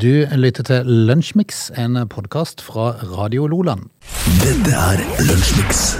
Du 0.00 0.12
lytter 0.38 0.64
til 0.64 0.86
Lunsjmix, 1.08 1.66
en 1.76 1.98
podkast 2.08 2.62
fra 2.64 2.92
Radio 3.10 3.44
Loland. 3.50 3.88
Dette 4.40 4.72
er 4.72 5.02
Lunsjmix. 5.26 5.98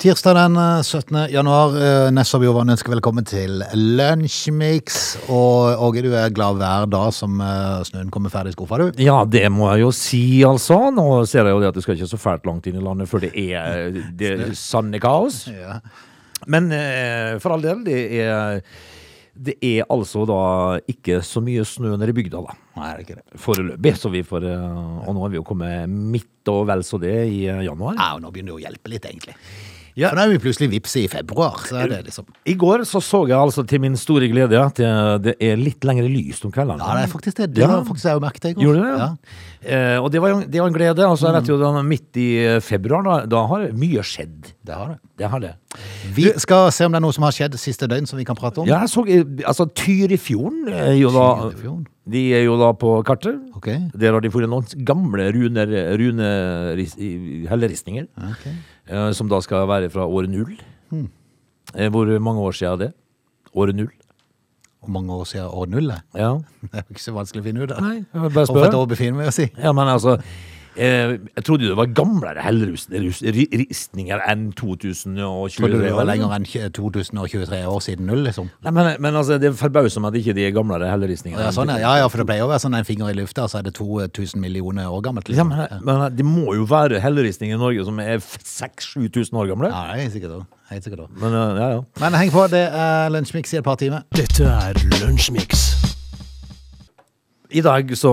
Tirsdag 0.00 0.36
den 0.36 0.56
eh, 0.60 0.80
17. 0.84 1.18
januar. 1.32 1.76
eh, 1.80 2.08
Nessa 2.14 2.38
Bjorvann 2.40 2.72
ønsker 2.72 2.92
velkommen 2.94 3.26
til 3.28 3.62
Lunsjmix. 3.74 4.98
Og 5.32 5.84
Åge, 5.88 6.04
du 6.06 6.10
er 6.16 6.32
glad 6.36 6.60
hver 6.60 6.88
dag 6.92 7.12
som 7.16 7.40
eh, 7.42 7.84
snøen 7.88 8.12
kommer 8.12 8.32
ferdig 8.32 8.54
i 8.54 8.56
skuffa, 8.56 8.80
du? 8.80 8.90
Ja, 9.02 9.22
det 9.28 9.46
må 9.52 9.68
jeg 9.72 9.84
jo 9.86 9.92
si, 9.96 10.24
altså. 10.48 10.78
Nå 10.96 11.08
ser 11.28 11.48
jeg 11.48 11.56
jo 11.56 11.62
det 11.64 11.72
at 11.72 11.80
det 11.80 11.84
skal 11.86 11.96
ikke 11.98 12.12
så 12.12 12.20
fælt 12.24 12.48
langt 12.48 12.68
inn 12.70 12.80
i 12.80 12.84
landet 12.84 13.10
før 13.10 13.24
det 13.26 13.32
er 13.36 13.96
det 14.20 14.36
sanne 14.60 15.00
kaos. 15.02 15.46
Ja. 15.52 15.80
Men 16.46 16.68
eh, 16.72 17.36
for 17.42 17.56
all 17.56 17.64
del, 17.64 17.80
det 17.88 18.02
er, 18.22 18.60
det 19.36 19.56
er 19.64 19.84
altså 19.92 20.24
da 20.28 20.40
ikke 20.88 21.20
så 21.26 21.42
mye 21.44 21.64
snø 21.68 21.92
nede 21.94 22.12
i 22.12 22.16
bygda, 22.16 22.40
da. 22.46 22.56
Nei, 22.76 22.88
det 22.88 22.94
er 22.96 23.04
ikke 23.04 23.16
det. 23.18 23.40
Foreløpig. 23.42 23.92
Så 24.00 24.10
vi 24.12 24.22
får 24.26 24.46
eh, 24.48 25.06
Og 25.06 25.14
nå 25.16 25.22
har 25.24 25.32
vi 25.32 25.38
jo 25.40 25.46
kommet 25.46 25.92
midt 25.92 26.50
og 26.52 26.66
vel 26.70 26.84
så 26.86 27.00
det 27.02 27.14
i 27.28 27.42
eh, 27.50 27.64
januar. 27.66 27.96
Ja, 27.98 28.14
og 28.16 28.24
nå 28.24 28.32
begynner 28.32 28.54
det 28.54 28.58
å 28.60 28.64
hjelpe 28.66 28.92
litt, 28.92 29.08
egentlig. 29.08 29.36
Ja. 29.96 30.10
For 30.12 30.18
nå 30.18 30.24
er 30.26 30.32
vi 30.34 30.38
plutselig 30.44 30.66
vips 30.74 30.94
i 31.00 31.06
februar. 31.08 31.54
Så 31.64 31.78
er 31.80 31.88
det 31.88 32.02
liksom 32.10 32.26
I 32.44 32.52
går 32.60 32.82
så 32.84 33.00
så 33.00 33.22
jeg 33.30 33.36
altså 33.38 33.62
til 33.66 33.80
min 33.80 33.94
store 33.96 34.28
glede 34.28 34.58
at 34.60 34.76
det, 34.76 34.90
det 35.24 35.34
er 35.40 35.56
litt 35.56 35.80
lengre 35.88 36.04
lyst 36.12 36.44
om 36.44 36.52
kveldene. 36.52 36.84
Ja, 36.84 36.98
det 36.98 37.06
er 37.06 37.12
faktisk 37.14 37.36
det. 37.40 37.46
Det 37.56 37.62
Ja. 37.64 37.68
har 37.72 37.84
faktisk 37.88 38.04
jeg 38.04 38.18
jo 38.18 38.20
merket 38.26 38.44
i 38.44 38.52
går. 38.58 38.62
Gjorde 38.66 38.90
det? 38.98 39.08
Eh, 39.72 39.96
og 40.02 40.10
det 40.12 40.20
var, 40.20 40.28
jo- 40.34 40.44
det 40.44 40.60
var 40.60 40.68
en 40.68 40.74
glede. 40.76 41.00
Altså, 41.08 41.30
jeg 41.32 41.40
vet 41.40 41.48
jo, 41.48 41.56
da, 41.62 41.82
Midt 41.82 42.16
i 42.20 42.28
eh, 42.44 42.60
februar, 42.60 43.02
da, 43.08 43.16
da 43.26 43.46
har 43.46 43.68
mye 43.72 44.04
skjedd. 44.04 44.52
Det 44.62 44.74
har 44.76 44.88
det. 44.92 44.98
Det 45.16 45.30
har 45.32 45.40
det. 45.40 45.54
Vi 46.14 46.28
skal 46.44 46.70
se 46.76 46.84
om 46.84 46.92
det 46.92 47.00
er 47.00 47.06
noe 47.06 47.12
som 47.16 47.24
har 47.24 47.32
skjedd 47.32 47.56
siste 47.58 47.88
døgn 47.88 48.06
som 48.06 48.18
vi 48.20 48.24
kan 48.28 48.36
prate 48.36 48.60
om. 48.60 48.68
Ja, 48.68 48.80
jeg 48.84 48.92
så, 48.92 49.06
eh, 49.08 49.24
altså 49.48 49.64
Tyrifjorden 49.72 50.68
er 50.72 50.92
jo 51.00 51.10
da 51.10 51.26
Tyrifjorden. 51.50 51.86
De 52.06 52.20
er 52.38 52.44
jo 52.46 52.54
da 52.60 52.68
på 52.78 52.92
kartet. 53.06 53.40
Okay. 53.58 53.80
Der 53.98 54.14
har 54.14 54.22
de 54.22 54.30
funnet 54.30 54.50
noen 54.52 54.84
gamle 54.86 55.24
runer, 55.34 55.72
rune, 55.98 56.28
helleristninger. 57.50 58.06
Okay. 58.30 58.52
eh, 58.86 59.10
som 59.16 59.26
da 59.30 59.40
skal 59.42 59.66
være 59.66 59.90
fra 59.90 60.06
året 60.06 60.30
null. 60.30 60.52
Eh, 61.74 61.88
Hvor 61.90 62.06
mange 62.22 62.40
år 62.46 62.54
siden 62.54 62.72
er 62.72 62.76
det? 62.86 62.92
Året 63.54 63.74
null? 63.74 63.90
Hvor 64.80 64.92
mange 64.94 65.12
år 65.12 65.24
siden 65.26 65.48
år 65.50 65.66
null 65.66 65.90
er? 65.90 66.02
Ja. 66.14 66.30
Det 66.62 66.78
er 66.78 66.84
jo 66.86 66.94
ikke 66.94 67.02
så 67.08 67.16
vanskelig 67.16 67.42
å 67.42 67.46
finne 67.48 67.64
ut 67.66 67.72
av. 67.74 67.82
Nei, 67.82 67.96
jeg 68.04 68.22
bare 68.22 68.30
spør. 68.30 68.44
Hvorfor 68.54 68.68
et 68.68 68.78
år 68.78 68.86
befinner 68.94 69.22
vi 69.24 69.26
oss 69.32 69.40
i. 69.42 69.48
Ja, 69.58 69.72
men 69.74 69.90
altså 69.90 70.20
Jeg 70.76 71.44
trodde 71.46 71.64
jo 71.66 71.72
det 71.72 71.78
var 71.78 71.88
gamlere 71.96 72.42
helleristninger 72.44 74.20
enn 74.28 74.48
2023. 74.56 75.56
Trodde 75.56 75.78
du 75.80 75.84
det 75.86 75.92
var 75.96 76.08
lenger 76.08 76.34
enn 76.36 76.46
2023 76.76 77.60
år 77.66 77.80
siden 77.84 78.06
null, 78.10 78.22
liksom? 78.26 78.50
Nei, 78.66 78.72
men, 78.76 78.90
men 79.02 79.16
altså, 79.18 79.38
det 79.42 79.52
forbauser 79.58 80.04
meg 80.04 80.12
at 80.14 80.20
ikke 80.20 80.34
de 80.36 80.44
er 80.48 80.54
gamlere 80.56 80.90
helleristninger 80.92 81.40
Ja, 81.40 81.52
sånn, 81.54 81.72
ja. 81.72 81.78
ja, 81.82 81.94
ja, 82.02 82.10
for 82.12 82.22
det 82.22 82.28
pleier 82.28 82.46
å 82.46 82.50
være 82.50 82.64
sånn 82.66 82.76
en 82.78 82.86
finger 82.88 83.12
i 83.12 83.16
lufta, 83.18 83.46
så 83.50 83.60
er 83.60 83.68
det 83.68 83.74
2000 83.78 84.40
millioner 84.42 84.90
år 84.92 85.02
gammelt. 85.08 85.30
Ja, 85.32 85.36
Liksom. 85.46 85.50
men, 85.52 85.84
men 85.86 86.16
det 86.16 86.24
må 86.26 86.54
jo 86.56 86.64
være 86.70 87.00
helleristninger 87.02 87.58
i 87.58 87.60
Norge 87.60 87.84
som 87.88 87.98
er 88.00 88.20
6000-7000 88.22 89.40
år 89.42 89.50
gamle. 89.52 89.72
Ja, 89.72 89.96
det 89.96 90.06
er 90.06 90.14
sikkert 90.14 90.36
også. 90.38 90.46
Helt 90.70 90.86
sikkert 90.86 91.04
også. 91.06 91.20
Men 91.22 91.34
eh, 91.38 91.60
ja, 91.62 91.68
ja. 91.76 91.82
Men 92.02 92.18
heng 92.20 92.32
på, 92.34 92.46
det 92.52 92.64
er 92.74 93.10
lunsjmix 93.14 93.54
i 93.54 93.60
et 93.60 93.66
par 93.66 93.78
timer. 93.80 94.06
Dette 94.16 94.46
er 94.50 94.80
Lunsjmix. 95.00 95.65
I 97.56 97.62
dag 97.64 97.90
så, 97.96 98.12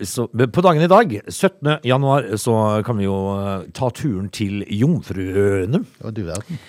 eh, 0.00 0.04
så 0.08 0.26
På 0.28 0.62
dagen 0.64 0.82
i 0.82 0.88
dag, 0.90 1.12
17. 1.28 1.80
januar, 1.84 2.28
så 2.40 2.82
kan 2.86 2.96
vi 3.00 3.04
jo 3.04 3.16
eh, 3.36 3.66
ta 3.76 3.90
turen 3.92 4.30
til 4.32 4.62
Jomfruøyene. 4.64 5.82
Og 6.04 6.14
du 6.16 6.22
verden. 6.28 6.60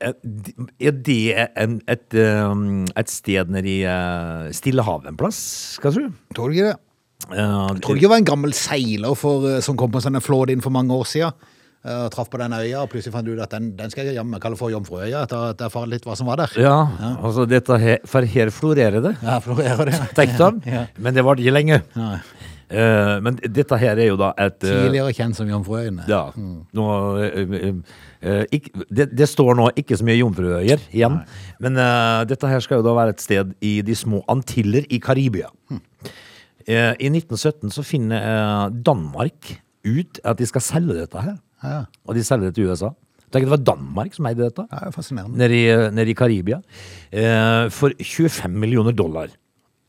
Eh, 0.00 0.12
Er 0.78 0.92
det 0.92 1.48
en, 1.56 1.78
et, 1.88 2.12
et 2.12 3.08
sted 3.12 3.48
nede 3.48 3.70
i 3.70 3.78
eh, 3.88 4.50
Stillehavet 4.52 5.08
en 5.08 5.16
plass, 5.16 5.38
skal 5.78 5.92
jeg 5.94 6.02
tro? 6.02 6.10
Tror 6.36 6.52
du 6.52 6.58
ikke 6.58 6.72
det? 6.74 6.80
Tror 7.32 7.80
du 7.80 7.96
ikke 7.96 8.04
det 8.04 8.12
var 8.12 8.20
en 8.20 8.28
gammel 8.28 8.52
seiler 8.54 9.16
for, 9.16 9.46
som 9.64 9.78
kom 9.80 9.90
på 9.94 10.02
sånne 10.04 10.20
flåd 10.20 10.52
inn 10.52 10.60
for 10.64 10.74
mange 10.74 10.92
år 10.94 11.08
siden? 11.08 11.32
Eh, 11.86 12.00
Og 12.04 12.10
traff 12.14 12.28
på 12.32 12.40
den 12.42 12.52
øya, 12.58 12.82
og 12.82 12.90
plutselig 12.92 13.14
fant 13.14 13.26
du 13.28 13.32
ut 13.36 13.42
at 13.46 13.54
den, 13.56 13.70
den 13.78 13.90
skal 13.94 14.10
jeg 14.10 14.18
jammen 14.18 14.42
kalle 14.42 14.58
for 14.58 14.74
Jomfruøya, 14.74 15.22
etter 15.24 15.52
at 15.54 15.62
jeg 15.62 15.70
erfarer 15.70 15.92
litt 15.94 16.04
hva 16.08 16.16
som 16.18 16.26
var 16.28 16.42
der. 16.42 16.56
Ja, 16.60 16.74
altså 17.22 17.46
dette 17.48 17.78
her, 17.82 18.02
for 18.10 18.26
her 18.26 18.50
florerer 18.50 19.00
det. 19.06 19.14
Ja, 19.22 19.38
florerer 19.44 19.88
det. 19.92 20.02
Tenkte 20.18 20.50
han. 20.50 20.60
Ja. 20.66 20.84
Men 20.98 21.14
det 21.16 21.24
varte 21.26 21.44
ikke 21.46 21.54
lenge. 21.56 21.80
Nei. 21.96 22.18
Eh, 22.66 23.12
men 23.22 23.36
dette 23.54 23.76
her 23.78 23.94
er 23.94 24.08
jo 24.08 24.16
da 24.18 24.32
et 24.42 24.56
uh, 24.66 24.70
Tidligere 24.88 25.12
kjent 25.14 25.36
som 25.38 25.46
Jomfruøyene. 25.46 26.02
Ja. 26.10 26.24
Nå, 26.34 26.86
uh, 27.22 28.40
ikk- 28.50 28.72
det, 28.90 29.06
det 29.14 29.28
står 29.30 29.54
nå 29.54 29.68
ikke 29.78 29.94
så 30.00 30.02
mye 30.08 30.16
jomfruøyer 30.18 30.82
igjen, 30.90 31.20
men 31.62 31.78
eh, 31.78 32.24
dette 32.26 32.50
her 32.50 32.64
skal 32.64 32.80
jo 32.80 32.86
da 32.88 32.96
være 32.98 33.14
et 33.14 33.22
sted 33.22 33.52
i 33.62 33.76
de 33.86 33.94
små 33.94 34.24
Antiller 34.32 34.82
i 34.90 34.98
Karibia. 34.98 35.46
Eh, 36.66 36.92
I 36.98 37.10
1917 37.12 37.70
så 37.70 37.84
finner 37.86 38.72
Danmark 38.74 39.52
ut 39.86 40.18
at 40.26 40.40
de 40.42 40.48
skal 40.50 40.64
selge 40.66 40.96
dette 40.98 41.22
her, 41.22 41.36
Ja, 41.66 41.82
og 42.06 42.14
de 42.18 42.22
selger 42.26 42.50
det 42.50 42.54
til 42.58 42.70
USA. 42.70 42.92
Tenk, 43.34 43.42
det 43.48 43.50
var 43.50 43.62
Danmark 43.66 44.14
som 44.14 44.26
eide 44.30 44.44
dette, 44.46 44.64
ja, 44.70 44.84
er 44.86 44.94
fascinerende. 44.94 45.36
nede 45.40 45.56
i, 45.58 45.64
nede 45.90 46.12
i 46.12 46.14
Karibia, 46.14 46.60
eh, 47.10 47.66
for 47.74 47.90
25 47.98 48.54
millioner 48.62 48.94
dollar. 48.94 49.32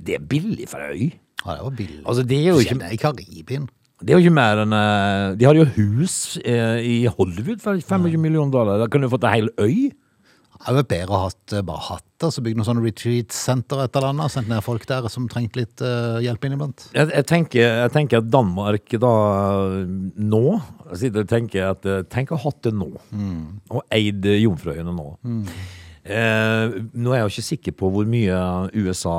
Det 0.02 0.16
er 0.18 0.24
billig 0.30 0.66
for 0.70 0.82
ei 0.82 0.90
øy. 0.94 1.12
Ja, 1.46 1.54
det 1.60 1.64
var 1.68 1.76
billig. 1.78 2.00
Altså, 2.06 2.24
det 2.28 2.38
er 2.42 2.50
jo 2.50 2.58
ikke 2.64 2.74
Kjenner 2.76 2.90
jeg 2.90 3.00
Karibien. 3.00 3.70
det 4.02 4.10
er 4.10 4.18
jo 4.18 4.26
ikke 4.26 4.34
mer 4.36 4.60
enn 4.66 4.74
eh, 4.74 5.36
De 5.40 5.46
har 5.46 5.56
jo 5.58 5.66
hus 5.78 6.38
eh, 6.44 6.82
i 6.86 6.98
Hollywood 7.06 7.62
for 7.64 7.78
25 7.78 8.18
millioner 8.22 8.52
dollar. 8.52 8.82
Da 8.82 8.88
kunne 8.90 9.08
du 9.08 9.14
fått 9.14 9.24
ei 9.30 9.36
hel 9.38 9.50
øy. 9.62 9.92
Det 10.58 10.68
hadde 10.68 10.82
vært 10.82 10.92
bedre 10.92 11.16
å 11.16 11.24
ha 11.24 11.32
eh, 11.32 11.64
bare 11.66 11.84
hatt 11.88 12.06
det, 12.18 12.30
så 12.34 12.42
bygd 12.42 12.58
noe 12.58 12.66
sånn 12.66 12.82
retreat-senter 12.82 13.84
et 13.84 13.98
eller 13.98 14.10
annet, 14.10 14.34
sendt 14.34 14.50
ned 14.50 14.64
folk 14.66 14.88
der 14.90 15.06
som 15.14 15.28
trengte 15.30 15.62
litt 15.62 15.84
uh, 15.86 16.18
hjelp 16.24 16.48
inniblant. 16.50 16.88
Jeg, 16.96 17.12
jeg, 17.14 17.28
tenker, 17.30 17.66
jeg 17.84 17.94
tenker 17.94 18.24
at 18.24 18.32
Danmark 18.34 18.96
da 18.98 19.16
nå 20.18 20.46
sitter 20.98 21.26
og 21.26 21.30
tenker 21.30 21.74
at 21.76 21.86
eh, 21.86 22.06
Tenk 22.10 22.32
å 22.32 22.40
ha 22.40 22.50
hatt 22.50 22.64
det 22.66 22.74
nå. 22.74 22.88
Og 23.70 23.84
eid 23.94 24.26
Jomfruøyene 24.40 24.94
nå. 24.96 25.12
Eh, 26.08 26.76
nå 26.96 27.12
er 27.12 27.20
jeg 27.20 27.26
jo 27.26 27.32
ikke 27.34 27.46
sikker 27.50 27.74
på 27.82 27.90
hvor 27.92 28.08
mye 28.08 28.38
USA 28.80 29.16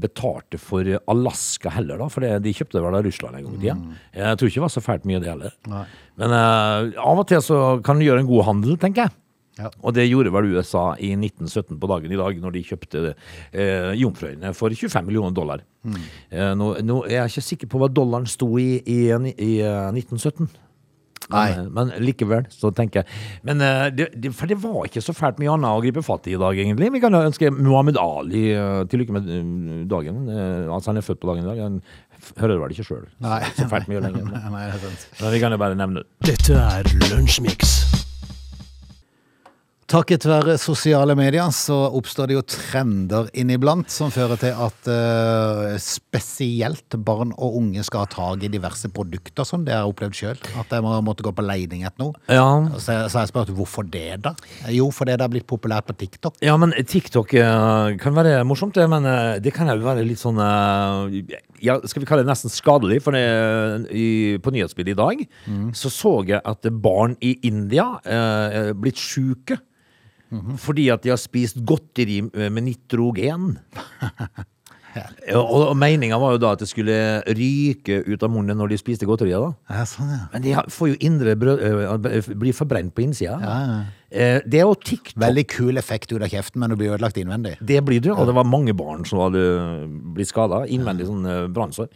betalte 0.00 0.60
for 0.60 0.88
Alaska 1.12 1.72
heller, 1.74 2.00
da. 2.00 2.08
For 2.12 2.24
det, 2.24 2.38
de 2.46 2.54
kjøpte 2.56 2.80
vel 2.80 2.96
av 2.96 3.04
Russland 3.04 3.36
en 3.36 3.46
gang 3.46 3.58
i 3.58 3.60
tida. 3.60 3.76
Jeg 4.16 4.40
tror 4.40 4.50
ikke 4.50 4.60
det 4.62 4.64
var 4.64 4.72
så 4.72 4.84
fælt 4.84 5.08
mye, 5.08 5.20
det 5.20 5.32
heller. 5.32 5.56
Nei. 5.70 5.84
Men 6.22 6.36
eh, 6.38 7.02
av 7.02 7.20
og 7.20 7.28
til 7.28 7.44
så 7.44 7.58
kan 7.84 8.00
du 8.00 8.06
gjøre 8.06 8.24
en 8.24 8.30
god 8.30 8.48
handel, 8.48 8.78
tenker 8.80 9.06
jeg. 9.06 9.16
Ja. 9.58 9.68
Og 9.84 9.92
det 9.96 10.06
gjorde 10.08 10.32
vel 10.32 10.54
USA 10.54 10.94
i 10.96 11.12
1917 11.12 11.76
på 11.80 11.90
dagen 11.90 12.12
i 12.12 12.18
dag, 12.20 12.38
når 12.40 12.54
de 12.54 12.64
kjøpte 12.70 13.02
eh, 13.12 13.92
Jomfruøyene 14.00 14.54
for 14.56 14.72
25 14.72 15.08
millioner 15.08 15.36
dollar. 15.36 15.64
Eh, 15.84 16.52
nå, 16.56 16.74
nå 16.86 17.02
er 17.08 17.18
jeg 17.18 17.34
ikke 17.34 17.48
sikker 17.50 17.72
på 17.72 17.82
hva 17.82 17.90
dollaren 17.92 18.28
sto 18.30 18.48
i 18.60 18.78
i, 18.80 19.00
i 19.12 19.52
eh, 19.60 19.88
1917. 19.92 20.48
Nei. 21.30 21.48
Men, 21.54 21.68
men 21.76 21.92
likevel, 22.02 22.46
så 22.50 22.72
tenker 22.74 23.02
jeg 23.02 23.46
Men 23.46 23.62
eh, 23.62 23.86
det, 23.94 24.08
det, 24.18 24.32
For 24.34 24.50
det 24.50 24.58
var 24.62 24.88
ikke 24.88 25.04
så 25.04 25.14
fælt 25.16 25.38
mye 25.40 25.52
annet 25.54 25.70
å 25.70 25.82
gripe 25.84 26.04
fatt 26.04 26.26
i 26.28 26.34
i 26.34 26.40
dag, 26.40 26.58
egentlig. 26.58 26.90
Vi 26.94 27.02
kan 27.02 27.14
ønske 27.18 27.52
Muhammed 27.54 27.98
Ali 28.00 28.48
eh, 28.56 28.82
til 28.90 29.02
lykke 29.02 29.16
med 29.18 29.30
eh, 29.30 29.84
dagen. 29.90 30.24
Eh, 30.26 30.66
altså, 30.66 30.90
han 30.90 31.00
er 31.00 31.06
født 31.06 31.22
på 31.22 31.30
dagen 31.30 31.46
i 31.46 31.50
dag. 31.50 31.62
Han 31.62 31.80
hører 32.40 32.62
vel 32.62 32.74
ikke 32.74 32.86
sjøl 32.86 33.08
så 33.12 33.68
fælt 33.70 33.90
mye 33.90 34.02
lenger. 34.04 34.28
Nei, 34.30 34.44
nei, 34.56 34.68
det 34.70 34.78
er 34.78 34.86
sant. 34.86 35.08
Men 35.20 35.36
vi 35.36 35.42
kan 35.44 35.56
jo 35.56 35.62
bare 35.62 35.78
nevne 35.78 36.02
det. 36.04 36.32
Dette 36.32 36.62
er 36.62 36.94
Lunsjmix. 37.10 37.91
Takket 39.92 40.24
være 40.24 40.54
sosiale 40.56 41.12
medier 41.12 41.50
så 41.52 41.74
oppstår 41.92 42.30
det 42.30 42.36
jo 42.38 42.42
trender 42.48 43.26
inniblant 43.36 43.90
som 43.92 44.08
fører 44.08 44.38
til 44.40 44.54
at 44.64 44.86
uh, 44.88 45.74
spesielt 45.76 46.96
barn 47.04 47.34
og 47.36 47.58
unge 47.58 47.82
skal 47.84 48.06
ha 48.06 48.08
tak 48.08 48.46
i 48.46 48.48
diverse 48.48 48.88
produkter 48.88 49.44
som 49.44 49.66
det 49.66 49.74
har 49.74 49.82
jeg 49.82 49.92
opplevd 49.92 50.16
sjøl. 50.16 50.38
At 50.62 50.70
jeg 50.72 50.84
må, 50.86 50.94
måtte 51.04 51.26
gå 51.26 51.34
på 51.36 51.44
leiding 51.44 51.82
etter 51.84 52.06
noe. 52.06 52.16
Ja, 52.24 52.46
Så, 52.78 52.96
så 53.12 53.20
jeg 53.20 53.28
spurte 53.28 53.52
hvorfor 53.52 53.84
det, 53.84 54.22
da? 54.24 54.32
Jo, 54.72 54.86
fordi 54.96 55.12
det 55.12 55.26
har 55.26 55.32
blitt 55.34 55.48
populært 55.50 55.90
på 55.90 55.96
TikTok. 56.00 56.38
Ja, 56.40 56.54
men 56.56 56.72
TikTok 56.72 57.34
uh, 57.36 57.92
kan 58.00 58.16
være 58.16 58.38
morsomt, 58.48 58.78
det, 58.78 58.86
men 58.88 59.04
uh, 59.04 59.36
det 59.44 59.52
kan 59.52 59.68
jo 59.68 59.76
være 59.84 60.06
litt 60.08 60.22
sånn 60.22 60.40
ja, 60.40 61.76
Skal 61.84 62.00
vi 62.00 62.08
kalle 62.08 62.24
det 62.24 62.30
nesten 62.30 62.52
skadelig? 62.54 63.02
For 63.04 63.12
det, 63.12 63.26
i, 63.92 64.08
på 64.40 64.54
nyhetsbildet 64.56 64.96
i 64.96 65.02
dag 65.02 65.20
så 65.76 65.92
så 65.92 66.14
jeg 66.30 66.40
at 66.48 66.70
barn 66.80 67.18
i 67.20 67.34
India 67.44 67.90
eh, 68.08 68.72
blitt 68.78 68.96
sjuke. 69.00 69.58
Fordi 70.58 70.88
at 70.94 71.02
de 71.04 71.12
har 71.12 71.20
spist 71.20 71.60
godteri 71.68 72.22
med 72.32 72.62
nitrogen. 72.70 73.58
Ja, 74.92 75.40
Og, 75.40 75.72
meninga 75.78 76.18
var 76.20 76.34
jo 76.34 76.40
da 76.42 76.52
at 76.52 76.62
det 76.62 76.68
skulle 76.70 76.94
ryke 77.24 78.02
ut 78.04 78.24
av 78.24 78.32
munnen 78.32 78.58
når 78.60 78.74
de 78.74 78.78
spiste 78.80 79.08
godteriet. 79.08 79.40
da 79.40 79.78
Ja, 79.78 79.86
sånn, 79.88 80.10
ja. 80.12 80.20
Men 80.34 80.44
de 80.44 80.54
får 80.74 80.92
jo 80.92 80.98
indre 81.08 81.34
brød, 81.38 81.62
øh, 81.64 82.28
blir 82.42 82.56
forbrent 82.56 82.94
på 82.94 83.06
innsida. 83.06 83.38
Ja, 83.40 83.56
ja. 83.70 83.78
Eh, 84.12 84.40
det 84.44 84.60
er 84.60 84.66
jo 84.68 84.74
TikTok. 84.76 85.16
Veldig 85.22 85.46
kul 85.48 85.80
effekt 85.80 86.12
ut 86.12 86.20
av 86.20 86.28
kjeften, 86.28 86.60
men 86.60 86.70
du 86.70 86.76
blir 86.76 86.92
ødelagt 86.92 87.16
innvendig. 87.16 87.56
Det 87.64 87.80
blir 87.84 88.02
det, 88.04 88.12
og 88.12 88.26
det 88.28 88.34
var 88.36 88.44
mange 88.44 88.74
barn 88.76 89.06
som 89.08 89.22
hadde 89.24 89.40
blitt 90.12 90.28
skada. 90.28 90.66
Innvendig 90.68 91.08
sånn 91.08 91.24
eh, 91.24 91.46
brannsår. 91.48 91.88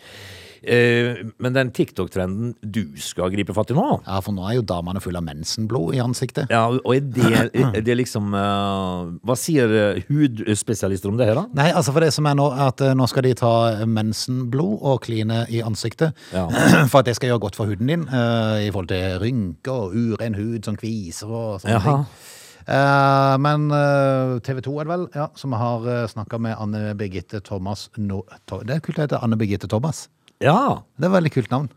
Eh, 0.62 1.20
men 1.42 1.54
den 1.54 1.70
TikTok-trenden 1.74 2.54
du 2.62 2.82
skal 3.00 3.30
gripe 3.34 3.54
fatt 3.56 3.70
i 3.70 3.76
nå 3.76 3.84
Ja, 4.06 4.20
for 4.24 4.34
nå 4.36 4.44
er 4.48 4.56
jo 4.58 4.64
damene 4.66 5.02
fulle 5.04 5.20
av 5.20 5.26
mensenblod 5.26 5.94
i 5.96 6.00
ansiktet. 6.02 6.50
ja, 6.50 6.64
og 6.70 6.94
er 6.94 7.04
det, 7.04 7.50
er 7.54 7.84
det 7.84 7.96
liksom 8.00 8.34
eh, 8.34 9.10
Hva 9.26 9.36
sier 9.38 9.74
eh, 9.80 10.02
hudspesialister 10.08 11.12
om 11.12 11.20
det 11.20 11.28
her, 11.28 11.40
da? 11.40 11.46
Nei, 11.56 11.68
altså 11.76 11.94
for 11.94 12.04
det 12.04 12.12
som 12.16 12.26
er 12.30 12.38
nå, 12.38 12.48
at 12.66 12.82
nå 12.96 13.08
skal 13.10 13.26
de 13.26 13.34
ta 13.38 13.52
mensenblod 13.86 14.78
og 14.86 15.02
kline 15.06 15.44
i 15.52 15.60
ansiktet. 15.64 16.16
Ja. 16.32 16.46
For 16.90 17.00
at 17.00 17.08
det 17.08 17.16
skal 17.18 17.30
gjøre 17.30 17.42
godt 17.46 17.56
for 17.58 17.68
huden 17.68 17.90
din, 17.90 18.04
i 18.06 18.68
forhold 18.72 18.88
til 18.90 19.18
rynker 19.20 19.86
og 19.86 19.94
uren 19.96 20.36
hud 20.38 20.66
som 20.66 20.76
kviser 20.78 21.30
og 21.30 21.60
sånne 21.62 21.76
Jaha. 21.76 21.94
ting. 21.96 22.32
Uh, 22.66 23.36
men 23.38 23.68
TV 24.42 24.60
2 24.66 24.72
er 24.80 24.88
det 24.88 24.90
vel, 24.90 25.04
ja, 25.14 25.28
som 25.38 25.54
har 25.54 25.86
uh, 25.86 26.02
snakka 26.10 26.40
med 26.42 26.56
Anne 26.58 26.96
Birgitte 26.98 27.40
Thomas 27.46 27.86
no, 27.96 28.24
to, 28.50 28.58
Det 28.66 28.78
er 28.78 28.82
kult 28.82 28.98
det 28.98 29.06
heter 29.06 29.22
Anne 29.22 29.38
Birgitte 29.38 29.70
Thomas. 29.70 30.08
Ja. 30.44 30.82
Det 30.96 31.06
er 31.06 31.10
et 31.10 31.16
veldig 31.16 31.32
kult 31.32 31.50
navn. 31.52 31.68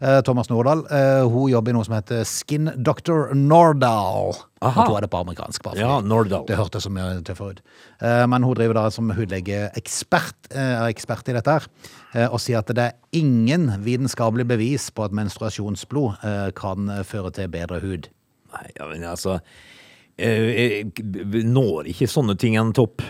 Eh, 0.00 0.20
Thomas 0.22 0.46
Nordahl. 0.50 0.84
eh, 0.94 1.24
hun 1.26 1.48
jobber 1.50 1.72
i 1.72 1.74
noe 1.74 1.84
som 1.84 1.94
heter 1.96 2.20
Skin 2.28 2.68
Doctor 2.86 3.32
Nordahl. 3.34 4.36
Aha. 4.62 4.84
Jeg 4.86 4.96
er 4.96 5.00
det 5.06 5.10
på 5.10 5.20
amerikansk. 5.24 5.62
bare 5.64 5.78
Ja, 5.80 6.00
Nordahl. 6.00 6.44
Det 6.46 6.56
hørtes 6.56 6.84
så 6.86 6.90
mye 6.92 7.22
tøffere 7.26 7.56
ut. 7.56 7.60
Eh, 8.00 8.26
men 8.26 8.42
hun 8.46 8.54
driver 8.54 8.74
da 8.74 8.84
som 8.90 9.10
hudlegeekspert, 9.10 10.52
eh, 10.52 10.82
er 10.82 10.92
ekspert 10.92 11.28
i 11.28 11.32
dette 11.32 11.50
her, 11.50 11.66
eh, 12.14 12.28
og 12.28 12.38
sier 12.38 12.58
at 12.58 12.66
det 12.66 12.78
er 12.78 12.92
ingen 13.12 13.68
vitenskapelig 13.82 14.46
bevis 14.46 14.90
på 14.90 15.04
at 15.04 15.10
menstruasjonsblod 15.12 16.22
eh, 16.22 16.50
kan 16.52 16.86
føre 17.02 17.32
til 17.32 17.48
bedre 17.48 17.80
hud. 17.80 18.08
Nei, 18.52 18.70
men 18.92 19.02
altså 19.04 19.40
eh, 20.18 20.80
eh, 20.80 20.84
Når 21.44 21.84
ikke 21.90 22.06
sånne 22.08 22.36
ting 22.38 22.56
en 22.56 22.72
topp? 22.72 23.02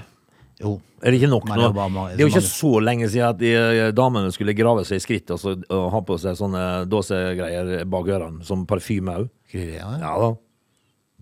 Jo. 0.58 0.74
Er 0.98 1.14
det 1.14 1.20
ikke 1.20 1.30
nok 1.30 1.44
nå? 1.46 1.68
det 1.70 2.18
er 2.18 2.24
jo 2.24 2.30
ikke 2.32 2.42
så 2.42 2.72
lenge 2.82 3.06
siden 3.12 3.28
at 3.28 3.38
de 3.38 3.52
eh, 3.54 3.90
damene 3.94 4.32
skulle 4.34 4.56
grave 4.58 4.82
seg 4.88 4.98
i 4.98 5.04
skritt 5.04 5.30
og, 5.30 5.38
så, 5.38 5.54
og 5.54 5.84
ha 5.94 6.00
på 6.02 6.16
seg 6.18 6.34
sånne 6.38 6.64
dåsegreier 6.90 7.84
bak 7.90 8.10
ørene, 8.16 8.42
som 8.46 8.64
parfyme 8.66 9.14
òg. 9.22 9.28
Ja? 9.54 9.92
Da. 10.02 10.32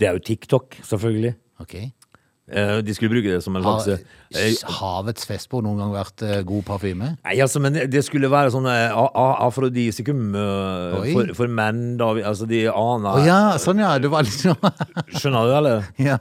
Det 0.00 0.08
er 0.08 0.16
jo 0.16 0.24
TikTok, 0.24 0.78
selvfølgelig. 0.88 1.34
Ok. 1.60 1.76
Eh, 2.46 2.76
De 2.86 2.94
skulle 2.94 3.10
bruke 3.10 3.26
det 3.32 3.40
som 3.42 3.56
en 3.58 3.64
Har 3.66 3.80
slags 3.82 4.04
eh, 4.38 4.52
havets 4.78 5.24
festbord 5.26 5.64
noen 5.66 5.80
gang 5.82 5.94
vært 5.96 6.22
eh, 6.22 6.42
god 6.46 6.62
parfyme? 6.68 7.08
Nei, 7.24 7.34
altså, 7.42 7.58
men 7.64 7.74
det 7.90 8.02
skulle 8.06 8.30
være 8.30 8.52
sånn 8.54 8.68
eh, 8.70 8.92
a- 8.94 9.10
a- 9.10 9.40
afrodisikum 9.48 10.28
eh, 10.38 10.98
Oi. 11.00 11.12
for, 11.16 11.32
for 11.40 11.48
menn, 11.50 11.96
da. 11.98 12.12
vi- 12.14 12.22
Altså, 12.26 12.46
de 12.46 12.60
aner 12.70 13.18
Å 13.18 13.24
ja, 13.26 13.40
sånn 13.58 13.82
ja. 13.82 13.96
Du 13.98 14.06
var 14.12 14.22
sånn 14.30 14.54
Skjønner 15.18 15.48
du, 15.50 15.54
eller? 15.58 15.88
ja. 15.98 16.20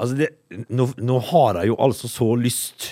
Altså, 0.00 0.16
det, 0.22 0.30
nå, 0.72 0.88
nå 0.96 1.18
har 1.32 1.60
jeg 1.60 1.70
jo 1.74 1.76
altså 1.80 2.08
så 2.12 2.30
lyst 2.40 2.90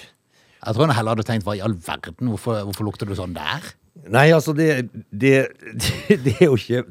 Jeg 0.64 0.76
tror 0.76 0.87
jeg 0.88 0.96
heller 0.96 1.16
hadde 1.16 1.26
tenkt 1.28 1.44
hva 1.48 1.56
i 1.56 1.64
all 1.64 1.75
verden, 1.76 2.30
hvorfor, 2.34 2.62
hvorfor 2.69 2.84
lukter 2.88 3.08
du 3.08 3.16
sånn 3.16 3.32
der? 3.37 3.64
Nei, 4.12 4.26
altså, 4.37 4.52
det, 4.56 4.90
det, 5.08 5.34
det, 5.72 6.20
det 6.25 6.37
er 6.40 6.48
jo 6.50 6.56
ikke 6.60 6.84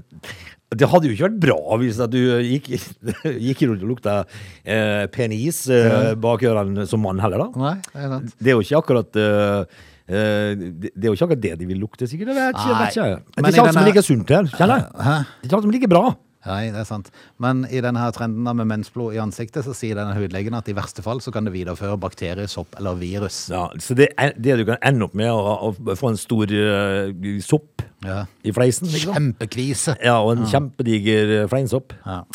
Det 0.80 0.90
hadde 0.90 1.08
jo 1.10 1.14
ikke 1.16 1.28
vært 1.30 1.40
bra 1.44 1.78
hvis 1.82 2.00
at 2.04 2.12
du 2.14 2.20
gikk, 2.44 2.70
gikk 3.48 3.64
rundt 3.70 3.84
og 3.86 3.90
lukta 3.94 4.18
eh, 4.66 5.06
penis 5.14 5.64
eh, 5.72 6.14
bak 6.20 6.44
ørene 6.50 6.86
som 6.90 7.02
mann 7.06 7.20
heller, 7.24 7.46
da. 7.46 7.50
Nei, 7.64 7.76
det 7.94 8.04
er 8.08 8.14
sant. 8.18 8.36
Det 8.40 8.54
er 8.54 8.58
jo 8.58 8.64
ikke 8.66 8.80
akkurat 8.84 9.20
eh, 9.24 9.80
eh, 10.08 10.54
det 10.58 10.92
det 10.94 11.06
er 11.06 11.10
jo 11.12 11.16
ikke 11.18 11.28
akkurat 11.30 11.44
det 11.48 11.54
de 11.62 11.70
vil 11.70 11.82
lukte, 11.84 12.08
sikkert. 12.10 12.34
Jeg 12.34 12.40
vet 12.40 12.56
ikke. 12.58 12.70
jeg 12.70 12.80
vet 12.80 12.98
ikke. 12.98 13.10
Det 13.34 13.44
Men 13.44 13.46
er 13.46 13.50
i 13.50 13.54
ikke 13.54 13.64
alt 13.64 13.74
som 13.74 13.80
denne- 13.80 13.84
er 13.84 13.92
like 13.94 14.06
sunt 14.10 14.36
her, 14.38 14.52
kjenner 14.58 14.82
jeg. 14.84 14.90
Hæ? 15.08 15.16
Det 15.24 15.44
er 15.44 15.50
ikke 15.52 15.60
alt 15.60 15.68
som 15.68 15.76
like 15.78 15.90
bra. 15.92 16.04
Nei, 16.44 16.72
det 16.76 16.82
er 16.82 16.88
sant. 16.88 17.08
Men 17.40 17.62
i 17.72 17.80
denne 17.84 18.02
her 18.04 18.12
trenden 18.16 18.44
med 18.60 18.68
mensblod 18.68 19.16
i 19.16 19.22
ansiktet, 19.24 19.64
så 19.64 19.72
sier 19.78 19.96
denne 19.96 20.16
hudlegen 20.18 20.58
at 20.58 20.68
i 20.68 20.76
verste 20.76 21.04
fall 21.06 21.22
så 21.24 21.32
kan 21.32 21.48
det 21.48 21.54
videreføre 21.56 21.96
bakterier, 22.04 22.50
sopp 22.52 22.76
eller 22.80 22.98
virus. 23.00 23.46
Ja, 23.54 23.70
så 23.80 23.96
det, 23.96 24.10
er, 24.20 24.34
det 24.36 24.58
du 24.60 24.66
kan 24.68 24.82
ende 24.84 25.08
opp 25.08 25.16
med, 25.16 25.32
å, 25.32 25.72
å 25.72 25.96
få 26.00 26.12
en 26.12 26.20
stor 26.20 26.52
uh, 26.52 27.14
sopp 27.46 27.86
Ja. 28.04 28.26
i 28.44 28.52
fleisen. 28.52 28.90
Liksom. 28.92 29.16
Kjempekvise. 29.16 29.96
Ja, 30.04 30.18
og 30.20 30.34
en 30.36 30.44
kjempediger 30.52 31.32
eh, 31.38 31.48
fleinsopp. 31.52 31.96
Ja. 32.04 32.26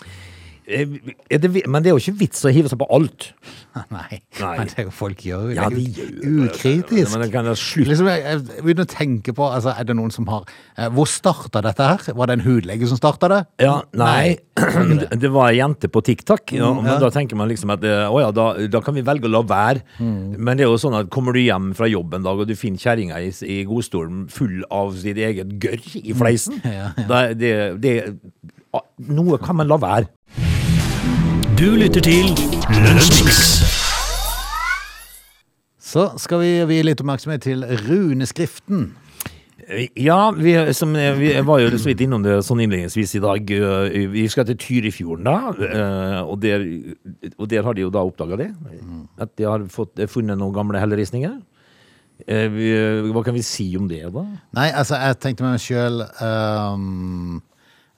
Eh, 0.68 1.38
det, 1.40 1.48
men 1.64 1.80
det 1.82 1.88
er 1.90 1.94
jo 1.96 2.00
ikke 2.02 2.18
vits 2.20 2.42
å 2.44 2.50
hive 2.52 2.68
seg 2.68 2.78
på 2.82 2.88
alt. 2.92 3.30
Nei. 3.94 4.18
Nei. 4.40 4.54
men 4.58 4.66
det 4.68 4.80
er 4.82 4.86
jo 4.88 4.92
folk 4.92 5.20
gjør 5.22 5.52
Ja, 5.54 5.68
det. 5.70 5.78
de 5.78 6.00
gjør 6.00 6.08
det. 6.18 6.30
Ukritisk. 6.48 7.12
Men 7.12 7.22
det 7.22 7.28
kan 7.32 7.46
Liksom, 7.48 8.08
jeg, 8.10 8.22
jeg 8.26 8.64
begynner 8.66 8.86
å 8.88 8.90
tenke 8.90 9.34
på, 9.38 9.46
altså, 9.54 9.70
er 9.78 9.86
det 9.86 9.94
noen 9.96 10.10
som 10.14 10.26
har 10.32 10.48
eh, 10.76 10.88
Hvor 10.96 11.06
starta 11.08 11.62
dette 11.64 11.86
her? 11.86 12.02
Var 12.18 12.30
det 12.30 12.36
en 12.38 12.44
hudlege 12.46 12.88
som 12.90 12.98
starta 12.98 13.30
det? 13.30 13.38
Ja, 13.62 13.76
nei, 13.96 14.34
det 15.22 15.30
var 15.32 15.52
ei 15.52 15.60
jente 15.60 15.88
på 15.94 16.02
TikTok, 16.04 16.52
ja, 16.58 16.72
men 16.74 16.82
Mm, 16.84 16.90
ja. 16.90 16.98
da 17.02 17.08
tenker 17.14 17.38
man 17.38 17.48
liksom 17.50 17.70
at 17.74 17.86
eh, 17.86 18.04
å 18.10 18.18
ja, 18.22 18.28
da, 18.34 18.48
da 18.70 18.82
kan 18.84 18.94
vi 18.98 19.02
velge 19.06 19.26
å 19.30 19.32
la 19.36 19.44
være. 19.46 19.82
Mm. 20.02 20.34
Men 20.42 20.58
det 20.58 20.66
er 20.66 20.72
jo 20.72 20.78
sånn 20.82 20.98
at 20.98 21.08
kommer 21.14 21.34
du 21.36 21.40
hjem 21.42 21.70
fra 21.78 21.88
jobb 21.90 22.18
en 22.18 22.26
dag, 22.26 22.42
og 22.42 22.50
du 22.50 22.54
finner 22.58 22.82
kjerringa 22.82 23.22
i, 23.24 23.30
i 23.46 23.60
godstolen 23.68 24.26
full 24.32 24.60
av 24.74 24.92
sitt 24.98 25.18
eget 25.22 25.54
gørr 25.62 25.86
i 26.02 26.14
fleisen, 26.18 26.58
er 26.66 27.34
det, 27.38 27.54
det 27.82 27.94
ah, 28.74 28.84
Noe 29.08 29.38
kan 29.42 29.56
man 29.62 29.70
la 29.70 29.78
være. 29.80 30.10
Du 31.58 31.74
lytter 31.74 32.00
til 32.04 32.28
Lunsjmix. 32.70 33.38
Så 35.88 36.04
skal 36.20 36.42
vi 36.42 36.50
vie 36.68 36.84
litt 36.86 37.00
oppmerksomhet 37.02 37.42
til 37.46 37.64
runeskriften. 37.88 38.90
Ja, 40.00 40.30
vi, 40.32 40.54
som, 40.76 40.94
vi 41.18 41.32
var 41.44 41.60
jo 41.60 41.72
så 41.76 41.90
vidt 41.90 42.04
innom 42.06 42.22
det 42.24 42.38
sånn 42.46 42.62
innledningsvis 42.64 43.16
i 43.18 43.22
dag. 43.24 43.50
Eh, 43.52 44.06
Vi 44.14 44.24
skal 44.32 44.46
til 44.48 44.56
Tyrifjorden, 44.62 45.26
da. 45.28 45.52
eh, 45.66 46.20
Og 46.24 46.38
der, 46.40 46.64
og 47.36 47.50
der 47.52 47.66
har 47.66 47.76
de 47.76 47.84
jo 47.84 47.90
da 47.92 48.04
oppdaga 48.06 48.38
det. 48.40 48.48
At 49.20 49.34
de 49.36 49.44
har 49.48 49.66
fått, 49.72 49.98
funnet 50.08 50.38
noen 50.40 50.54
gamle 50.56 50.80
helleristninger. 50.80 51.36
Eh, 52.26 52.48
Hva 53.12 53.24
kan 53.26 53.36
vi 53.36 53.42
si 53.44 53.68
om 53.76 53.88
det, 53.90 54.04
da? 54.14 54.24
Nei, 54.56 54.70
altså, 54.72 54.96
jeg 55.02 55.20
tenkte 55.26 55.44
meg 55.44 55.60
sjøl 55.60 56.00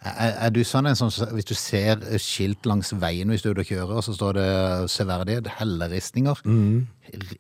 er, 0.05 0.31
er 0.47 0.51
du 0.55 0.61
sånn 0.65 0.87
en 0.89 0.97
sånn 0.97 1.11
som- 1.13 1.29
Hvis 1.37 1.45
du 1.51 1.55
ser 1.55 1.97
skilt 2.19 2.65
langs 2.67 2.93
veien 2.97 3.29
hvis 3.29 3.43
du 3.43 3.51
er 3.51 3.53
ute 3.59 3.61
og 3.67 3.69
kjører, 3.69 3.97
og 3.99 4.05
så 4.07 4.15
står 4.17 4.39
det 4.39 4.47
severdighet, 4.91 5.47
helleristninger, 5.59 6.41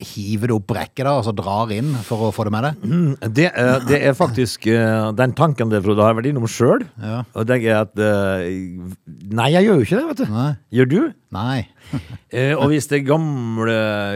hiver 0.03 0.51
du 0.51 0.55
opp 0.57 0.67
brekket 0.73 1.05
da, 1.07 1.12
og 1.21 1.25
så 1.29 1.33
drar 1.37 1.71
inn 1.75 1.93
for 2.07 2.27
å 2.29 2.33
få 2.35 2.45
det 2.49 2.53
med 2.53 2.67
deg? 2.67 3.33
Det, 3.39 3.47
er, 3.55 3.81
det 3.87 4.01
er 4.11 4.17
faktisk 4.19 4.67
eh, 4.73 5.11
den 5.17 5.33
tanken 5.39 5.71
det, 5.71 5.83
Frode, 5.85 6.03
har 6.05 6.17
vært 6.19 6.31
innom 6.33 6.49
sjøl. 6.51 6.85
Ja. 7.01 7.23
Og 7.39 7.47
det 7.49 7.61
er 7.65 7.81
at 7.85 7.97
eh, 7.97 8.49
Nei, 9.31 9.51
jeg 9.55 9.69
gjør 9.69 9.79
jo 9.81 9.87
ikke 9.87 10.01
det, 10.01 10.07
vet 10.11 10.23
du. 10.25 10.33
Nei. 10.35 10.49
Gjør 10.75 10.91
du? 10.91 10.99
Nei. 11.37 11.61
Eh, 12.31 12.52
og 12.54 12.69
hvis 12.70 12.87
det 12.87 13.00
er 13.00 13.06
gamle, 13.08 13.72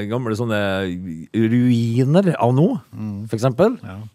gamle 0.07 0.37
sånne 0.39 0.59
ruiner 1.35 2.29
av 2.39 2.53
noe, 2.55 2.77
for 3.27 3.35
eksempel, 3.35 3.73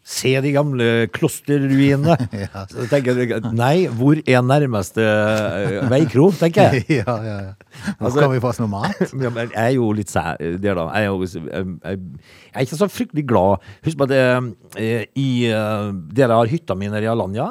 se 0.08 0.32
de 0.40 0.54
gamle 0.56 0.86
klosterruinene, 1.12 2.16
Ja. 2.46 2.62
så 2.72 2.86
tenker 2.88 3.18
jeg 3.20 3.42
nei, 3.58 3.90
hvor 4.00 4.22
er 4.24 4.46
nærmeste 4.48 5.04
eh, 5.04 5.82
veikro, 5.92 6.30
tenker 6.40 6.78
jeg. 6.78 6.86
ja, 7.02 7.16
ja, 7.26 7.34
ja. 7.50 7.90
Hvor 7.98 8.08
Altså- 8.08 8.22
kan 8.24 8.32
vi 8.32 8.40
få 8.46 8.52
oss 8.54 8.62
noe 8.64 8.72
mat? 8.72 9.02
Ja, 9.12 9.34
men 9.36 9.52
jeg 9.52 9.66
er 9.66 9.76
jo 9.76 9.90
litt 9.98 10.14
sær 10.14 10.40
der, 10.40 10.80
da. 10.80 10.86
Jeg 10.96 11.04
er, 11.04 11.10
jo, 11.12 11.28
jeg, 11.28 11.44
jeg, 11.84 12.00
jeg 12.00 12.56
er 12.56 12.68
ikke 12.70 12.80
så 12.80 12.90
fryktelig 12.96 13.26
glad. 13.34 13.68
Husk 13.90 14.00
på 14.00 14.08
at 14.08 14.16
jeg, 14.16 15.12
i 15.20 15.28
eh, 15.52 15.92
der 16.22 16.36
har 16.38 16.48
hytta 16.56 16.80
mi 16.80 16.88
nede 16.88 17.04
i 17.04 17.12
Alanya, 17.12 17.50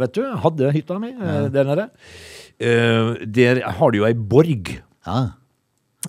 vet 0.00 0.16
du, 0.16 0.24
hadde 0.46 0.72
hytta 0.72 0.96
mi 1.04 1.12
eh, 1.12 1.46
der 1.52 1.68
nede, 1.68 1.88
eh, 2.64 3.12
der 3.28 3.62
har 3.76 3.92
de 3.92 4.00
jo 4.00 4.08
ei 4.08 4.16
borg. 4.16 4.72
Ja. 5.04 5.20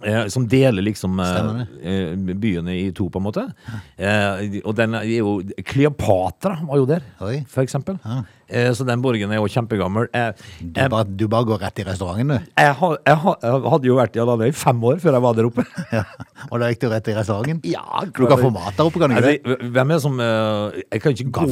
Eh, 0.02 0.24
som 0.34 0.48
deler 0.50 0.82
liksom 0.82 1.20
eh, 1.22 1.60
eh, 1.86 2.14
byene 2.42 2.74
i 2.74 2.88
to, 2.98 3.06
på 3.14 3.20
en 3.22 3.26
måte. 3.28 3.44
Eh, 4.02 4.56
og 4.66 4.74
den 4.80 4.96
er 4.98 5.04
jo 5.06 5.36
Kleopatra 5.70 6.56
var 6.66 6.80
jo 6.82 6.88
der, 6.90 7.04
Oi. 7.22 7.44
for 7.48 7.62
eksempel. 7.62 8.00
Ja. 8.02 8.24
Eh, 8.50 8.72
så 8.74 8.86
den 8.90 9.04
borgen 9.06 9.30
er 9.32 9.38
jo 9.38 9.46
kjempegammel. 9.54 10.10
Du, 10.62 10.80
bare, 10.90 11.04
du 11.06 11.28
bare 11.30 11.46
går 11.52 11.62
rett 11.62 11.84
i 11.84 11.86
restauranten, 11.88 12.34
du. 12.34 12.50
jeg, 12.58 12.74
jeg, 12.74 13.18
har- 13.22 13.38
jeg 13.46 13.62
hadde 13.76 13.88
jo 13.92 14.00
vært 14.00 14.18
i 14.18 14.24
Alanya 14.26 14.50
i 14.50 14.56
fem 14.64 14.82
år 14.90 14.98
før 15.04 15.14
jeg 15.20 15.26
var 15.28 15.38
der 15.38 15.52
oppe. 15.52 15.68
Ja. 15.94 16.04
Og 16.50 16.58
da 16.60 16.72
gikk 16.74 16.82
du 16.82 16.90
rett 16.90 17.08
i 17.14 17.16
restauranten? 17.20 17.62
Ja, 17.70 18.02
Du 18.10 18.26
kan 18.26 18.42
få 18.42 18.50
mat 18.54 18.74
der 18.80 18.90
oppe, 18.90 18.98
kan 19.00 19.14
du 19.14 19.20
ikke? 19.22 19.38
Altså, 19.46 19.70
hvem 19.78 19.94
er 19.94 19.94
det 19.94 20.02
som 20.04 20.20
Jeg 20.26 21.02
kan 21.06 21.14
ikke 21.14 21.30
gå. 21.38 21.46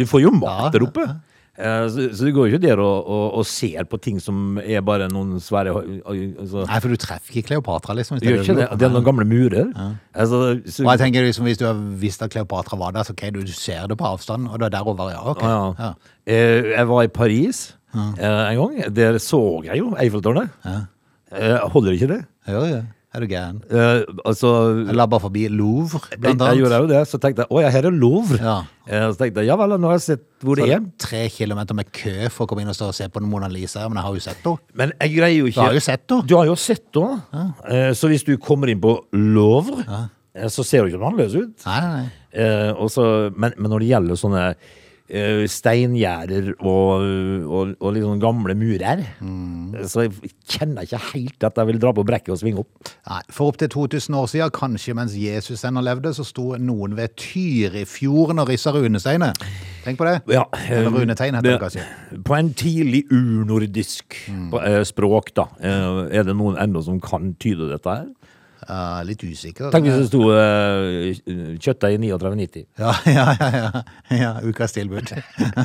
Du 0.00 0.06
får 0.08 0.24
jo 0.24 0.32
mat 0.40 0.64
Ja, 0.64 0.72
der 0.78 0.88
oppe. 0.88 1.06
Eh, 1.54 1.84
så, 1.86 2.08
så 2.10 2.26
du 2.26 2.32
går 2.34 2.48
jo 2.48 2.56
ikke 2.56 2.66
der 2.66 2.80
og, 2.82 3.06
og, 3.06 3.26
og 3.38 3.44
ser 3.46 3.86
på 3.86 3.98
ting 4.02 4.16
som 4.22 4.56
er 4.58 4.80
bare 4.82 5.06
noen 5.12 5.36
svære 5.38 5.70
altså, 5.70 6.64
Nei, 6.66 6.78
for 6.82 6.90
du 6.90 6.98
treffer 6.98 7.30
ikke 7.30 7.52
Kleopatra, 7.52 7.94
liksom. 7.94 8.18
Gjør 8.18 8.42
ikke 8.42 8.56
det. 8.58 8.66
Det 8.80 8.88
er 8.88 8.90
noen 8.90 9.06
gamle 9.06 9.26
murer. 9.28 9.70
Altså, 10.10 10.40
så, 10.66 10.82
Og 10.82 10.90
jeg 10.90 11.02
tenker 11.04 11.28
liksom, 11.28 11.46
Hvis 11.46 11.60
du 11.60 11.68
har 11.68 11.78
visst 12.00 12.24
at 12.26 12.34
Kleopatra 12.34 12.78
var 12.80 12.96
der, 12.96 13.06
så 13.06 13.14
ok, 13.14 13.28
du, 13.36 13.44
ser 13.54 13.86
det 13.90 13.98
på 14.00 14.08
avstand, 14.08 14.48
og 14.50 14.58
det 14.58 14.66
er 14.66 14.74
derover, 14.80 15.12
ja. 15.14 15.22
ok. 15.30 15.46
Ja, 15.46 15.62
ja. 15.78 15.92
Eh, 16.26 16.72
jeg 16.72 16.90
var 16.90 17.06
i 17.06 17.12
Paris 17.20 17.62
eh, 17.94 18.26
en 18.26 18.58
gang. 18.58 18.76
Der 18.96 19.20
så 19.22 19.40
jeg 19.68 19.78
jo 19.78 19.94
Eiffeltårnet. 19.94 20.50
Holder 21.70 21.94
ikke 21.94 22.10
det? 22.16 22.20
Ja, 22.50 22.66
ja. 22.66 22.82
Er 23.14 23.22
du 23.22 23.28
gæren? 23.30 23.60
Uh, 23.70 24.02
altså 24.26 24.48
Jeg 24.88 24.96
labba 24.98 25.20
forbi 25.22 25.44
Louvre, 25.46 26.00
blant 26.18 26.32
annet. 26.34 26.40
jeg 26.40 26.56
jeg 26.56 26.62
gjorde 26.64 26.80
jo 26.82 26.88
det. 26.90 27.02
Så 27.06 27.20
tenkte 27.22 27.44
jeg 27.44 27.54
å 27.54 27.60
ja, 27.62 27.70
her 27.70 27.86
er 27.86 27.94
Louvre. 27.94 28.38
Ja. 28.42 28.54
Eh, 28.88 29.04
så 29.12 29.20
tenkte 29.20 29.44
jeg 29.44 29.52
ja 29.52 29.56
vel, 29.60 29.76
nå 29.78 29.92
har 29.92 30.00
jeg 30.00 30.04
sett 30.08 30.24
hvor 30.42 30.58
det 30.58 30.66
er. 30.74 30.82
Tre 30.98 31.20
kilometer 31.30 31.78
med 31.78 31.92
kø 31.94 32.16
for 32.34 32.44
å 32.44 32.50
komme 32.50 32.64
inn 32.64 32.72
og 32.72 32.76
stå 32.76 32.90
og 32.90 32.96
se 32.98 33.06
på 33.14 33.22
Mona 33.22 33.46
Lisa, 33.52 33.86
men 33.86 34.00
jeg 34.00 34.08
har 34.08 34.18
jo 34.18 34.24
sett 34.26 34.42
henne. 34.42 34.74
Men 34.82 34.94
jeg 34.98 35.14
greier 35.14 35.38
jo 35.38 35.52
ikke 35.52 35.60
Du 35.60 35.64
har 35.68 35.78
jo 35.78 35.84
sett 35.86 36.04
henne. 36.10 36.28
Du 36.32 36.36
har 36.40 36.50
jo 36.50 36.56
sett 36.58 36.98
henne. 36.98 37.46
Eh, 37.70 37.90
så 37.94 38.10
hvis 38.10 38.26
du 38.26 38.34
kommer 38.42 38.72
inn 38.74 38.82
på 38.82 38.96
Louvre, 39.14 39.86
så 40.50 40.66
ser 40.66 40.82
du 40.82 40.90
ikke 40.90 40.98
noe 40.98 41.12
annerledes 41.12 41.38
ut. 41.38 41.68
Nei, 41.68 41.80
nei, 41.86 41.92
nei. 42.02 42.72
Også, 42.82 43.04
men, 43.38 43.54
men 43.54 43.70
når 43.70 43.84
det 43.84 43.92
gjelder 43.92 44.18
sånne 44.18 44.46
steingjerder 45.54 46.54
og, 46.64 47.02
og, 47.44 47.74
og 47.78 47.98
sånn 48.02 48.22
gamle 48.22 48.56
murer. 48.58 49.04
Så 49.88 50.06
jeg 50.06 50.32
kjenner 50.48 50.86
ikke 50.86 51.00
helt 51.12 51.46
at 51.48 51.60
jeg 51.60 51.70
vil 51.70 51.80
dra 51.82 51.92
på 51.96 52.04
brekket 52.06 52.34
og 52.34 52.40
svinge 52.40 52.62
opp. 52.64 52.90
Nei, 53.10 53.20
For 53.34 53.52
opptil 53.52 53.70
2000 53.72 54.18
år 54.18 54.30
siden, 54.30 54.52
kanskje 54.54 54.96
mens 54.96 55.16
Jesus 55.18 55.64
ennå 55.66 55.82
levde, 55.84 56.14
så 56.16 56.26
sto 56.26 56.52
noen 56.60 56.96
ved 56.98 57.16
Tyrifjorden 57.20 58.42
og 58.42 58.50
rissa 58.52 58.72
runesteiner. 58.74 59.34
Tenk 59.84 60.00
på 60.00 60.06
det. 60.08 60.16
Ja, 60.32 60.46
Eller 60.70 60.88
eh, 60.88 60.98
runetegn, 61.00 61.36
heter 61.36 61.50
det 61.50 61.60
kanskje. 61.60 61.84
På 62.24 62.38
en 62.38 62.52
tidlig 62.56 63.04
urnordisk 63.12 64.16
på, 64.52 64.62
eh, 64.64 64.80
språk, 64.88 65.34
da. 65.36 65.48
Eh, 65.60 66.18
er 66.20 66.24
det 66.24 66.36
noen 66.36 66.56
ennå 66.60 66.82
som 66.84 67.00
kan 67.04 67.34
tyde 67.42 67.68
dette 67.72 67.98
her? 67.98 68.06
Ja, 68.64 69.02
litt 69.06 69.22
usikker. 69.24 69.70
Tenk 69.74 69.88
hvis 69.88 69.98
det 70.00 70.08
sto 70.08 70.20
uh, 70.32 71.56
kjøttdeig 71.60 71.98
39,90. 72.02 72.66
Ja, 72.80 72.92
ja, 73.06 73.26
ja. 73.38 73.60
ja. 73.60 73.82
ja 74.18 74.30
ukas 74.44 74.74
tilbud. 74.76 75.12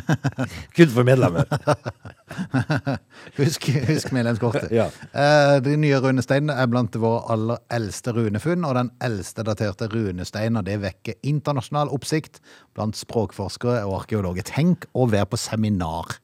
Kun 0.75 0.94
for 0.94 1.08
medlemmer. 1.08 1.48
Husk, 3.39 3.65
husk 3.88 4.12
medlemskortet. 4.13 4.70
Ja. 4.75 4.88
uh, 5.15 5.58
De 5.63 5.75
nye 5.79 5.98
runesteinene 6.03 6.56
er 6.60 6.70
blant 6.72 6.96
våre 7.00 7.24
aller 7.34 7.62
eldste 7.74 8.13
runefunn, 8.15 8.65
og 8.68 8.75
den 8.77 8.91
eldste 9.06 9.46
daterte 9.48 9.89
runesteinen, 9.91 10.62
det 10.68 10.79
vekker 10.84 11.20
internasjonal 11.24 11.91
oppsikt 11.96 12.41
blant 12.77 13.00
språkforskere 13.00 13.84
og 13.88 14.01
arkeologer. 14.03 14.46
Tenk 14.48 14.89
å 14.94 15.08
være 15.10 15.32
på 15.32 15.39
seminar 15.41 16.20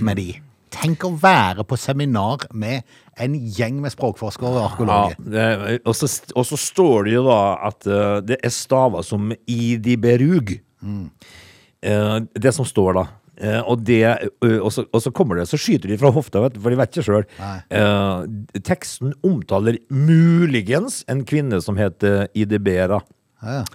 med 0.00 0.20
de. 0.20 0.30
Tenk 0.76 1.04
å 1.06 1.12
være 1.20 1.64
på 1.66 1.78
seminar 1.80 2.46
med 2.54 2.86
en 3.22 3.34
gjeng 3.34 3.80
med 3.84 3.94
språkforskere 3.94 4.50
og 4.50 4.56
Ja, 4.58 4.64
arkeologer. 4.68 5.20
det, 5.20 5.80
og, 5.86 5.94
så, 5.96 6.58
står 6.60 7.08
det 7.08 7.14
jo 7.16 7.22
da 7.28 7.40
at 7.68 7.86
uh, 7.88 8.18
det 8.24 8.40
er 8.44 8.52
staver 8.54 9.06
som 9.06 9.32
idiberug. 9.46 10.58
Uh, 10.82 12.18
det 12.34 12.52
som 12.54 12.68
står 12.68 13.00
da. 13.00 13.06
Uh, 13.36 13.62
og, 13.68 13.82
det, 13.84 14.02
eh, 14.04 14.58
og, 14.60 14.70
så, 14.72 14.86
og 14.92 15.02
så 15.04 15.12
kommer 15.12 15.36
det, 15.36 15.48
så 15.48 15.58
skyter 15.60 15.92
de 15.92 15.98
fra 16.00 16.12
hofta, 16.12 16.40
vet 16.44 16.56
for 16.56 16.72
de 16.72 16.78
vet 16.80 16.94
ikke 16.94 17.04
sjøl. 17.04 17.26
Teksten 18.64 19.12
omtaler 19.26 19.76
muligens 19.92 21.02
en 21.12 21.24
kvinne 21.28 21.60
som 21.64 21.76
heter 21.76 22.30
Idebera. 22.36 23.02
Ja, 23.42 23.60
ja. 23.60 23.66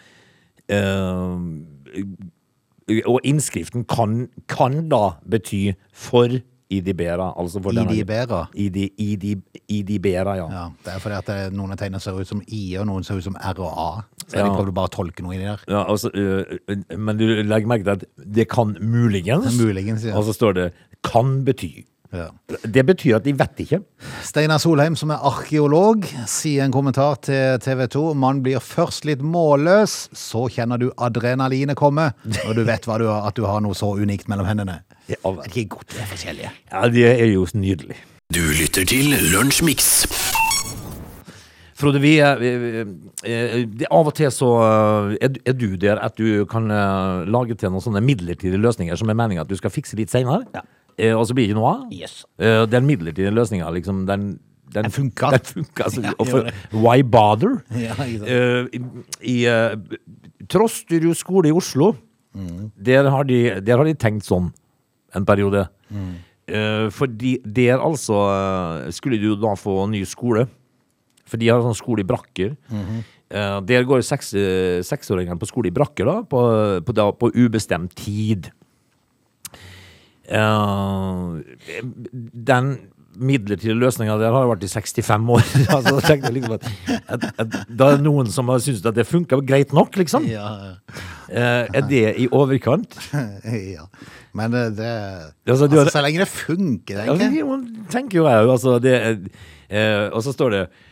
Eh, 0.71 1.37
og 3.05 3.19
innskriften 3.27 3.85
kan, 3.87 4.25
kan 4.51 4.89
da 4.91 5.15
bety 5.29 5.71
for 5.93 6.41
Idibera. 6.71 7.33
Altså 7.37 7.61
for 7.63 7.71
denne- 7.75 7.91
Idibera? 7.93 8.45
Idi, 8.55 8.87
idi, 8.97 9.35
Idibera, 9.69 10.35
ja. 10.39 10.47
Ja, 10.51 10.63
det 10.85 10.93
er 10.95 10.99
fordi 11.03 11.17
at 11.17 11.25
det, 11.27 11.53
noen 11.53 11.71
av 11.75 11.77
tegnene 11.81 11.99
ser 12.01 12.17
ut 12.19 12.27
som 12.27 12.41
I, 12.47 12.61
og 12.79 12.87
noen 12.87 13.03
ser 13.07 13.19
ut 13.19 13.23
som 13.27 13.35
R 13.35 13.59
og 13.59 13.71
A. 13.75 14.03
Så 14.27 14.37
Ja. 14.37 14.43
de 14.47 14.55
prøvde 14.55 14.73
bare 14.73 14.87
å 14.87 14.95
tolke 14.95 15.21
noe 15.23 15.33
inni 15.35 15.45
der. 15.45 15.59
Ja, 15.67 15.83
altså, 15.85 16.09
øh, 16.13 16.45
men 16.97 17.17
du 17.17 17.25
legger 17.43 17.67
merke 17.67 17.83
til 17.83 17.91
at 17.91 18.03
det 18.33 18.47
kan 18.49 18.77
muligens, 18.79 19.57
Muligens, 19.59 20.03
ja. 20.05 20.15
og 20.17 20.23
så 20.25 20.33
står 20.33 20.53
det 20.53 20.73
kan 21.03 21.43
bety. 21.45 21.83
Ja. 22.11 22.25
Det 22.67 22.83
betyr 22.85 23.15
at 23.21 23.23
de 23.23 23.31
vet 23.39 23.61
ikke. 23.63 23.79
Steinar 24.27 24.59
Solheim, 24.59 24.97
som 24.99 25.13
er 25.15 25.21
arkeolog, 25.29 26.03
sier 26.27 26.65
en 26.65 26.73
kommentar 26.75 27.15
til 27.23 27.59
TV 27.63 27.85
2. 27.93 28.01
Man 28.19 28.41
blir 28.43 28.59
først 28.59 29.05
litt 29.07 29.23
målløs, 29.23 30.09
så 30.17 30.45
kjenner 30.51 30.81
du 30.81 30.89
adrenalinet 30.99 31.79
komme, 31.79 32.09
og 32.45 32.55
du 32.57 32.65
vet 32.67 32.83
hva 32.89 32.97
du 32.99 33.07
har, 33.07 33.29
at 33.31 33.39
du 33.39 33.45
har 33.47 33.63
noe 33.63 33.77
så 33.79 33.93
unikt 33.95 34.27
mellom 34.31 34.49
hendene. 34.49 34.81
Ja, 35.07 35.15
Er 35.23 35.39
det 35.45 35.55
ikke 35.55 35.77
godt 35.77 35.95
vi 35.95 36.03
er 36.03 36.11
forskjellige? 36.11 36.51
Ja, 36.71 36.83
de 36.91 37.07
er 37.07 37.25
jo 37.31 37.47
nydelig. 37.55 37.95
Du 38.31 38.39
lytter 38.59 38.85
til 38.87 39.15
Lunsjmix. 39.31 39.89
Frode, 41.81 41.97
vi 41.99 42.11
vi- 42.39 42.85
eh, 43.25 43.65
av 43.89 44.05
og 44.07 44.13
til 44.13 44.29
så 44.29 44.49
eh, 45.19 45.27
er, 45.45 45.53
du 45.53 45.75
der 45.77 45.97
at 45.97 46.15
du 46.17 46.45
kan 46.45 46.69
eh, 46.69 47.25
lage 47.25 47.55
til 47.57 47.71
noen 47.73 47.81
sånne 47.81 48.03
midlertidige 48.05 48.61
løsninger 48.61 48.95
som 48.99 49.09
er 49.09 49.17
meningen 49.17 49.41
at 49.41 49.49
du 49.49 49.55
skal 49.57 49.71
fikse 49.73 49.97
litt 49.97 50.11
senere, 50.13 50.43
eh, 50.97 51.13
og 51.15 51.25
så 51.27 51.35
blir 51.35 51.45
det 51.45 51.51
ikke 51.51 51.59
noe 51.59 51.73
av. 51.73 51.83
Yes. 51.95 52.21
Eh, 52.41 52.63
den 52.69 52.87
midlertidige 52.87 53.33
løsninga, 53.35 53.69
liksom, 53.77 54.05
den 54.09 54.39
den, 54.71 54.85
Den 54.85 54.91
funka. 54.91 55.31
Den 55.35 55.45
funka, 55.45 55.83
altså, 55.83 56.01
Ja, 56.07 56.13
for, 56.23 56.49
why 56.71 57.01
bother? 57.03 57.59
Ja. 57.75 57.95
Eh, 57.99 58.67
I, 59.27 59.37
uh, 59.51 59.75
Trosterud 60.47 61.15
skole 61.19 61.51
i 61.51 61.55
Oslo, 61.55 61.93
der, 62.79 63.09
har 63.11 63.23
de, 63.27 63.59
der 63.59 63.77
har 63.77 63.87
de 63.87 63.93
tenkt 63.99 64.23
sånn 64.23 64.53
en 65.15 65.25
periode. 65.27 65.65
Eh, 66.51 66.87
fordi 66.91 67.37
der 67.43 67.79
altså 67.83 68.17
eh, 68.31 68.91
skulle 68.95 69.19
du 69.21 69.35
da 69.39 69.53
få 69.59 69.85
ny 69.91 70.03
skole. 70.07 70.47
For 71.27 71.39
de 71.39 71.51
har 71.51 71.63
sånn 71.63 71.77
skole 71.77 72.03
i 72.03 72.07
brakker. 72.07 72.55
Eh, 73.31 73.57
der 73.67 73.85
går 73.87 74.03
seks, 74.03 74.33
eh, 74.35 74.79
seksåringene 74.83 75.39
på 75.39 75.47
skole 75.47 75.71
i 75.71 75.75
brakker 75.75 76.07
da, 76.07 76.17
på, 76.27 76.41
på, 76.87 76.95
da, 76.97 77.07
på 77.15 77.31
ubestemt 77.37 77.95
tid. 77.99 78.51
Eh, 80.31 81.83
den 82.51 82.73
midlertidige 83.19 83.75
løsninga 83.75 84.15
der 84.21 84.31
har 84.33 84.47
vært 84.47 84.63
i 84.63 84.69
65 84.71 85.31
år. 85.35 85.41
altså, 85.75 85.95
jeg 86.29 86.35
liksom 86.37 86.55
at, 86.55 86.67
at, 87.11 87.25
at 87.43 87.57
Da 87.67 87.89
er 87.91 87.99
det 87.99 88.05
noen 88.05 88.29
som 88.31 88.49
har 88.51 88.61
syntes 88.63 88.85
at 88.87 88.95
det 88.95 89.07
funka 89.09 89.41
greit 89.47 89.75
nok, 89.75 89.97
liksom. 89.99 90.27
Ja, 90.29 90.77
Uh, 91.31 91.63
er 91.71 91.85
det 91.87 91.99
i 92.19 92.25
overkant? 92.35 92.97
ja. 93.77 93.85
Men 94.35 94.51
det, 94.51 94.63
det 94.75 94.89
Altså, 95.47 95.69
altså, 95.69 95.93
Så 95.93 96.01
lenge 96.03 96.19
det 96.19 96.27
funker, 96.27 96.97
tenker 97.05 97.23
jeg. 97.23 97.37
Ja, 97.39 97.59
tenker 97.93 98.17
jo 98.19 98.25
jeg. 98.27 98.49
Altså, 98.51 98.73
det, 98.83 98.95
eh, 99.71 100.09
og 100.11 100.23
så 100.25 100.33
står 100.35 100.51
det 100.51 100.61
eh, 100.65 100.89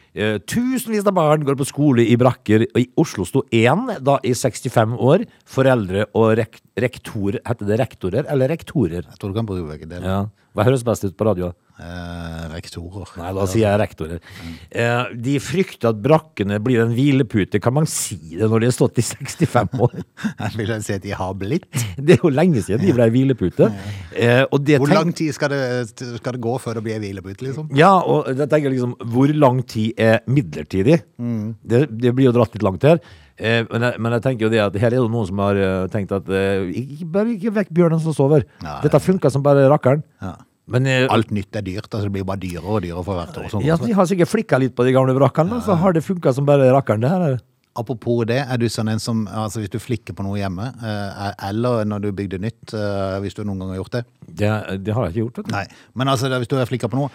Tusenvis 0.50 1.08
av 1.08 1.16
barn 1.16 1.46
går 1.48 1.56
på 1.60 1.68
skole 1.70 2.04
i 2.04 2.18
brakker. 2.20 2.66
og 2.68 2.82
I 2.82 2.88
Oslo 3.00 3.26
sto 3.28 3.46
én 3.56 3.88
da 4.04 4.18
i 4.24 4.34
65 4.36 4.98
år. 5.00 5.24
Foreldre 5.48 6.08
og 6.14 6.34
rek 6.40 6.60
rektorer 6.80 7.40
Heter 7.48 7.68
det 7.68 7.80
rektorer 7.80 8.28
eller 8.32 8.52
rektorer? 8.52 9.04
Jeg 9.06 9.20
tror 9.20 9.32
du 9.32 9.40
kan 9.40 9.48
bruke 9.48 9.68
begge 9.68 9.88
deler. 9.90 10.08
Ja. 10.08 10.20
Hva 10.56 10.66
høres 10.68 10.84
best 10.84 11.06
ut 11.06 11.18
på 11.18 11.28
radio? 11.28 11.54
Eh, 11.80 12.46
rektorer. 12.52 13.08
Nei, 13.22 13.30
da 13.38 13.46
sier 13.48 13.64
jeg 13.64 13.80
rektorer. 13.80 14.18
Eh, 14.68 15.12
de 15.16 15.36
frykter 15.40 15.94
at 15.94 16.02
brakkene 16.04 16.58
blir 16.64 16.82
en 16.84 16.92
hvilepute. 16.92 17.62
Kan 17.64 17.78
man 17.78 17.88
si 17.88 18.18
det 18.34 18.50
når 18.52 18.66
de 18.66 18.68
har 18.68 18.76
stått 18.76 19.00
i 19.00 19.06
65 19.06 19.80
år? 19.86 19.96
Jeg 20.40 20.58
vil 20.58 20.74
si 20.84 20.98
at 20.98 21.06
de 21.06 21.14
har 21.16 21.38
blitt. 21.40 21.70
Det 22.10 22.18
er 22.18 22.26
jo 22.26 22.34
lenge 22.34 22.64
siden 22.66 22.84
de 22.84 22.96
ble 22.96 23.08
hvilepute. 23.14 23.70
Eh, 24.12 24.44
og 24.50 24.60
det 24.66 24.82
Hvor 24.82 24.92
lang 24.92 25.14
tid 25.16 25.32
skal 25.36 25.54
det, 25.54 25.62
skal 25.94 26.36
det 26.36 26.44
gå 26.44 26.58
før 26.60 26.80
det 26.80 26.84
blir 26.90 27.00
hvilepute, 27.00 27.48
liksom? 27.48 27.72
Ja, 27.78 27.94
og 28.02 28.28
jeg 28.34 28.50
tenker 28.52 28.74
liksom, 28.74 28.98
hvor 29.14 29.32
lang 29.36 29.64
tid 29.68 30.00
er 30.00 30.20
midlertidig? 30.28 31.00
Det, 31.16 31.86
det 31.96 32.14
blir 32.16 32.30
jo 32.30 32.36
dratt 32.36 32.56
litt 32.56 32.66
langt 32.66 32.88
her. 32.88 33.00
Eh, 33.40 33.64
men, 33.70 33.88
jeg, 33.88 34.04
men 34.04 34.18
jeg 34.18 34.24
tenker 34.26 34.48
jo 34.48 34.52
det 34.52 34.60
at 34.66 34.76
her 34.82 34.92
er 34.92 35.00
det 35.00 35.12
noen 35.14 35.28
som 35.30 35.40
har 35.46 35.60
eh, 35.64 35.88
tenkt 35.94 36.12
at 36.16 36.28
eh, 36.28 36.68
bare 37.08 37.38
ikke 37.38 37.54
vekk 37.62 37.74
bjørnen 37.78 38.04
som 38.04 38.16
sover. 38.16 38.44
Nei. 38.66 38.78
Dette 38.84 39.00
funka 39.04 39.32
som 39.32 39.46
bare 39.46 39.70
rakkeren. 39.72 40.04
Ja. 40.20 40.36
Men 40.70 40.86
eh, 40.88 41.08
Alt 41.10 41.32
nytt 41.36 41.56
er 41.56 41.62
dyrt, 41.66 41.90
altså 41.90 42.06
det 42.08 42.14
blir 42.14 42.26
bare 42.30 42.40
dyrere 42.44 42.66
og 42.78 42.82
dyrere 42.86 43.04
for 43.06 43.18
hvert 43.20 43.38
år. 43.42 43.50
Sånn. 43.52 43.66
ja, 43.66 43.76
de 43.82 43.94
har 43.98 44.06
sikkert 44.10 44.30
flikka 44.30 44.60
litt 44.62 44.76
på 44.78 44.86
de 44.86 44.94
gamle 44.96 45.16
brakkene, 45.18 45.62
så 45.66 45.76
har 45.82 45.94
det 45.98 46.04
funka 46.06 46.34
som 46.38 46.46
bare 46.46 46.70
rakkeren. 46.76 47.02
Det 47.02 47.10
her 47.10 47.26
Eller? 47.30 47.46
Apropos 47.80 48.26
det, 48.28 48.40
er 48.50 48.58
du 48.60 48.66
sånn 48.68 48.90
en 48.92 49.00
som, 49.00 49.22
altså 49.30 49.62
hvis 49.62 49.70
du 49.72 49.78
flikker 49.80 50.12
på 50.18 50.24
noe 50.26 50.36
hjemme, 50.40 50.66
eh, 50.84 51.30
eller 51.48 51.86
når 51.88 52.02
du 52.04 52.10
bygde 52.18 52.40
nytt, 52.44 52.74
eh, 52.76 53.20
hvis 53.24 53.38
du 53.38 53.44
noen 53.46 53.62
gang 53.62 53.70
har 53.72 53.78
gjort 53.80 53.94
det? 54.00 54.02
det, 54.42 54.50
det 54.84 54.94
har 54.98 55.06
jeg 55.08 55.14
ikke 55.14 55.22
gjort, 55.24 55.38
vet 55.40 55.48
du. 55.48 55.54
Nei, 55.54 55.64
men 55.96 56.12
altså 56.12 56.28
hvis 56.34 56.50
du 56.52 56.58
har 56.58 56.68
flikket 56.68 56.92
på 56.92 57.00
noe, 57.00 57.10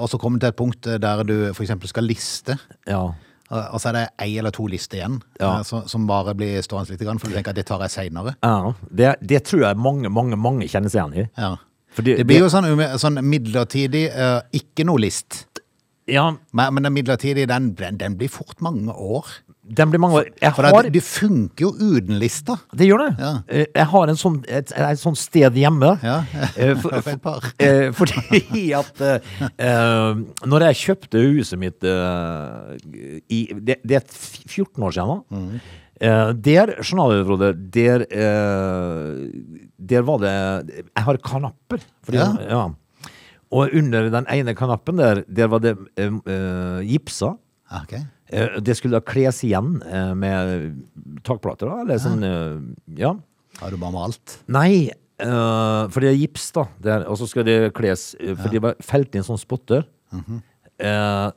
og 0.00 0.08
så 0.08 0.18
kommer 0.22 0.38
du 0.40 0.46
til 0.46 0.54
et 0.54 0.58
punkt 0.62 0.88
der 1.02 1.22
du 1.26 1.34
eksempel 1.50 1.90
skal 1.90 2.06
liste, 2.08 2.56
Ja. 2.88 3.02
og 3.50 3.76
så 3.82 3.90
er 3.90 3.98
det 3.98 4.04
ei 4.24 4.38
eller 4.40 4.54
to 4.56 4.66
lister 4.70 4.98
igjen, 5.02 5.20
Ja. 5.42 5.60
som 5.62 6.06
bare 6.08 6.34
blir 6.38 6.62
stående 6.64 6.90
litt, 6.96 7.02
for 7.20 7.28
du 7.28 7.36
tenker 7.36 7.50
at 7.52 7.60
det 7.60 7.66
tar 7.66 7.84
jeg 7.84 7.90
senere. 7.98 8.36
ja. 8.42 8.72
Det, 8.88 9.16
det 9.20 9.44
tror 9.44 9.66
jeg 9.68 9.76
mange, 9.76 10.08
mange, 10.08 10.38
mange 10.38 10.66
kjenner 10.70 10.88
seg 10.88 11.02
igjen 11.12 11.26
i. 11.26 11.30
Ja. 11.36 11.56
Fordi 11.96 12.16
Det 12.20 12.26
blir 12.28 12.42
jo 12.44 12.48
sånn, 12.52 12.68
sånn 13.00 13.20
midlertidig, 13.24 14.06
uh, 14.12 14.40
ikke 14.56 14.84
noe 14.84 15.00
list. 15.06 15.46
Ja, 16.06 16.28
Men, 16.52 16.74
men 16.74 16.84
den 16.86 16.92
midlertidige, 16.94 17.48
den, 17.50 17.72
den, 17.74 18.14
blir 18.18 18.28
fort 18.30 18.60
mange 18.62 18.92
år. 18.94 19.26
den 19.76 19.90
blir 19.90 19.98
mange 19.98 20.20
år. 20.20 20.28
Jeg 20.38 20.54
For 20.54 20.62
har 20.62 20.86
det, 20.86 20.92
det 20.94 21.02
funker 21.02 21.64
jo 21.64 21.70
uten 21.74 22.20
lista. 22.20 22.54
Det 22.70 22.86
gjør 22.86 23.02
det. 23.02 23.08
Ja. 23.18 23.30
Eh, 23.48 23.64
Jeg 23.74 23.86
har 23.90 24.12
en 24.12 24.20
sånn, 24.20 24.36
et, 24.46 24.70
et 24.70 25.00
sånt 25.00 25.18
sted 25.18 25.58
hjemme. 25.58 25.96
Ja, 26.06 26.20
Eh, 26.54 26.76
for, 26.82 27.00
for 27.02 27.42
fordi 27.98 28.62
at 28.78 29.02
eh, 29.02 30.22
Når 30.46 30.66
jeg 30.68 30.78
kjøpte 30.84 31.24
huset 31.26 31.58
mitt 31.58 31.82
uh, 31.82 32.76
i, 33.26 33.40
det, 33.58 33.80
det 33.82 33.98
er 33.98 34.06
14 34.46 34.86
år 34.86 34.94
siden 34.94 35.10
nå. 35.10 35.18
Mm. 35.34 35.58
Eh, 36.00 36.32
der, 36.44 36.74
Frode, 36.84 37.52
der, 37.72 38.02
eh, 38.10 39.30
der 39.78 40.02
var 40.04 40.18
det 40.20 40.82
Jeg 40.96 41.04
har 41.04 41.16
kanapper. 41.24 41.80
Fordi, 42.04 42.18
Ja. 42.18 42.34
ja. 42.48 42.64
Og 43.52 43.70
under 43.72 44.10
den 44.10 44.26
ene 44.28 44.54
kanappen 44.54 44.96
der, 44.98 45.22
der 45.28 45.46
var 45.48 45.58
det 45.60 45.76
eh, 45.96 46.10
eh, 46.26 46.80
gipsa. 46.84 47.36
Okay. 47.82 48.02
Eh, 48.28 48.60
Det 48.60 48.76
skulle 48.76 48.98
da 48.98 49.00
kles 49.00 49.40
igjen 49.44 49.80
eh, 49.86 50.12
med 50.14 50.84
takplater, 51.24 51.66
da? 51.70 51.80
Eller 51.82 51.98
sånn 51.98 52.76
Ja. 52.98 53.14
Har 53.60 53.70
du 53.70 53.76
bare 53.78 53.92
malt? 53.92 54.38
Nei, 54.48 54.90
for 55.16 56.00
det 56.00 56.10
er 56.10 56.18
gips, 56.20 56.50
da. 56.52 56.66
Der, 56.82 57.06
og 57.08 57.16
så 57.16 57.26
skal 57.26 57.44
det 57.44 57.72
kles 57.72 58.14
For 58.20 58.50
de 58.52 58.58
var 58.60 58.74
felt 58.84 59.14
inn 59.16 59.22
sånn 59.24 59.38
spotter. 59.40 59.86
Eh, 60.78 61.30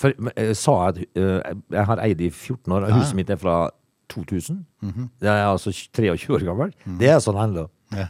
for 0.00 0.14
men 0.18 0.32
jeg 0.34 0.56
sa 0.56 0.88
at 0.88 0.96
jeg 1.14 1.84
har 1.86 2.00
eid 2.02 2.20
i 2.24 2.30
14 2.30 2.72
år, 2.72 2.88
huset 2.96 3.14
mitt 3.14 3.30
er 3.30 3.36
fra 3.36 3.68
2000. 4.14 4.64
Det 5.20 5.30
er 5.30 5.44
altså 5.46 5.72
23 5.74 6.34
år 6.36 6.48
gammel. 6.50 6.74
Det 7.00 7.12
er 7.12 7.22
sånn 7.24 7.38
ennå. 7.44 7.68
Ja. 7.96 8.08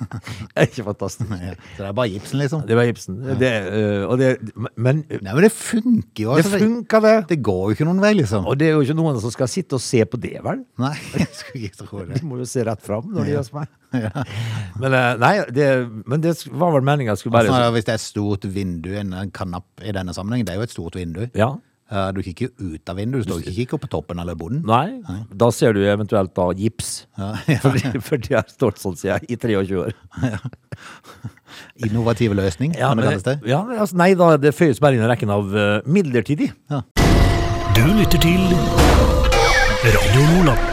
Er 0.56 0.66
ikke 0.68 0.84
fantastisk? 0.86 1.30
Ja. 1.30 1.54
Så 1.76 1.82
det 1.82 1.88
er 1.88 1.96
bare 1.96 2.10
gipsen, 2.12 2.40
liksom. 2.40 2.62
Det 2.68 2.76
var 2.76 2.88
bare 2.88 3.36
Det, 3.40 3.50
eh, 3.50 4.04
og 4.06 4.18
det, 4.20 4.30
men 4.76 5.02
Nei, 5.10 5.34
men 5.34 5.42
det 5.44 5.52
funker 5.52 6.24
jo. 6.24 6.36
det 6.36 6.46
funker 6.48 7.04
det. 7.04 7.14
Det 7.32 7.38
går 7.44 7.62
jo 7.68 7.76
ikke 7.76 7.88
noen 7.88 8.02
vei, 8.02 8.12
liksom. 8.18 8.46
Og 8.48 8.58
det 8.60 8.70
er 8.70 8.76
jo 8.78 8.84
ikke 8.86 8.96
noen 8.98 9.20
som 9.22 9.34
skal 9.34 9.50
sitte 9.50 9.78
og 9.78 9.84
se 9.84 10.02
på 10.08 10.20
det, 10.20 10.36
vel? 10.44 10.64
Nei, 10.80 10.94
jeg 11.20 11.28
skulle 11.36 11.70
ikke 11.70 11.84
tro 11.84 12.04
det. 12.04 12.20
De 12.20 12.28
må 12.28 12.40
jo 12.40 12.48
se 12.48 12.64
rett 12.66 12.84
fram 12.84 13.08
når 13.10 13.28
de 13.28 13.36
gjør 13.36 13.48
som 13.48 13.60
meg. 13.60 13.76
Men 14.82 14.94
eh, 14.94 15.08
nei, 15.20 15.32
det, 15.50 15.66
men 16.06 16.22
det 16.22 16.36
var 16.46 16.76
vel 16.76 16.84
meninga 16.86 17.16
skulle 17.18 17.40
er 17.42 17.72
hvis 17.74 17.88
det 17.88 17.96
er 17.96 17.98
et 17.98 18.04
stort 18.04 18.44
vindu, 18.46 18.92
en 19.00 19.10
en 19.18 19.32
kanapp 19.34 19.82
i 19.82 19.90
denne 19.94 20.14
sammenheng, 20.14 20.44
det 20.46 20.54
er 20.54 20.60
jo 20.60 20.66
et 20.68 20.72
stort 20.72 20.94
vindu. 20.94 21.24
Ja. 21.34 21.56
Eh, 21.90 22.10
Du 22.14 22.20
kikker 22.22 22.46
jo 22.60 22.74
ut 22.76 22.88
av 22.92 22.96
vinduet, 23.00 23.24
du 23.26 23.32
står 23.32 23.40
ikke 23.42 23.54
kikker 23.56 23.80
på 23.82 23.88
toppen 23.90 24.20
eller 24.22 24.36
bunnen. 24.38 24.62
Nei, 24.66 25.00
da 25.34 25.48
ser 25.50 25.72
du 25.74 25.80
eventuelt 25.90 26.30
da 26.38 26.44
gips. 26.54 27.06
Ja, 27.18 27.32
ja. 27.50 27.58
Fordi, 27.64 27.98
for 28.06 28.16
de 28.22 28.34
har 28.36 28.46
stått 28.48 28.78
sånn 28.78 28.94
siden 29.00 29.26
i 29.26 29.34
23 29.36 29.80
år. 29.80 29.90
Innovativ 31.86 32.34
løsning, 32.38 32.74
kan 32.78 32.96
det 32.96 33.02
men- 33.04 33.10
kalles 33.10 33.22
det. 33.26 33.40
ja, 33.50 33.60
altså, 33.78 33.96
nei 33.98 34.12
da, 34.14 34.36
det 34.36 34.54
føyes 34.54 34.78
bare 34.80 34.94
inn 34.94 35.02
i 35.02 35.08
rekken 35.10 35.30
av 35.34 35.50
uh, 35.54 35.80
midlertidig. 35.86 36.52
Du 36.70 37.82
lytter 37.96 38.18
til 38.22 38.40
Radio 39.90 40.26
Nordland. 40.30 40.66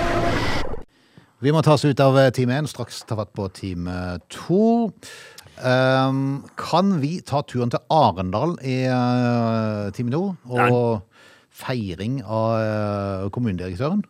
Vi 1.41 1.51
må 1.53 1.61
ta 1.61 1.75
oss 1.77 1.83
ut 1.85 1.99
av 2.01 2.15
eh, 2.17 2.31
time 2.33 2.55
én, 2.57 2.65
straks 2.67 3.03
ta 3.05 3.15
fatt 3.19 3.29
på 3.37 3.45
time 3.53 4.17
to. 4.33 4.89
Um, 5.57 6.43
kan 6.59 6.99
vi 7.01 7.17
ta 7.25 7.41
turen 7.41 7.71
til 7.73 7.81
Arendal 7.89 8.59
i 8.61 8.83
uh, 8.85 9.87
time 9.95 10.13
to, 10.13 10.35
og 10.53 11.01
feiring 11.57 12.19
av 12.21 12.51
uh, 12.61 13.29
kommunedirektøren? 13.33 14.03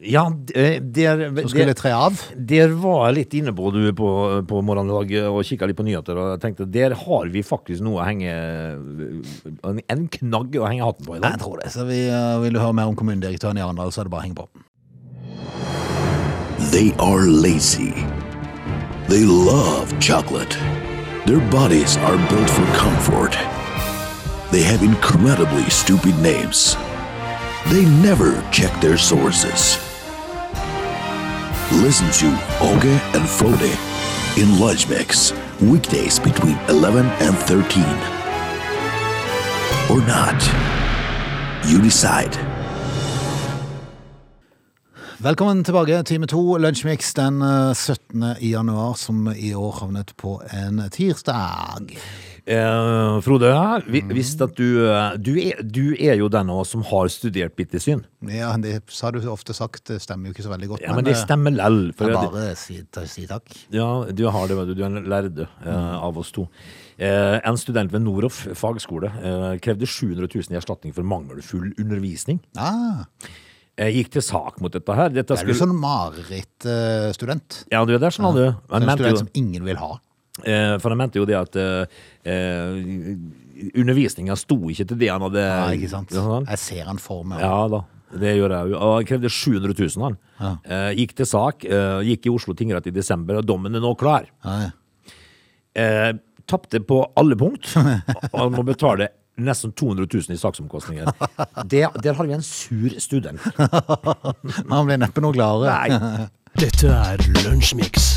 Ja, 0.00 0.24
det, 0.32 0.94
der, 0.96 1.26
Som 1.42 1.50
skulle 1.52 1.74
tre 1.76 1.90
av? 1.92 2.16
der 2.34 2.72
var 2.80 3.10
jeg 3.10 3.16
litt 3.18 3.34
inne 3.36 3.52
på 3.52 3.68
du 3.74 3.82
på, 3.92 4.08
på 4.48 4.62
morgendagen 4.64 5.28
og 5.28 5.44
kikka 5.44 5.68
litt 5.68 5.76
på 5.76 5.84
nyheter, 5.84 6.16
og 6.16 6.30
jeg 6.32 6.42
tenkte 6.46 6.66
der 6.72 6.96
har 6.96 7.28
vi 7.28 7.44
faktisk 7.44 7.84
noe 7.84 8.00
å 8.00 8.06
henge 8.08 8.32
En, 8.32 9.82
en 9.84 10.08
knagg 10.16 10.56
å 10.56 10.64
henge 10.64 10.88
hatten 10.88 11.04
på 11.04 11.18
i 11.18 11.20
dag. 11.20 11.36
jeg 11.36 11.44
tror 11.44 11.60
det. 11.60 11.70
Så 11.76 11.84
vi, 11.84 12.00
uh, 12.08 12.40
vil 12.40 12.56
du 12.56 12.62
høre 12.64 12.78
mer 12.80 12.88
om 12.90 12.96
kommunedirektøren 12.96 13.60
i 13.60 13.64
Arendal, 13.66 13.92
så 13.92 14.02
er 14.02 14.08
det 14.08 14.16
bare 14.16 14.24
å 14.24 14.28
henge 14.30 14.40
på. 14.40 14.48
They 16.72 16.94
are 16.98 17.28
lazy. 17.28 17.92
They 19.10 19.24
love 19.26 19.92
chocolate. 20.00 20.56
Their 21.26 21.40
bodies 21.50 21.96
are 21.98 22.16
built 22.30 22.48
for 22.48 22.64
comfort. 22.74 23.32
They 24.50 24.62
have 24.62 24.82
incredibly 24.82 25.68
stupid 25.68 26.18
names. 26.18 26.76
They 27.68 27.84
never 28.02 28.42
check 28.50 28.72
their 28.80 28.96
sources. 28.96 29.76
Listen 31.70 32.10
to 32.20 32.26
Oge 32.60 33.00
and 33.14 33.28
Frode 33.28 33.76
in 34.38 34.58
Lunch 34.58 34.88
Mix, 34.88 35.32
weekdays 35.60 36.18
between 36.18 36.58
11 36.68 37.04
and 37.06 37.36
13. 37.36 37.84
Or 39.90 40.00
not. 40.06 40.40
You 41.68 41.82
decide. 41.82 42.49
Velkommen 45.20 45.58
tilbake, 45.60 45.98
time 46.08 46.24
to, 46.24 46.40
Lunsjmix 46.56 47.10
den 47.12 47.42
eh, 47.44 47.74
17. 47.76 48.22
januar, 48.40 48.94
som 48.96 49.26
i 49.36 49.50
år 49.52 49.74
havnet 49.82 50.14
på 50.16 50.38
en 50.56 50.78
tirsdag. 50.88 51.90
Eh, 52.48 53.18
Frode, 53.20 53.50
vi, 53.92 54.00
visst 54.16 54.40
at 54.40 54.54
du, 54.56 54.86
eh, 54.88 55.18
du, 55.20 55.34
er, 55.42 55.60
du 55.60 55.92
er 55.92 56.16
jo 56.22 56.30
den 56.32 56.48
av 56.48 56.62
oss 56.62 56.72
som 56.72 56.86
har 56.88 57.10
studert 57.12 57.52
bittesyn. 57.60 58.00
Ja, 58.32 58.54
det 58.64 58.78
har 58.80 59.12
du 59.12 59.28
ofte 59.28 59.52
sagt, 59.52 59.82
det 59.90 59.98
stemmer 60.00 60.30
jo 60.30 60.38
ikke 60.38 60.46
så 60.46 60.54
veldig 60.54 60.70
godt. 60.72 60.86
Ja, 60.88 60.96
men 60.96 61.04
det 61.04 61.12
eh, 61.18 61.20
stemmer 61.20 61.52
lell. 61.52 61.78
For 61.98 62.08
jeg 62.08 62.32
bare 62.32 62.56
si, 62.56 62.78
si 63.12 63.26
takk. 63.28 63.52
Ja, 63.76 63.90
du 64.08 64.24
har 64.24 64.48
det, 64.48 64.56
du. 64.70 64.72
Du 64.72 64.82
er 64.86 64.88
en 64.88 65.04
lærde 65.04 65.50
eh, 65.66 65.92
av 66.00 66.16
oss 66.24 66.32
to. 66.32 66.46
Eh, 66.96 67.36
en 67.44 67.60
student 67.60 67.92
ved 67.92 68.06
Noroff 68.08 68.40
fagskole 68.56 69.12
eh, 69.20 69.52
krevde 69.60 69.84
700 69.84 70.32
000 70.32 70.56
i 70.56 70.60
erstatning 70.64 70.96
for 70.96 71.04
mangelfull 71.04 71.74
undervisning. 71.76 72.40
Ah, 72.56 73.04
Eh, 73.80 73.90
gikk 73.96 74.10
til 74.12 74.24
sak 74.26 74.58
mot 74.60 74.72
dette 74.74 74.92
her. 74.98 75.08
Dette 75.14 75.32
det 75.38 75.40
er 75.40 75.48
jo 75.54 75.56
sånn 75.56 75.72
marerittstudent. 75.80 77.60
Uh, 77.64 77.70
ja, 77.72 77.80
du 77.88 77.94
er 77.96 78.02
der, 78.02 78.12
sånn, 78.12 78.34
du. 78.36 78.46
Han 78.74 78.84
en 78.84 78.90
student 78.92 79.14
jo, 79.14 79.20
som 79.22 79.30
ingen 79.40 79.64
vil 79.64 79.78
ha. 79.80 79.94
eh, 80.44 80.74
for 80.82 80.92
han 80.92 81.00
mente 81.00 81.20
jo 81.20 81.24
det 81.28 81.38
at 81.38 81.56
eh, 81.60 82.02
eh, 82.28 83.70
undervisninga 83.80 84.36
sto 84.40 84.58
ikke 84.72 84.86
til 84.92 85.00
det 85.00 85.08
han 85.12 85.24
hadde 85.26 85.42
Ja, 85.46 85.64
ikke 85.76 85.90
sant? 85.92 86.12
Sånn. 86.12 86.46
Jeg 86.48 86.60
ser 86.62 86.90
han 86.90 87.00
for 87.02 87.24
meg. 87.28 87.40
Ja 87.44 87.64
da, 87.72 87.82
det 88.20 88.34
gjør 88.38 88.54
jeg 88.56 88.72
jo. 88.74 88.80
Han 88.84 89.08
krevde 89.08 89.30
700 89.32 89.74
000, 89.78 90.04
han. 90.06 90.18
Ja. 90.40 90.52
Eh, 90.64 90.90
gikk 91.02 91.14
til 91.20 91.28
sak, 91.32 91.64
eh, 91.64 92.00
gikk 92.10 92.26
i 92.28 92.34
Oslo 92.34 92.56
tingrett 92.58 92.88
i 92.90 92.94
desember, 92.94 93.40
og 93.40 93.48
dommen 93.48 93.76
er 93.76 93.84
nå 93.84 93.94
klar. 94.00 94.28
Ja, 94.44 94.58
ja. 94.66 94.74
Eh, 95.80 96.12
Tapte 96.50 96.80
på 96.82 96.96
alle 97.14 97.36
punkt, 97.38 97.68
han 98.34 98.50
må 98.56 98.64
betale 98.66 99.06
nesten 99.46 99.72
200 99.72 100.06
000 100.12 100.36
i 100.36 100.40
saksomkostninger. 100.40 101.10
Det, 101.70 101.86
der 102.02 102.14
har 102.16 102.26
vi 102.26 102.36
en 102.36 102.44
sur 102.44 102.98
student. 103.00 103.40
Men 103.56 104.72
han 104.76 104.86
blir 104.88 105.00
neppe 105.00 105.24
noe 105.24 105.36
gladere. 105.36 105.74
Nei. 105.74 106.28
Dette 106.60 106.90
er 106.90 107.22
Lunsjmix. 107.44 108.10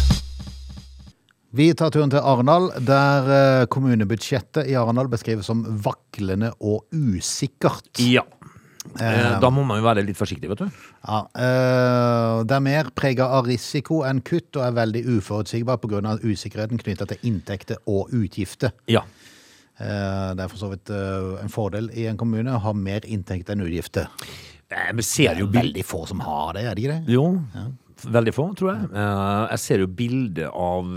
Vi 1.53 1.67
tar 1.77 1.91
turen 1.93 2.09
til 2.09 2.23
Arendal, 2.25 2.71
der 2.81 3.27
eh, 3.29 3.65
kommunebudsjettet 3.69 4.71
i 4.71 4.77
Arendal 4.79 5.11
beskrives 5.11 5.45
som 5.45 5.61
vaklende 5.85 6.49
og 6.65 6.87
usikkert. 6.89 7.91
Ja. 8.01 8.23
Eh, 8.83 9.35
da 9.39 9.49
må 9.53 9.63
man 9.65 9.79
jo 9.79 9.85
være 9.85 10.03
litt 10.03 10.17
forsiktig, 10.17 10.49
vet 10.51 10.63
du. 10.65 10.81
Ja, 11.05 11.19
eh, 11.39 12.41
det 12.49 12.57
er 12.57 12.63
mer 12.65 12.89
prega 12.97 13.29
av 13.37 13.47
risiko 13.47 14.01
enn 14.07 14.23
kutt, 14.25 14.49
og 14.57 14.65
er 14.65 14.75
veldig 14.75 15.03
uforutsigbar 15.15 15.79
pga. 15.83 16.17
usikkerheten 16.23 16.81
knytta 16.81 17.07
til 17.13 17.29
inntekter 17.29 17.79
og 17.87 18.11
utgifter. 18.11 18.73
Ja. 18.87 19.05
Eh, 19.79 20.33
Det 20.37 20.43
er 20.43 20.51
for 20.51 20.61
så 20.61 20.69
vidt 20.73 20.89
eh, 20.93 21.43
en 21.43 21.49
fordel 21.53 21.89
i 21.97 22.05
en 22.09 22.17
kommune 22.19 22.53
å 22.53 22.61
ha 22.61 22.73
mer 22.77 23.05
inntekt 23.05 23.49
enn 23.49 23.63
utgifter. 23.65 24.09
Vi 24.93 25.05
ser 25.05 25.35
er 25.35 25.39
jo 25.43 25.47
veldig 25.53 25.83
få 25.85 26.05
som 26.09 26.19
har 26.25 26.53
det, 26.57 26.63
er 26.65 26.75
det 26.75 26.83
ikke 26.83 26.93
det? 26.95 27.13
Jo, 27.13 27.25
veldig 28.09 28.33
få, 28.33 28.45
tror 28.57 28.71
jeg. 28.73 28.87
Eh, 28.93 29.43
jeg 29.53 29.59
ser 29.65 29.83
jo 29.83 29.87
bilder 30.01 30.49
av, 30.49 30.93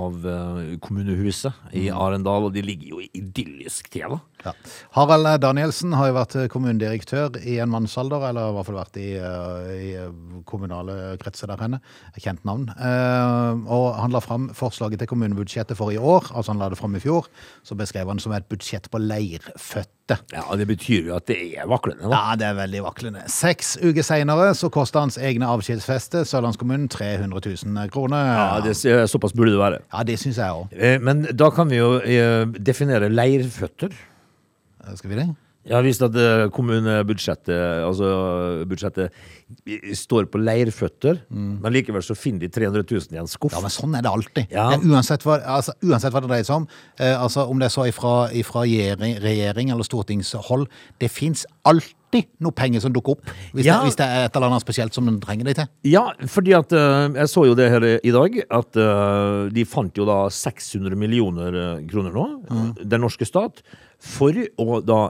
av 0.00 0.26
eh, 0.26 0.76
kommunehuset 0.82 1.74
i 1.78 1.88
Arendal, 1.94 2.48
og 2.48 2.54
de 2.56 2.64
ligger 2.66 2.96
jo 2.96 3.04
idyllisk 3.14 3.90
til, 3.94 4.16
da. 4.16 4.18
Ja. 4.44 4.52
Harald 4.96 5.40
Danielsen 5.40 5.92
har 5.96 6.10
jo 6.10 6.16
vært 6.18 6.36
kommunedirektør 6.52 7.38
i 7.44 7.58
en 7.64 7.70
mannsalder, 7.72 8.28
eller 8.28 8.50
i 8.50 8.56
hvert 8.58 8.66
fall 8.68 8.78
vært 8.80 8.98
i, 9.00 9.08
eh, 9.16 9.72
i 9.74 10.42
kommunale 10.44 11.16
kretser 11.22 11.48
der 11.50 11.62
henne. 11.64 11.80
Kjent 12.20 12.44
navn. 12.44 12.68
Eh, 12.74 13.72
Og 13.74 13.94
han 13.96 14.10
la 14.12 14.20
fram 14.20 14.50
forslaget 14.54 14.98
til 15.00 15.08
kommunebudsjettet 15.08 15.76
for 15.76 15.90
i 15.92 15.96
år, 15.98 16.30
altså 16.34 16.52
han 16.52 16.58
la 16.60 16.68
det 16.68 16.78
fram 16.78 16.94
i 16.96 17.00
fjor. 17.00 17.26
Så 17.64 17.76
beskrev 17.76 18.06
han 18.08 18.18
som 18.20 18.32
et 18.32 18.48
budsjett 18.48 18.90
på 18.90 18.98
leirføtte. 19.00 20.18
Ja, 20.34 20.42
Det 20.56 20.66
betyr 20.68 21.06
jo 21.08 21.14
at 21.16 21.26
det 21.26 21.36
er 21.56 21.66
vaklende, 21.66 22.02
da. 22.10 22.10
Ja, 22.12 22.36
det 22.36 22.46
er 22.50 22.54
veldig 22.58 22.82
vaklende. 22.84 23.22
Seks 23.32 23.76
uker 23.80 24.04
seinere 24.04 24.50
så 24.54 24.68
kosta 24.70 25.00
hans 25.00 25.16
egne 25.16 25.46
avskjedsfeste 25.48 26.24
Sørlandskommunen 26.28 26.88
300 26.92 27.40
000 27.64 27.88
kroner. 27.94 28.26
Ja, 28.36 28.60
det, 28.60 28.76
Såpass 29.08 29.32
burde 29.32 29.54
det 29.54 29.58
være. 29.62 29.78
Ja, 29.92 30.02
det 30.04 30.18
syns 30.20 30.36
jeg 30.36 30.50
òg. 30.52 30.68
Eh, 30.76 30.98
Men 31.00 31.22
da 31.34 31.48
kan 31.50 31.68
vi 31.70 31.76
jo 31.80 31.94
eh, 32.00 32.44
definere 32.60 33.08
leirføtter. 33.08 33.92
Skal 34.98 35.12
vi 35.14 35.20
det? 35.22 35.28
Jeg 35.64 35.78
har 35.78 35.84
vist 35.86 36.02
at 36.04 36.16
eh, 36.20 36.42
kommunebudsjettet 36.52 37.86
altså 37.86 38.08
budsjettet 38.68 39.08
eh, 39.64 39.94
står 39.96 40.28
på 40.28 40.40
leirføtter, 40.42 41.22
men 41.32 41.72
likevel 41.72 42.04
så 42.04 42.16
finner 42.18 42.44
de 42.44 42.52
300 42.52 42.84
000 42.84 43.16
i 43.16 43.20
en 43.22 43.30
skuff. 43.30 43.54
Ja, 43.56 43.62
men 43.64 43.72
sånn 43.72 43.96
er 43.96 44.04
det 44.04 44.12
alltid. 44.12 44.52
Ja. 44.52 44.68
Uansett, 44.76 45.24
hva, 45.24 45.38
altså, 45.56 45.72
uansett 45.80 46.12
hva 46.12 46.20
det 46.24 46.32
dreier 46.34 46.48
seg 46.48 46.62
om, 46.62 46.68
eh, 46.98 47.16
altså, 47.16 47.46
om 47.48 47.60
det 47.62 47.70
er 47.70 47.76
så 47.78 47.88
ifra, 47.88 48.14
ifra 48.36 48.66
regjering, 48.66 49.16
regjering 49.24 49.72
eller 49.72 49.88
stortingshold, 49.88 50.68
det 51.00 51.08
fins 51.12 51.46
alltid 51.64 52.28
noe 52.44 52.54
penger 52.54 52.84
som 52.84 52.92
dukker 52.94 53.16
opp, 53.16 53.32
hvis, 53.54 53.64
Ja. 53.64 53.80
det, 53.80 53.88
hvis 53.88 53.98
det 53.98 54.06
er 54.06 54.28
et 54.28 54.36
eller 54.36 54.52
annet 54.52 54.62
spesielt 54.62 54.94
som 54.94 55.08
den 55.08 55.16
trenger 55.22 55.48
det 55.48 55.56
til. 55.58 55.70
Ja, 55.88 56.04
fordi 56.30 56.52
at 56.54 56.72
uh, 56.76 57.08
jeg 57.10 57.32
så 57.32 57.46
jo 57.48 57.56
det 57.58 57.70
her 57.72 57.88
i 57.96 58.12
dag, 58.14 58.36
at 58.50 58.78
uh, 58.78 59.48
de 59.50 59.64
fant 59.64 59.96
jo 59.96 60.06
da 60.06 60.28
600 60.30 60.94
millioner 60.94 61.56
eh, 61.58 61.82
kroner 61.90 62.14
nå, 62.14 62.28
mm. 62.44 62.70
den 62.84 63.02
norske 63.02 63.26
stat, 63.26 63.64
for 64.04 64.36
å 64.60 64.80
da, 64.84 65.00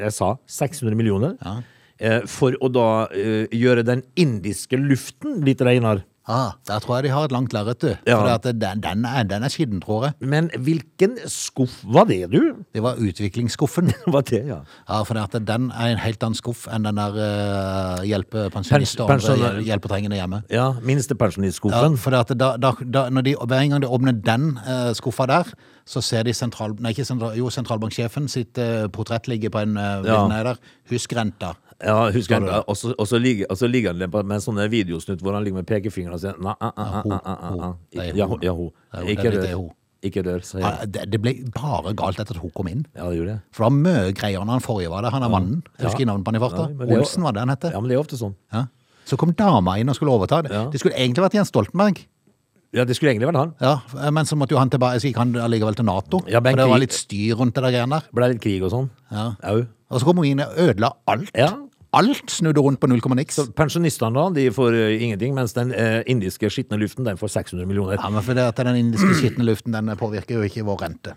jeg 0.00 0.14
sa 0.16 0.34
600 0.50 0.98
millioner, 0.98 1.36
eh, 2.00 2.20
for 2.26 2.56
å 2.60 2.70
da 2.72 2.88
eh, 3.14 3.46
gjøre 3.54 3.86
den 3.86 4.02
indiske 4.18 4.78
luften 4.80 5.44
litt 5.46 5.62
renere. 5.62 6.02
Ah, 6.30 6.52
der 6.68 6.78
tror 6.84 6.98
jeg 7.00 7.08
de 7.08 7.10
har 7.10 7.24
et 7.26 7.32
langt 7.34 7.54
lerret, 7.56 7.80
du. 7.82 7.88
Ja. 8.06 8.18
For 8.20 8.52
den, 8.52 8.82
den, 8.84 9.04
er, 9.08 9.24
den 9.26 9.42
er 9.42 9.50
skitten, 9.50 9.80
tror 9.82 10.04
jeg. 10.04 10.28
Men 10.30 10.50
hvilken 10.62 11.16
skuff 11.26 11.80
var 11.82 12.06
det, 12.06 12.20
du? 12.30 12.60
Det 12.76 12.84
var 12.84 13.00
utviklingsskuffen. 13.02 13.90
Var 14.14 14.26
det, 14.28 14.42
ja. 14.46 14.60
Ja, 14.84 15.00
for 15.08 15.18
at 15.18 15.34
den 15.48 15.70
er 15.72 15.94
en 15.94 16.02
helt 16.04 16.22
annen 16.22 16.38
skuff 16.38 16.66
enn 16.70 16.86
den 16.86 17.00
der 17.00 17.16
uh, 17.18 18.04
hjelpepensjonister 18.06 19.08
og 19.08 19.16
andre 19.16 19.64
hjelpetrengende 19.66 20.20
hjemme. 20.20 20.42
Ja, 20.46 20.60
Ja, 20.60 20.68
minstepensjonistskuffen. 20.84 21.96
for 21.98 22.14
at 22.20 22.30
da, 22.36 22.52
da, 22.60 22.74
da, 22.78 23.08
de, 23.24 23.34
hver 23.34 23.66
gang 23.72 23.82
de 23.82 23.88
åpner 23.90 24.14
den 24.14 24.52
uh, 24.60 24.90
skuffa 24.94 25.26
der, 25.30 25.50
så 25.90 26.02
ser 26.04 26.26
de 26.28 26.34
sentral, 26.36 26.76
nei, 26.82 26.92
sentral, 26.94 27.34
jo, 27.38 27.48
sentralbanksjefen 27.50 28.28
sitt 28.30 28.58
eh, 28.62 28.86
portrett 28.94 29.26
ligger 29.30 29.50
på 29.50 29.64
en 29.64 29.74
uh, 29.78 30.06
Ja. 30.06 30.20
der. 30.30 30.60
Husk 30.92 31.16
renta. 31.18 31.56
Ja, 31.82 32.10
husk 32.14 32.30
renta. 32.30 32.62
og 32.68 32.76
så- 32.76 33.18
ligger, 33.18 33.68
ligger 33.68 33.92
han 33.92 34.26
med 34.26 34.36
en 34.36 34.44
sånn 34.44 34.60
videosnutt 34.70 35.20
hvor 35.20 35.34
han 35.34 35.44
ligger 35.44 35.56
med 35.62 35.66
pekefingeren 35.66 36.14
og 36.14 36.20
sier 36.20 36.38
Nei, 36.38 36.54
ah, 36.60 36.72
ah, 36.76 37.02
ah, 37.08 37.74
Ja, 38.14 38.26
ho. 38.26 38.72
Ikke 39.02 39.32
rør. 39.32 39.42
det. 39.42 39.54
Ikke 40.02 40.22
rør, 40.24 40.40
sier 40.44 40.60
jeg. 40.60 40.92
Det, 40.92 41.10
det 41.12 41.20
ble 41.20 41.34
bare 41.52 41.92
galt 41.92 42.20
etter 42.20 42.36
at 42.36 42.40
hun 42.40 42.52
kom 42.56 42.68
inn. 42.68 42.86
Ja, 42.94 43.08
det 43.10 43.18
gjorde 43.18 43.34
det. 43.34 43.40
For 43.52 43.64
det 43.64 43.68
var 43.68 43.76
mye 43.84 44.12
greier 44.16 44.44
når 44.44 44.52
han 44.56 44.64
forrige 44.64 44.90
var 44.92 45.02
der. 45.02 45.10
Han 45.10 45.26
er 45.26 45.28
mannen. 45.28 45.62
Jeg 45.76 45.90
husker 45.90 46.06
navnet 46.08 46.24
på 46.24 46.32
han 46.32 46.38
i 46.38 46.44
farta. 46.44 46.68
Olsen 47.00 47.26
var 47.26 47.32
det 47.36 47.42
han 47.44 47.52
het. 47.52 47.66
Ja, 47.74 47.80
men 47.80 47.90
det 47.90 47.98
er 47.98 48.04
ofte 48.04 48.16
sånn. 48.20 48.36
Ja. 48.54 48.68
Så 49.04 49.18
kom 49.18 49.34
dama 49.36 49.74
inn 49.80 49.90
og 49.90 49.96
skulle 49.98 50.14
overta. 50.14 50.42
det. 50.46 50.52
Ja. 50.54 50.68
Det 50.70 50.80
skulle 50.80 50.94
egentlig 50.96 51.24
vært 51.26 51.36
Jens 51.36 51.50
Stoltenberg. 51.52 52.04
Ja, 52.76 52.84
det 52.86 52.94
skulle 52.94 53.10
egentlig 53.10 53.26
vært 53.32 53.40
han. 53.40 53.54
Ja, 53.58 54.10
Men 54.14 54.28
så 54.28 54.38
måtte 54.38 54.54
jo 54.54 54.60
han 54.60 54.70
tilbake, 54.70 55.00
så 55.02 55.10
gikk 55.10 55.18
han 55.18 55.34
allikevel 55.42 55.74
til 55.78 55.88
Nato. 55.88 56.20
Ja, 56.30 56.38
for 56.38 56.60
det 56.60 56.68
var 56.70 56.82
litt 56.82 56.94
styr 56.94 57.40
rundt 57.40 57.56
det 57.56 57.64
der 57.64 57.74
greiene 57.74 57.98
der. 57.98 58.12
Ble 58.14 58.28
litt 58.30 58.42
krig 58.44 58.62
og 58.62 58.70
sånn. 58.74 58.86
Ja. 59.10 59.32
Au. 59.50 59.64
Og 59.90 59.98
så 59.98 60.06
kom 60.06 60.22
hun 60.22 60.28
inn 60.28 60.44
og 60.44 60.54
ødela 60.68 60.92
alt. 61.10 61.32
Ja. 61.34 61.50
Alt 61.98 62.30
snudde 62.30 62.62
rundt 62.62 62.78
på 62.78 62.86
null 62.86 63.02
komma 63.02 63.16
niks. 63.18 63.40
Pensjonistene 63.58 64.14
da, 64.14 64.28
de 64.36 64.44
får 64.54 64.76
uh, 64.78 64.92
ingenting, 64.94 65.34
mens 65.34 65.56
den 65.56 65.72
uh, 65.74 65.98
indiske 66.06 66.46
skitne 66.54 66.78
luften, 66.78 67.02
den 67.08 67.18
får 67.18 67.32
600 67.34 67.66
millioner. 67.66 67.98
Ja, 67.98 68.12
men 68.14 68.22
for 68.22 68.38
det 68.38 68.46
at 68.52 68.62
Den 68.62 68.78
indiske 68.78 69.16
skitne 69.18 69.48
luften 69.48 69.74
den 69.74 69.90
påvirker 69.98 70.38
jo 70.38 70.46
ikke 70.46 70.62
vår 70.68 70.84
rente. 70.84 71.16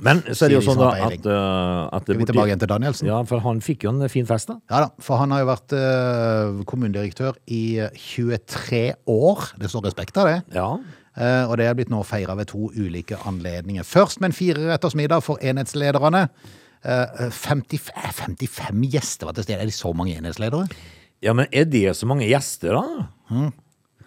Men 0.00 0.22
så 0.32 0.46
er 0.46 0.52
det 0.52 0.56
jo 0.56 0.62
sånn 0.64 0.80
da 0.80 0.90
at, 1.04 1.26
eh, 1.28 1.96
at 1.98 2.06
Skal 2.06 2.20
vi 2.20 2.26
tilbake 2.30 2.48
igjen 2.48 2.62
til 2.62 2.70
Danielsen? 2.70 3.10
Ja, 3.10 3.18
for 3.28 3.44
han 3.44 3.60
fikk 3.64 3.84
jo 3.84 3.92
en 3.92 4.08
fin 4.12 4.26
fest, 4.28 4.48
da. 4.48 4.56
Ja 4.72 4.86
da, 4.86 4.88
for 5.04 5.20
han 5.20 5.34
har 5.34 5.42
jo 5.42 5.50
vært 5.50 5.74
uh, 5.76 6.62
kommunedirektør 6.68 7.36
i 7.52 7.82
23 7.98 8.82
år. 9.12 9.52
Det 9.60 9.70
står 9.72 9.86
respekt 9.90 10.16
av 10.22 10.30
det. 10.30 10.38
Ja. 10.56 10.70
Uh, 11.12 11.44
og 11.50 11.58
det 11.60 11.68
er 11.68 11.76
blitt 11.76 11.92
nå 11.92 12.00
feira 12.08 12.38
ved 12.38 12.48
to 12.54 12.70
ulike 12.72 13.20
anledninger. 13.28 13.84
Først 13.84 14.22
med 14.22 14.32
en 14.32 14.38
fireretters 14.38 14.96
middag 14.96 15.26
for 15.26 15.42
enhetslederne. 15.44 16.26
Uh, 16.82 17.28
55, 17.30 17.92
55 18.16 18.88
gjester 18.90 19.28
var 19.28 19.36
til 19.36 19.46
stede. 19.46 19.60
Er 19.60 19.70
det 19.70 19.76
så 19.76 19.92
mange 19.94 20.16
enhetsledere? 20.16 20.66
ja, 21.22 21.34
men 21.36 21.46
er 21.54 21.68
det 21.70 21.92
så 21.96 22.08
mange 22.10 22.26
gjester, 22.26 22.74
da? 22.74 23.42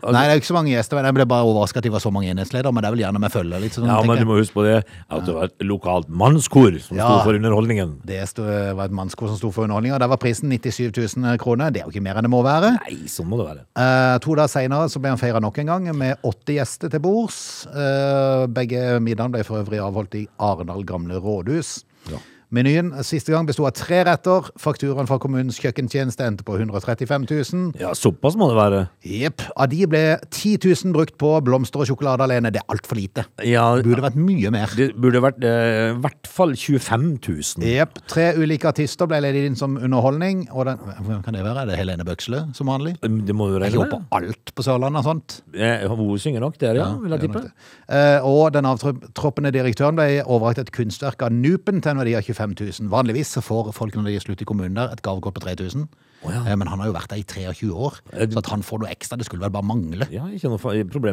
Nei, 0.04 0.24
det 0.28 0.32
er 0.36 0.40
ikke 0.42 0.50
så 0.52 0.58
mange 0.58 0.72
gjester. 0.74 0.96
men 0.98 1.06
Jeg 1.06 1.14
ble 1.16 1.26
bare 1.26 1.46
overraska 1.48 1.78
at 1.78 1.84
de 1.84 1.90
var 1.90 2.00
så 2.04 2.12
mange 2.12 2.30
enhetsledere. 2.34 2.74
Men 2.74 2.84
det 2.84 2.90
er 2.90 2.96
vel 2.96 3.04
gjerne 3.06 3.20
med 3.24 3.32
følge. 3.32 3.60
Litt 3.62 3.74
sånn, 3.74 3.88
Ja, 3.88 4.02
men 4.04 4.18
du 4.20 4.26
må 4.26 4.38
huske 4.40 4.54
på 4.54 4.64
det 4.66 4.84
at 5.10 5.26
det 5.26 5.34
var 5.36 5.44
et 5.46 5.60
lokalt 5.66 6.10
mannskor 6.10 6.80
som 6.82 6.98
Ja. 6.98 7.08
sto 7.08 7.24
for 7.30 7.34
underholdningen. 7.40 8.02
Det 8.06 8.22
sto- 8.30 8.44
var 8.76 8.86
et 8.86 8.92
mannskor 8.92 9.28
som 9.28 9.38
sto 9.38 9.52
for 9.52 9.64
underholdninga. 9.66 9.98
Der 10.00 10.08
var 10.08 10.18
prisen 10.18 10.50
97 10.50 10.92
000 11.18 11.38
kroner. 11.38 11.72
Det 11.72 11.82
er 11.82 11.86
jo 11.86 11.92
ikke 11.92 12.04
mer 12.04 12.16
enn 12.18 12.24
det 12.24 12.32
må 12.32 12.44
være. 12.44 12.78
Nei, 12.84 13.08
sånn 13.08 13.28
må 13.28 13.38
det 13.38 13.48
være. 13.56 13.66
Eh, 13.76 14.18
to 14.20 14.36
dager 14.36 14.48
seinere 14.50 14.90
ble 15.02 15.10
han 15.10 15.18
feira 15.18 15.40
nok 15.42 15.58
en 15.60 15.66
gang 15.68 15.96
med 15.98 16.18
åtte 16.24 16.54
gjester 16.56 16.90
til 16.92 17.00
bords. 17.00 17.66
Eh, 17.68 18.46
begge 18.48 19.00
middagene 19.02 19.32
ble 19.32 19.44
for 19.44 19.64
øvrig 19.64 19.80
avholdt 19.80 20.16
i 20.16 20.28
Arendal 20.40 20.84
gamle 20.84 21.20
rådhus. 21.22 21.84
Ja. 22.12 22.18
Menyen 22.56 22.92
siste 23.04 23.34
gang 23.34 23.48
bestod 23.50 23.68
av 23.68 23.74
tre 23.76 23.98
retter. 24.08 24.48
Fakturaen 24.62 25.08
fra 25.10 25.18
kommunens 25.20 25.58
kjøkkentjeneste 25.60 26.24
endte 26.24 26.46
på 26.48 26.56
135 26.56 27.26
000. 27.28 27.74
Ja, 27.82 27.90
såpass 27.98 28.38
må 28.40 28.48
det 28.52 28.56
være. 28.58 28.82
Jepp. 29.04 29.44
Av 29.60 29.68
de 29.72 29.82
ble 29.92 30.04
10 30.30 30.54
000 30.64 30.94
brukt 30.96 31.18
på 31.20 31.34
blomster 31.44 31.84
og 31.84 31.90
sjokolade 31.90 32.24
alene. 32.24 32.52
Det 32.56 32.62
er 32.64 32.70
altfor 32.72 33.00
lite. 33.00 33.26
Ja, 33.44 33.66
Det 33.76 33.84
burde 33.90 34.06
vært 34.06 34.20
mye 34.20 34.52
mer. 34.56 34.72
det 34.78 34.92
burde 34.96 35.22
vært 35.26 35.44
eh, 35.44 35.92
i 35.92 36.00
hvert 36.06 36.30
fall 36.32 36.56
25 36.56 37.08
000. 37.28 37.66
Jepp. 37.68 38.00
Tre 38.12 38.30
ulike 38.40 38.70
artister 38.72 39.10
ble 39.12 39.20
ledet 39.26 39.50
inn 39.50 39.60
som 39.60 39.76
underholdning. 39.76 40.46
Og 40.56 40.70
den, 40.70 40.80
hvem 41.10 41.22
kan 41.26 41.36
det 41.36 41.44
være? 41.44 41.66
Er 41.66 41.72
det 41.74 41.80
Helene 41.82 42.08
Bøksle 42.08 42.46
som 42.56 42.72
vanlig? 42.72 42.96
Det 43.02 43.36
må 43.36 43.50
Jeg 43.52 43.66
regne 43.66 43.84
med. 43.84 43.92
på 43.98 44.20
alt 44.22 44.54
på 44.56 44.64
Sørlandet 44.66 45.02
og 45.04 45.10
sånt. 45.10 45.40
Eh, 45.58 45.84
Hun 45.96 46.20
synger 46.22 46.40
nok 46.46 46.58
der, 46.62 46.76
ja, 46.80 46.88
vil 47.02 47.12
jeg 47.18 47.26
tippe. 47.28 47.44
Eh, 47.90 48.20
og 48.24 48.54
den 48.56 48.66
avtroppende 48.70 49.52
direktøren 49.56 49.96
ble 49.98 50.22
overrakt 50.24 50.60
et 50.64 50.72
kunstverk 50.76 51.26
av 51.26 51.34
Nupen 51.36 51.82
til 51.82 51.92
en 51.92 52.00
verdi 52.04 52.16
av 52.16 52.24
25 52.24 52.45
000. 52.54 52.90
Vanligvis 52.92 53.34
så 53.34 53.42
får 53.42 53.74
folk 53.74 53.96
når 53.98 54.12
de 54.12 54.20
slutter 54.22 54.46
i 54.46 54.50
kommunen 54.50 54.78
der, 54.78 54.92
et 54.94 55.02
gavekort 55.02 55.34
på 55.34 55.42
3000. 55.42 55.88
Oh, 56.26 56.32
ja. 56.34 56.42
Eh, 56.46 56.56
Men 56.58 56.68
han 56.68 56.80
har 56.82 56.88
jo 56.90 56.94
vært 56.96 57.12
der 57.12 57.20
i 57.22 57.26
23 57.26 57.70
år, 57.74 57.98
så 58.10 58.40
at 58.42 58.48
han 58.50 58.64
får 58.66 58.82
noe 58.82 58.90
ekstra, 58.90 59.18
det 59.20 59.28
skulle 59.28 59.44
vel 59.46 59.54
bare 59.54 59.68
mangle. 59.68 60.08
Ja. 60.14 60.26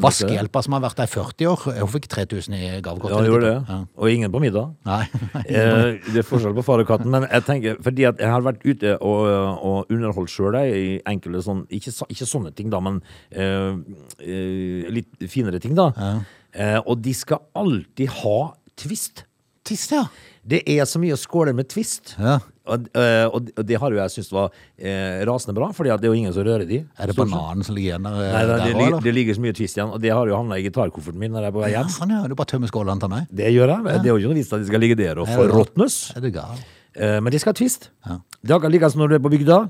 Vaskehjelpa 0.03 0.63
som 0.65 0.77
har 0.77 0.85
vært 0.85 1.01
der 1.03 1.09
i 1.09 1.13
40 1.13 1.51
år, 1.51 1.65
hun 1.81 1.91
fikk 1.93 2.09
3000 2.13 2.57
i 2.57 2.71
gavekort. 2.85 3.13
Ja, 3.13 3.23
gjorde 3.29 3.49
det. 3.49 3.57
Ja. 3.69 3.79
Og 3.97 4.13
ingen 4.13 4.33
på 4.33 4.41
middag. 4.43 4.75
Nei. 4.89 5.03
Eh, 5.53 5.99
det 6.07 6.23
er 6.23 6.25
forskjell 6.25 6.55
på 6.57 6.63
far 6.65 6.81
og 6.81 6.87
katten, 6.89 7.11
men 7.13 7.27
jeg 7.27 7.45
tenker, 7.45 7.77
fordi 7.85 8.07
at 8.09 8.21
jeg 8.23 8.31
har 8.31 8.45
vært 8.45 8.63
ute 8.65 8.95
og, 9.05 9.27
og 9.61 9.91
underholdt 9.93 10.31
sjøl 10.33 10.57
i 10.63 10.95
enkelte 11.09 11.43
sånn 11.45 11.65
ikke, 11.69 11.93
ikke 12.15 12.29
sånne 12.29 12.53
ting, 12.57 12.71
da, 12.73 12.81
men 12.85 13.01
eh, 13.31 13.75
eh, 14.23 14.89
litt 14.93 15.27
finere 15.33 15.61
ting, 15.63 15.75
da. 15.77 15.91
Eh, 16.53 16.79
og 16.85 17.03
de 17.05 17.13
skal 17.17 17.43
alltid 17.59 18.09
ha 18.23 18.39
twist. 18.81 19.25
Twist, 19.65 19.93
ja. 19.95 20.07
Det 20.43 20.59
er 20.67 20.83
så 20.91 20.99
mye 20.99 21.15
å 21.15 21.21
skåle 21.21 21.53
med 21.55 21.69
twist. 21.71 22.17
Ja. 22.19 22.41
Og, 22.67 22.85
eh, 22.99 23.25
og, 23.27 23.49
og 23.59 23.67
det 23.67 23.79
har 23.79 23.91
jo 23.95 23.99
jeg 23.99 24.11
syntes 24.15 24.31
var 24.35 24.49
eh, 24.79 25.21
rasende 25.27 25.55
bra, 25.57 25.69
Fordi 25.75 25.91
det 25.99 26.07
er 26.07 26.13
jo 26.13 26.19
ingen 26.19 26.35
som 26.35 26.45
rører 26.47 26.67
de. 26.67 26.81
Er 26.99 27.11
det 27.11 27.17
bananen 27.19 27.63
som 27.67 27.75
ligger 27.75 27.93
igjen 27.95 28.07
der? 28.07 28.17
Nei, 28.19 28.27
der 28.33 28.47
det, 28.47 28.55
også, 28.55 28.67
det, 28.67 28.77
ligger, 28.83 29.05
det 29.07 29.15
ligger 29.19 29.39
så 29.39 29.45
mye 29.47 29.57
twist 29.59 29.79
igjen, 29.79 29.91
og 29.95 30.03
det 30.03 30.13
har 30.15 30.31
jo 30.31 30.37
havna 30.39 30.59
i 30.59 30.65
gitarkofferten 30.67 31.19
min 31.23 31.35
når 31.35 31.47
jeg 31.47 31.53
er 31.53 31.57
på 31.59 31.63
vei 31.65 31.71
Ja, 31.73 31.83
hjem. 31.83 31.93
sånn, 31.95 32.15
ja. 32.15 32.21
Du 32.31 32.35
bare 32.39 32.51
tømmer 32.55 32.71
skålene 32.71 33.03
til 33.03 33.13
meg. 33.15 33.31
Det 33.43 33.51
gjør 33.55 33.75
jeg. 33.75 33.85
Det 33.87 34.03
er 34.03 34.11
jo 34.13 34.19
ikke 34.23 34.33
noe 34.33 34.39
vits 34.41 34.53
at 34.55 34.63
de 34.65 34.71
skal 34.71 34.83
ligge 34.87 34.99
der 35.03 35.23
og 35.23 35.31
forråtnes. 35.31 35.99
Eh, 36.19 37.19
Men 37.23 37.31
de 37.35 37.39
skal 37.43 37.55
ha 37.55 37.59
twist. 37.63 37.91
Ja. 38.07 38.19
Det 38.43 38.51
er 38.51 38.59
akkurat 38.59 38.75
like 38.75 38.91
som 38.95 39.03
når 39.03 39.15
du 39.15 39.19
er 39.19 39.25
på 39.27 39.33
bygda, 39.33 39.61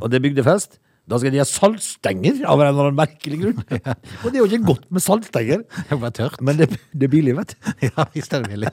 og 0.00 0.08
det 0.12 0.20
er 0.20 0.24
bygdefest. 0.28 0.80
Da 1.10 1.18
skal 1.18 1.32
de 1.34 1.40
ha 1.40 1.44
saltstenger 1.48 2.44
av 2.46 2.60
en 2.62 2.68
eller 2.68 2.86
annen 2.86 2.98
merkelig 2.98 3.38
grunn. 3.40 3.56
og 4.22 4.26
det 4.30 4.36
er 4.36 4.38
jo 4.38 4.46
ikke 4.46 4.66
godt 4.68 4.84
med 4.94 5.02
saltstenger, 5.02 5.64
Det 5.88 5.96
er 5.96 5.98
bare 5.98 6.14
tørt. 6.14 6.36
men 6.46 6.60
det, 6.60 6.68
det 6.94 7.08
er 7.08 7.10
billig, 7.12 7.34
vet 7.40 7.54
du. 7.56 7.70
Ja, 7.88 8.04
hvis 8.14 8.30
det 8.30 8.38
er 8.38 8.44
billig. 8.46 8.70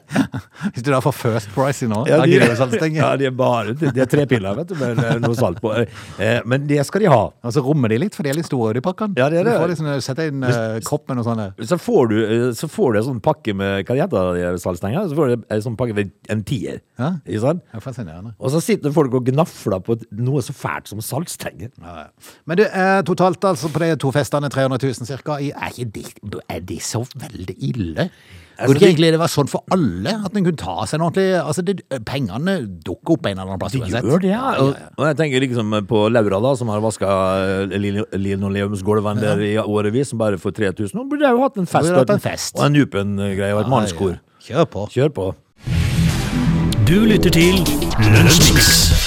Hvis 0.75 0.85
du 0.85 0.91
da 0.93 0.99
får 1.03 1.15
First 1.17 1.49
Price 1.55 1.85
i 1.85 1.89
nå, 1.89 2.03
Ja, 2.07 2.19
da 2.21 2.27
de, 2.27 2.35
gidder 2.35 2.53
du 2.53 2.59
saltstenger. 2.59 2.99
ja, 3.01 3.09
de 3.19 3.27
er 3.31 3.33
bare 3.35 3.73
de 3.73 3.89
det 3.95 4.03
er 4.05 4.11
tre 4.11 4.27
piller, 4.29 4.53
vet 4.59 4.69
du, 4.69 4.75
med 4.79 5.01
eh, 5.01 5.17
noe 5.23 5.35
salt 5.37 5.57
på. 5.63 5.73
Eh, 5.73 6.39
Men 6.45 6.67
det 6.69 6.83
skal 6.87 7.03
de 7.03 7.09
ha. 7.11 7.23
Og 7.33 7.55
så 7.55 7.63
rommer 7.65 7.91
de 7.91 7.97
litt, 8.05 8.15
for 8.15 8.27
de 8.27 8.31
er 8.31 8.37
litt 8.37 8.47
store 8.47 8.75
de 8.77 8.83
pakkene. 8.85 9.17
Ja, 9.17 9.31
det 9.33 9.41
er 9.41 9.49
det. 9.49 9.55
Du 9.57 9.63
får 9.63 9.73
liksom, 9.73 9.89
sette 10.05 10.27
inn 10.29 10.45
uh, 10.45 10.77
kopp 10.87 11.09
med 11.09 11.19
noe 11.19 11.25
sånt. 11.25 11.65
Så 11.73 11.79
får 11.81 12.11
du, 12.13 12.15
eh, 12.21 12.45
så 12.55 12.69
får 12.69 12.93
du 12.93 13.01
en 13.01 13.07
sånn 13.09 13.23
pakke 13.25 13.57
med 13.57 13.89
hva 13.89 13.97
heter 14.03 14.31
de 14.37 14.45
her 14.45 14.61
saltstenger. 14.61 15.09
Så 15.09 15.17
får 15.17 15.33
du 15.33 15.49
en 15.57 15.65
sånn 15.65 15.79
pakke 15.81 15.97
med 15.97 16.13
en 16.29 16.45
tier. 16.47 16.79
Ja. 17.01 17.15
Ikke 17.25 17.43
sant? 17.47 17.65
Det 17.73 17.81
er 17.81 17.85
fascinerende. 17.89 18.35
Og 18.37 18.53
så 18.53 18.61
sitter 18.63 18.93
folk 18.95 19.17
og 19.17 19.27
gnafler 19.33 19.81
på 19.83 19.97
noe 20.21 20.45
så 20.45 20.53
fælt 20.55 20.93
som 20.93 21.01
saltstenger. 21.03 21.73
Ja, 21.81 21.97
ja. 22.05 22.07
Men 22.47 22.57
du, 22.57 22.63
eh, 22.65 23.01
totalt 23.07 23.39
altså 23.49 23.69
på 23.71 23.79
de 23.79 23.95
to 24.01 24.11
festene 24.11 24.49
300 24.49 24.77
000 24.83 25.07
cirka. 25.07 25.39
Er, 25.39 25.71
ikke 25.71 25.91
det, 25.93 26.05
er 26.49 26.59
de 26.59 26.77
så 26.83 27.03
veldig 27.15 27.55
ille? 27.59 28.09
Altså, 28.59 28.67
Burde 28.73 28.75
ikke 28.75 28.79
det- 28.79 28.89
egentlig 28.89 29.11
det 29.13 29.19
være 29.21 29.31
sånn 29.31 29.47
for 29.47 29.63
alle? 29.71 30.13
At 30.25 30.35
en 30.35 30.43
kunne 30.43 30.57
ta 30.59 30.73
seg 30.85 30.99
en 30.99 31.05
ordentlig 31.05 31.27
altså 31.39 31.63
det, 31.63 31.77
Pengene 32.05 32.55
dukker 32.83 33.13
opp 33.15 33.25
en 33.29 33.37
eller 33.39 33.45
annen 33.53 33.59
plass 33.61 33.71
De 33.71 33.79
uansett. 33.79 34.03
gjør 34.03 34.19
det, 34.19 34.29
ja. 34.33 34.41
Ja, 34.51 34.59
Og, 34.65 34.73
ja, 34.73 34.79
ja. 34.83 34.89
og 34.97 35.05
jeg 35.07 35.15
tenker 35.21 35.39
liksom 35.45 35.87
på 35.87 36.01
Laura, 36.11 36.41
da, 36.43 36.51
som 36.59 36.67
har 36.67 36.81
vaska 36.83 37.07
linoleumsgulvene 38.19 39.21
der 39.23 39.39
i 39.47 39.55
årevis, 39.63 40.09
som 40.11 40.19
bare 40.19 40.35
får 40.37 40.51
3000. 40.59 40.91
Nå 40.99 41.07
burde 41.09 41.23
jeg 41.23 41.31
jo 41.37 41.41
hatt 41.45 41.57
en 41.57 41.65
fest. 41.71 41.93
Hatt 41.95 42.09
en 42.09 42.19
fest. 42.19 42.55
Og 42.59 42.65
en 42.67 42.73
Nupen-greie 42.75 43.53
og 43.55 43.61
et 43.63 43.71
mannskor. 43.71 44.19
Ja, 44.19 44.59
ja. 44.59 44.65
Kjør 44.65 44.69
på. 44.75 44.87
Kjør 44.91 45.09
på. 45.15 45.29
Du 46.89 46.95
lytter 47.05 47.29
til 47.31 47.63
Lunsjmix. 48.11 48.98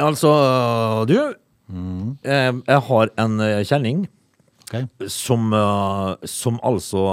Altså, 0.00 0.32
du. 1.08 1.16
Mm. 1.72 2.18
eh, 2.24 2.52
Jeg 2.68 2.80
har 2.88 3.10
en 3.18 3.40
eh, 3.40 3.62
kjenning 3.64 4.06
okay. 4.66 4.86
som, 5.08 5.52
eh, 5.56 6.26
som 6.28 6.58
altså 6.64 7.04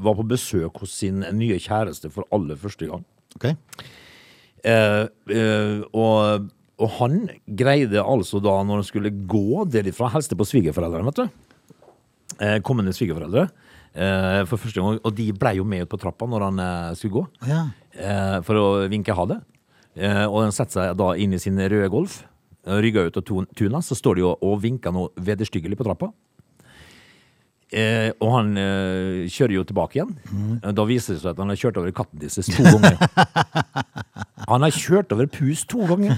var 0.00 0.16
på 0.16 0.26
besøk 0.28 0.80
hos 0.80 0.94
sin 1.02 1.24
nye 1.36 1.58
kjæreste 1.60 2.10
for 2.12 2.28
aller 2.32 2.56
første 2.60 2.88
gang. 2.88 3.04
Ok. 3.36 3.50
Eh, 4.64 5.04
eh, 5.32 5.82
og, 5.92 6.48
og 6.80 6.94
han 7.00 7.26
greide 7.46 8.02
altså 8.02 8.40
da, 8.44 8.56
når 8.64 8.82
han 8.82 8.88
skulle 8.88 9.12
gå 9.28 9.66
derifra, 9.72 10.10
helst 10.14 10.36
på 10.36 10.48
svigerforeldrene, 10.48 11.12
vet 11.12 11.24
du. 11.24 11.42
Eh, 12.40 12.58
kommende 12.64 12.94
svigerforeldre. 12.96 13.48
Eh, 13.96 14.42
for 14.48 14.60
første 14.60 14.80
gang, 14.80 15.00
og 15.00 15.12
de 15.16 15.30
ble 15.32 15.54
jo 15.56 15.64
med 15.68 15.86
ut 15.86 15.92
på 15.92 16.00
trappa 16.00 16.28
når 16.28 16.48
han 16.50 16.64
skulle 16.98 17.20
gå. 17.20 17.26
Ja. 17.48 17.66
Eh, 17.96 18.40
for 18.44 18.60
å 18.60 18.66
vinke 18.92 19.16
ha 19.16 19.28
det. 19.30 19.38
Eh, 19.96 20.24
og 20.26 20.42
den 20.44 20.54
setter 20.54 20.76
seg 20.78 20.96
da 21.00 21.10
inn 21.16 21.34
i 21.36 21.40
sin 21.42 21.58
røde 21.58 21.88
Golf. 21.92 22.22
Rygger 22.66 23.08
ut 23.08 23.16
av 23.20 23.22
tun- 23.22 23.50
tuna, 23.54 23.78
så 23.82 23.94
står 23.94 24.18
de 24.18 24.24
og, 24.26 24.56
vinker 24.62 24.94
noe 24.94 25.12
vederstyggelig 25.22 25.78
på 25.78 25.86
trappa. 25.86 26.10
Eh, 27.74 28.12
og 28.22 28.30
han 28.30 28.52
eh, 28.62 29.24
kjører 29.30 29.56
jo 29.56 29.64
tilbake 29.66 29.98
igjen. 29.98 30.12
Mm. 30.30 30.74
Da 30.74 30.84
viser 30.86 31.16
det 31.16 31.22
seg 31.22 31.32
at 31.32 31.40
han 31.42 31.50
har 31.50 31.58
kjørt 31.58 31.80
over 31.80 31.94
katten 31.94 32.22
deres 32.22 32.46
to 32.46 32.62
ganger. 32.66 32.98
Han 34.46 34.62
har 34.62 34.70
kjørt 34.70 35.10
over 35.10 35.26
pus 35.26 35.64
to 35.66 35.82
ganger! 35.88 36.14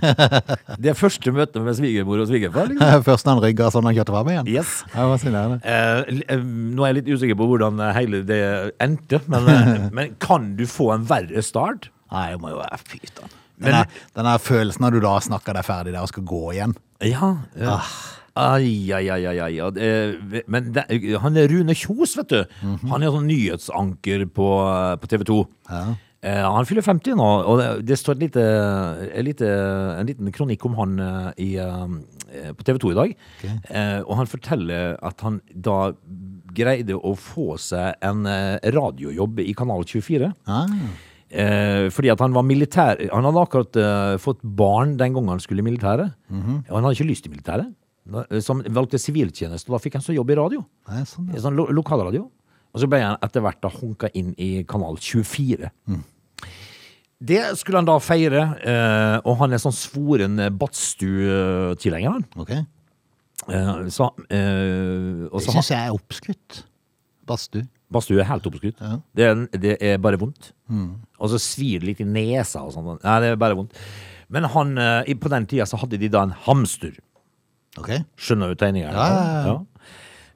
Det 0.77 0.91
er 0.93 0.97
første 0.99 1.33
møte 1.33 1.63
med 1.65 1.79
svigermor 1.79 2.21
og 2.21 2.29
svigerfar. 2.29 2.69
Liksom. 2.69 3.05
Først 3.09 3.31
han 3.31 3.41
rygga 3.41 3.71
sånn 3.73 3.89
han 3.89 3.97
kjørte 3.97 4.13
fram 4.13 4.31
igjen. 4.35 4.51
Yes. 4.53 4.83
Eh, 4.99 6.19
eh, 6.29 6.43
nå 6.43 6.85
er 6.85 6.91
jeg 6.91 6.97
litt 6.99 7.11
usikker 7.15 7.39
på 7.39 7.47
hvordan 7.49 7.81
eh, 7.81 7.93
hele 7.97 8.21
det 8.29 8.41
endte, 8.85 9.23
men, 9.33 9.49
men 9.97 10.13
kan 10.21 10.51
du 10.59 10.67
få 10.69 10.91
en 10.95 11.07
verre 11.09 11.41
start? 11.45 11.89
Nei, 12.13 12.27
det 12.35 12.41
må 12.43 12.53
jo 12.53 12.61
være 12.61 12.79
pyton. 12.91 13.33
Men- 13.61 13.87
Den, 14.15 14.25
der- 14.25 14.39
følelsen 14.39 14.81
når 14.87 14.91
du 14.97 15.01
da 15.01 15.19
snakker 15.21 15.55
deg 15.59 15.65
ferdig 15.65 15.93
der 15.93 16.03
og 16.03 16.09
skal 16.09 16.23
gå 16.25 16.43
igjen. 16.55 16.75
Ja. 17.03 17.37
ja. 17.59 17.81
Ai, 18.39 18.93
ai, 18.95 19.09
ai, 19.11 19.25
ai, 19.27 19.39
ai. 19.59 19.71
det- 19.75 20.45
Men 20.49 20.73
det, 20.73 20.85
han 21.21 21.37
er 21.37 21.49
Rune 21.51 21.75
Kjos, 21.75 22.17
vet 22.17 22.29
du. 22.29 22.45
Han 22.91 23.03
er 23.03 23.11
sånn 23.11 23.27
nyhetsanker 23.27 24.27
på, 24.31 24.49
på 25.01 25.09
TV 25.11 25.25
2. 25.25 25.41
Eh, 26.21 26.43
han 26.43 26.65
fyller 26.67 26.83
50 26.83 27.15
nå, 27.15 27.27
og 27.47 27.59
det, 27.61 27.67
det 27.87 27.97
står 27.99 28.17
lite, 28.19 28.43
lite, 29.23 29.47
en 30.01 30.07
liten 30.09 30.33
kronikk 30.35 30.65
om 30.67 30.75
han 30.75 30.97
eh, 30.99 31.29
i, 31.39 31.51
eh, 31.63 32.49
på 32.59 32.65
TV 32.67 32.79
2 32.83 32.91
i 32.91 32.97
dag. 32.99 33.13
Eh, 33.71 34.01
og 34.03 34.17
han 34.19 34.27
forteller 34.27 34.97
at 35.03 35.21
han 35.23 35.41
da 35.55 35.93
greide 36.59 36.97
å 36.99 37.13
få 37.15 37.55
seg 37.63 37.95
en 38.03 38.27
eh, 38.27 38.59
radiojobb 38.75 39.39
i 39.47 39.55
Kanal 39.55 39.87
24. 39.87 40.33
Ah, 40.51 40.67
Eh, 41.29 41.89
fordi 41.93 42.09
at 42.09 42.23
han 42.25 42.33
var 42.33 42.45
militær 42.49 42.97
Han 43.13 43.27
hadde 43.29 43.41
akkurat 43.43 43.77
eh, 43.77 44.15
fått 44.17 44.39
barn 44.41 44.95
den 44.97 45.13
gangen 45.13 45.29
han 45.35 45.43
skulle 45.45 45.61
i 45.61 45.67
militæret. 45.67 46.15
Og 46.33 46.73
han 46.73 46.87
hadde 46.87 46.97
ikke 46.97 47.11
lyst 47.11 47.27
til 47.27 47.35
militæret. 47.35 47.75
Som 48.41 48.63
valgte 48.73 48.97
siviltjeneste, 48.97 49.69
da 49.69 49.81
fikk 49.83 49.99
han 49.99 50.05
så 50.05 50.15
jobb 50.17 50.31
i 50.33 50.39
radio. 50.39 50.63
nei, 50.89 51.03
sånn, 51.05 51.27
ja. 51.35 51.43
sånn 51.45 51.59
lo 51.59 51.67
lokalradio. 51.77 52.31
Og 52.73 52.81
så 52.81 52.89
ble 52.89 53.03
han 53.03 53.21
etter 53.25 53.45
hvert 53.45 53.61
da 53.65 53.69
hunka 53.73 54.09
inn 54.17 54.33
i 54.41 54.63
kanal 54.69 54.97
24. 54.97 55.69
Det 57.19 57.43
skulle 57.59 57.81
han 57.81 57.89
da 57.89 57.99
feire, 57.99 58.43
eh, 58.63 59.17
og 59.27 59.39
han 59.41 59.53
er 59.53 59.61
sånn 59.61 59.75
svoren 59.75 60.39
Badstue-tilhenger, 60.57 62.15
han. 62.15 62.27
Ok. 62.39 62.53
Eh, 63.49 63.89
så, 63.93 64.11
eh, 64.31 65.27
Det 65.29 65.43
syns 65.49 65.71
jeg 65.73 65.79
er 65.81 65.93
oppskrytt. 65.97 66.63
Badstue. 67.27 67.67
Badstue 67.91 68.21
er 68.21 68.29
helt 68.29 68.45
oppskrytt. 68.51 68.81
Ja. 68.85 68.99
Det, 69.17 69.25
er, 69.31 69.45
det 69.63 69.77
er 69.81 69.99
bare 70.05 70.19
vondt. 70.21 70.51
Og 70.69 71.31
så 71.33 71.39
svir 71.41 71.81
det 71.81 71.89
litt 71.93 72.01
i 72.05 72.09
nesa 72.09 72.61
og 72.67 72.75
sånn. 72.75 72.99
Nei, 73.01 73.19
det 73.25 73.31
er 73.33 73.41
bare 73.41 73.57
vondt. 73.57 73.73
Men 74.29 74.45
han, 74.53 74.75
eh, 74.79 75.09
i- 75.09 75.15
på 75.17 75.31
den 75.33 75.47
tida 75.49 75.65
så 75.65 75.79
hadde 75.81 75.97
de 75.99 76.09
da 76.13 76.23
en 76.27 76.35
hamster. 76.45 76.93
Ok. 77.81 77.89
Skjønner 78.21 78.53
du 78.53 78.59
tegninga? 78.61 78.93
Ja, 78.93 79.09
ja, 79.09 79.43
ja. 79.47 79.57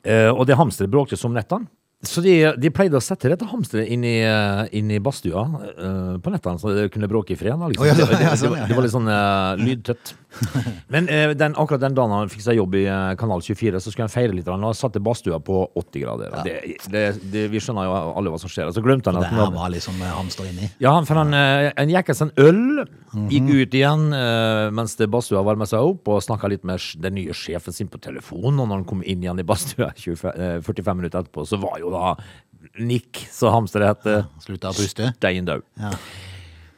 Eh, 0.02 0.30
og 0.32 0.46
det 0.48 0.56
hamsteret 0.56 0.90
bråkte 0.90 1.18
som 1.20 1.34
nettene. 1.36 1.68
Så 2.02 2.18
de, 2.24 2.32
de 2.58 2.70
pleide 2.74 2.96
å 2.98 3.02
sette 3.04 3.28
dette 3.30 3.46
hamsteret 3.46 3.86
inn 3.94 4.02
i, 4.02 4.16
eh, 4.26 4.64
inn 4.74 4.88
i 4.90 4.98
badstua 4.98 5.44
eh, 5.70 6.16
på 6.18 6.32
nettene, 6.34 6.58
så 6.58 6.72
det 6.74 6.88
kunne 6.90 7.06
bråke 7.06 7.36
i 7.36 7.38
fred. 7.38 7.54
Da, 7.54 7.68
liksom. 7.70 7.84
Å, 7.84 7.86
ja, 7.86 7.94
det, 8.00 8.08
det, 8.16 8.24
ja, 8.26 8.32
sånn, 8.40 8.56
det 8.66 8.74
var 8.74 8.82
litt 8.88 8.94
sånn 8.96 9.12
eh, 9.12 9.62
lydtett. 9.62 10.14
Men 10.92 11.08
eh, 11.12 11.32
den, 11.38 11.54
akkurat 11.56 11.82
den 11.82 11.96
dagen 11.96 12.12
han 12.14 12.30
fikk 12.32 12.44
seg 12.46 12.58
jobb 12.58 12.74
i 12.78 12.84
eh, 12.86 13.12
Kanal 13.20 13.42
24, 13.44 13.80
så 13.82 13.92
skulle 13.92 14.06
han 14.08 14.12
feire 14.12 14.36
litt. 14.36 14.48
Han 14.50 14.64
satte 14.76 15.02
badstua 15.02 15.38
på 15.44 15.62
80 15.78 16.04
grader. 16.04 16.32
Ja. 16.32 16.42
Det, 16.46 16.76
det, 16.92 17.04
det, 17.32 17.44
vi 17.52 17.60
skjønner 17.62 17.88
jo 17.88 17.96
alle 18.16 18.32
hva 18.32 18.40
som 18.42 18.52
skjer. 18.52 18.70
Så 18.74 18.84
glemte 18.84 19.12
han 19.12 19.20
at 19.22 19.32
han 19.32 19.54
var 19.56 19.72
liksom 19.74 20.00
eh, 20.02 20.14
hamster 20.16 20.48
inni. 20.50 20.70
ja, 20.82 20.94
for 21.08 21.22
han, 21.22 21.34
han 21.36 21.92
gikk 21.92 22.12
seg 22.14 22.30
en 22.30 22.34
øl, 22.46 22.84
gikk 23.32 23.50
ut 23.52 23.76
igjen 23.80 24.08
eh, 24.16 24.68
mens 24.74 24.96
badstua 25.02 25.44
varma 25.46 25.68
seg 25.68 25.84
opp, 25.92 26.08
og 26.12 26.22
snakka 26.24 26.50
litt 26.52 26.66
med 26.68 26.82
den 27.02 27.18
nye 27.18 27.36
sjefen 27.36 27.74
sin 27.76 27.90
på 27.92 28.00
telefon. 28.02 28.52
Og 28.54 28.66
når 28.66 28.74
han 28.80 28.88
kom 28.88 29.04
inn 29.04 29.24
igjen 29.24 29.42
i 29.42 29.46
badstua 29.46 29.92
25, 30.02 30.32
eh, 30.36 30.58
45 30.64 31.00
minutter 31.00 31.24
etterpå, 31.24 31.46
så 31.48 31.60
var 31.62 31.78
jo 31.82 31.92
da 31.92 32.16
Nick, 32.78 33.24
så 33.34 33.50
hamsteret 33.52 34.04
het, 34.06 34.28
Slutta 34.44 34.70
å 34.70 34.76
puste. 34.76 35.08
stein 35.18 35.48
død. 35.48 35.64
Ja. 35.82 35.90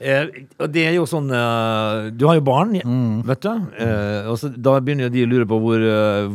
Eh, 0.00 0.26
og 0.58 0.72
det 0.74 0.82
er 0.88 0.96
jo 0.96 1.04
sånn 1.08 1.28
eh, 1.30 2.08
Du 2.18 2.24
har 2.26 2.34
jo 2.40 2.42
barn, 2.44 2.74
Mm. 2.84 3.22
vet 3.28 3.40
du. 3.46 3.50
Eh, 3.78 4.26
og 4.28 4.38
så, 4.40 4.50
da 4.50 4.74
begynner 4.80 5.06
jo 5.06 5.12
de 5.14 5.22
å 5.24 5.28
lure 5.30 5.46
på 5.48 5.58
hvor, 5.62 5.80
eh, 5.80 6.26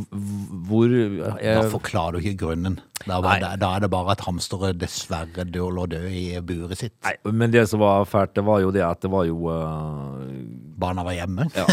hvor 0.69 0.93
Da 0.93 1.33
eh, 1.43 1.65
forklarer 1.69 2.17
du 2.17 2.23
ikke 2.23 2.45
grunnen. 2.45 2.79
Da, 3.07 3.21
var, 3.23 3.39
da, 3.39 3.53
da 3.55 3.69
er 3.77 3.83
det 3.85 3.89
bare 3.93 4.11
at 4.11 4.23
hamsteret 4.25 4.75
dessverre 4.79 5.45
død 5.47 5.71
lå 5.77 5.85
død 5.91 6.07
i 6.11 6.23
buret 6.43 6.77
sitt. 6.81 6.93
Nei, 7.05 7.13
men 7.31 7.51
det 7.53 7.63
som 7.71 7.79
var 7.79 8.03
fælt, 8.09 8.33
det 8.35 8.43
var 8.47 8.59
jo 8.59 8.73
det 8.75 8.83
at 8.83 8.99
det 9.05 9.11
var 9.11 9.23
jo 9.29 9.37
eh, 9.53 10.33
Barna 10.79 11.03
var 11.03 11.15
hjemme. 11.15 11.47
Ja. 11.55 11.65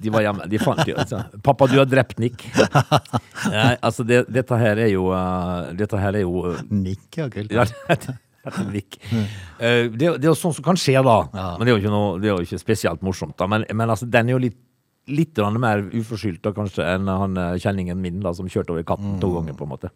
De 0.00 0.12
var 0.12 0.22
hjemme. 0.24 0.46
De 0.48 0.58
fant 0.60 0.80
jo 0.88 0.94
altså. 0.96 1.22
'Pappa, 1.44 1.66
du 1.68 1.76
har 1.80 1.88
drept 1.88 2.16
Nick'. 2.20 2.44
Nei, 3.52 3.74
altså, 3.84 4.04
det, 4.08 4.24
dette 4.32 4.56
her 4.60 4.80
er 4.80 4.88
jo 4.92 5.10
uh, 5.12 5.68
Dette 5.76 6.00
her 6.00 6.16
er 6.16 6.24
jo 6.24 6.46
uh, 6.52 6.62
Nick, 6.72 7.04
ja, 7.16 7.28
kult. 7.28 7.52
ja, 7.52 7.64
det 7.68 7.98
Nick. 8.08 8.16
det, 9.98 10.02
er 10.02 10.12
jo- 10.12 10.16
det 10.18 10.24
er 10.24 10.30
jo 10.32 10.36
sånn 10.38 10.54
som 10.54 10.64
kan 10.64 10.76
skje, 10.76 10.96
da. 11.04 11.18
Ja. 11.34 11.48
Men 11.58 11.66
det 11.66 11.72
er 11.72 11.76
jo 11.76 11.82
ikke, 11.84 11.92
noe, 11.94 12.18
det 12.22 12.30
er 12.30 12.34
jo 12.36 12.44
ikke 12.46 12.58
spesielt 12.62 13.02
morsomt. 13.02 13.36
da 13.38 13.46
Men, 13.46 13.64
men 13.74 13.88
altså, 13.90 14.06
den 14.10 14.28
er 14.28 14.32
jo 14.38 14.38
litt 14.48 14.58
Litt 15.08 15.38
mer 15.56 15.80
uforskyldt 15.96 16.42
da, 16.44 16.50
kanskje 16.52 16.84
enn 16.84 17.06
han 17.08 17.32
eh, 17.40 17.54
kjenningen 17.56 17.96
min 17.96 18.18
da, 18.20 18.34
som 18.36 18.44
kjørte 18.44 18.74
over 18.74 18.82
katten 18.84 19.14
to 19.22 19.30
ganger. 19.32 19.54
på 19.56 19.64
en 19.64 19.70
måte 19.72 19.88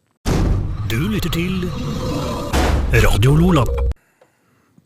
Du 0.89 0.97
lytter 1.13 1.29
til 1.29 1.67
Radio 3.05 3.35
Lola. 3.37 3.65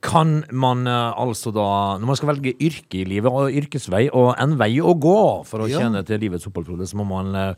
Kan 0.02 0.44
man 0.50 0.83
eh, 0.87 1.12
altså 1.22 1.52
da, 1.55 1.96
når 1.98 2.07
man 2.11 2.18
skal 2.18 2.33
velge 2.35 2.52
yrke 2.59 3.00
i 3.00 3.07
livet 3.07 3.31
og 3.31 3.55
yrkesvei 3.55 4.09
og 4.11 4.35
en 4.38 4.57
vei 4.59 4.72
å 4.83 4.96
gå 4.98 5.16
for 5.46 5.62
å 5.62 5.70
Ja. 5.70 5.79
tjene 5.85 6.02
til 6.07 6.18
livets 6.22 6.46
opphold, 6.50 6.83
så 6.87 6.98
må 6.98 7.07
man 7.07 7.31
eh, 7.35 7.48
eh, 7.48 7.55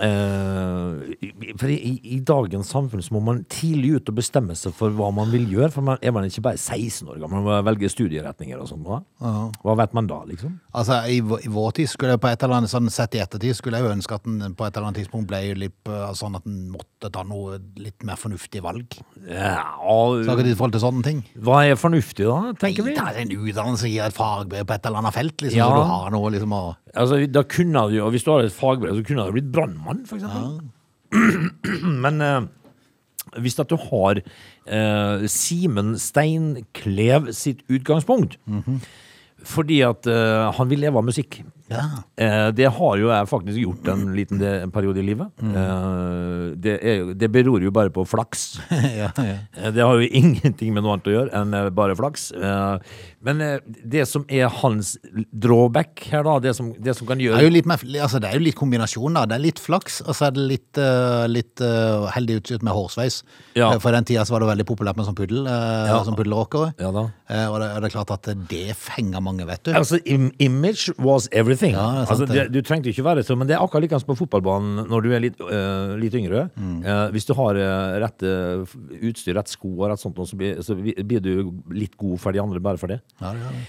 For 0.00 1.68
i, 1.68 1.92
i 2.16 2.18
dagens 2.24 2.70
samfunn 2.72 3.02
så 3.04 3.12
må 3.12 3.20
man 3.26 3.42
tidlig 3.52 3.98
ut 3.98 4.08
og 4.08 4.16
bestemme 4.16 4.54
seg 4.56 4.72
for 4.76 4.94
hva 4.96 5.10
man 5.14 5.28
vil 5.32 5.44
gjøre. 5.52 5.68
For 5.74 5.84
man 5.84 6.00
er 6.00 6.14
man 6.16 6.24
ikke 6.28 6.44
bare 6.46 6.56
16 6.60 7.10
år 7.12 7.18
gammel, 7.20 7.42
man 7.42 7.44
må 7.44 7.58
velge 7.68 7.90
studieretninger 7.92 8.62
og 8.62 8.70
sånn. 8.70 8.86
Hva? 8.86 9.76
vet 9.82 9.92
man 9.96 10.08
da, 10.08 10.22
liksom? 10.28 10.54
Altså, 10.72 11.02
i, 11.12 11.18
I 11.20 11.52
vår 11.52 11.74
tid 11.76 11.90
skulle 11.92 12.14
jeg 12.16 12.22
på 12.22 12.30
et 12.30 12.44
eller 12.46 12.62
annet 12.62 12.72
sånn 12.72 12.88
sett 12.92 13.16
i 13.18 13.22
ettertid 13.22 13.56
skulle 13.58 13.80
jeg 13.80 13.86
jo 13.88 13.92
ønske 13.94 14.16
at 14.16 14.24
den 14.28 14.56
på 14.56 14.66
et 14.66 14.72
eller 14.76 14.88
annet 14.88 15.02
tidspunkt 15.02 15.28
ble 15.30 15.42
litt 15.60 15.90
eh, 15.92 16.12
sånn 16.16 16.38
at 16.38 16.46
den 16.48 16.70
måtte 16.72 17.10
ta 17.12 17.24
noe 17.26 17.58
litt 17.82 18.04
mer 18.06 18.16
fornuftig 18.20 18.62
valg. 18.64 18.96
Ja, 19.28 19.60
Så 20.24 20.38
i 20.40 20.54
forhold 20.56 20.76
til 20.78 20.84
sånne 20.84 21.04
ting. 21.04 21.22
hva 21.36 21.62
er 21.68 21.76
fornuftig, 21.80 22.24
da, 22.28 22.54
tenker 22.60 22.86
vi? 22.88 22.96
Det 22.96 23.04
er 23.12 23.20
en 23.26 23.34
utdannelse, 23.36 23.90
gir 23.92 24.06
et 24.08 24.16
fagbrev 24.16 24.64
på 24.68 24.76
et 24.78 24.88
eller 24.88 25.02
annet 25.02 25.16
felt, 25.18 25.36
liksom, 25.42 25.58
Ja. 25.60 25.68
så 25.68 25.82
du 25.82 25.92
har 25.92 26.10
noe 26.16 26.32
liksom 26.32 26.56
å 26.56 26.62
Altså, 26.92 27.22
da 27.24 27.40
kunne 27.48 27.88
du 27.88 27.94
jo, 27.96 28.10
Hvis 28.12 28.24
du 28.24 28.30
har 28.30 28.42
et 28.44 28.52
fagbrev, 28.52 28.98
så 28.98 29.04
kunne 29.06 29.24
du 29.24 29.32
blitt 29.32 29.52
brannmann, 29.52 29.81
for 30.08 30.18
eksempel. 30.18 30.60
Men 32.04 32.20
eh, 32.24 32.42
hvis 33.42 33.58
at 33.60 33.70
du 33.70 33.76
har 33.76 34.20
eh, 34.20 35.26
Simen 35.30 35.94
Steinklev 35.98 37.32
sitt 37.36 37.62
utgangspunkt 37.72 38.38
Fordi 39.42 39.80
at 39.86 40.06
eh, 40.06 40.52
han 40.56 40.70
vil 40.70 40.84
leve 40.84 41.00
av 41.00 41.06
musikk. 41.06 41.42
Ja. 41.72 41.84
Eh, 42.16 42.48
det 42.56 42.68
har 42.76 42.96
jo 43.00 43.08
jeg 43.10 43.28
faktisk 43.30 43.58
gjort 43.62 43.88
en 43.92 44.04
liten 44.16 44.38
de, 44.42 44.50
en 44.66 44.72
periode 44.74 45.00
i 45.02 45.06
livet. 45.06 45.32
Eh, 45.42 46.52
det, 46.62 46.76
er, 46.82 47.12
det 47.18 47.30
beror 47.34 47.62
jo 47.64 47.72
bare 47.74 47.92
på 47.94 48.04
flaks. 48.08 48.44
ja, 48.70 49.10
ja. 49.16 49.36
Eh, 49.56 49.70
Det 49.72 49.82
har 49.86 49.98
jo 50.00 50.08
ingenting 50.22 50.74
med 50.76 50.84
noe 50.84 50.96
annet 50.98 51.08
å 51.10 51.16
gjøre 51.16 51.32
enn 51.42 51.54
eh, 51.58 51.70
bare 51.74 51.96
flaks. 51.98 52.30
Eh, 52.36 52.98
Men 53.22 53.40
eh, 53.44 53.58
det 53.86 54.06
som 54.10 54.24
er 54.28 54.48
hans 54.62 54.96
drawback 55.32 56.06
her, 56.10 56.24
da, 56.26 56.38
det 56.42 56.54
som, 56.58 56.72
det 56.82 56.94
som 56.98 57.06
kan 57.08 57.18
Det 57.20 57.28
gjøre 57.28 57.40
er 57.42 57.46
jo 57.48 57.54
litt, 57.54 57.68
mer, 57.70 57.82
altså, 58.02 58.18
det 58.22 58.30
er 58.32 58.38
jo 58.40 58.44
litt 58.48 58.58
kombinasjon, 58.58 59.14
da. 59.16 59.24
Det 59.30 59.38
er 59.38 59.44
litt 59.46 59.62
flaks, 59.62 60.00
og 60.06 60.16
så 60.18 60.28
er 60.28 60.34
det 60.36 60.46
litt, 60.50 60.80
uh, 60.80 61.24
litt 61.30 61.62
uh, 61.62 62.08
heldig 62.16 62.40
utstyrt 62.40 62.66
med 62.66 62.74
hårsveis. 62.76 63.20
Ja. 63.58 63.70
For 63.82 63.94
den 63.94 64.06
tida 64.08 64.24
så 64.26 64.34
var 64.34 64.42
det 64.44 64.50
veldig 64.50 64.66
populært 64.68 64.98
med 64.98 65.06
sånn 65.08 65.18
puddel, 65.18 65.44
uh, 65.46 65.86
Ja. 65.92 66.00
sånn 66.06 66.18
puddelrockere. 66.18 66.72
Eh, 66.82 66.90
det, 67.32 67.44
og 67.48 67.58
det 67.62 67.88
er 67.88 67.94
klart 67.94 68.10
at 68.14 68.26
det 68.50 68.74
fenger 68.76 69.22
mange, 69.24 69.46
vet 69.48 69.62
du. 69.64 69.70
Altså, 69.78 70.00
im 70.04 70.30
image 70.42 70.90
was 70.98 71.28
everything. 71.32 71.61
Ja, 71.70 71.84
er 72.02 72.08
sant 72.08 72.24
altså, 72.24 72.26
det, 72.26 72.44
du 72.50 72.58
trengte 72.66 72.90
ikke 72.90 73.04
være 73.06 73.22
sånn, 73.26 73.38
men 73.40 73.48
det 73.48 73.54
er 73.54 73.62
akkurat 73.62 73.84
likens 73.86 74.06
på 74.08 74.16
fotballbanen 74.18 74.88
når 74.90 75.04
du 75.04 75.08
er 75.14 75.22
litt, 75.22 75.40
øh, 75.46 75.94
litt 76.00 76.16
yngre. 76.18 76.44
Mm. 76.58 76.76
Uh, 76.82 77.06
hvis 77.14 77.28
du 77.28 77.34
har 77.38 77.58
uh, 77.60 77.96
rett 78.02 78.26
uh, 78.26 78.76
utstyr, 78.98 79.36
rett 79.38 79.52
sko 79.52 79.70
og 79.76 79.86
rett 79.92 80.02
sånt, 80.02 80.18
så, 80.28 80.38
blir, 80.38 80.60
så 80.66 80.76
blir 80.76 81.22
du 81.22 81.32
litt 81.76 81.94
god 82.00 82.18
for 82.22 82.34
de 82.34 82.42
andre 82.42 82.62
bare 82.64 82.80
for 82.80 82.92
det. 82.92 82.98
Ja, 83.22 83.34
det 83.36 83.52
det. 83.52 83.66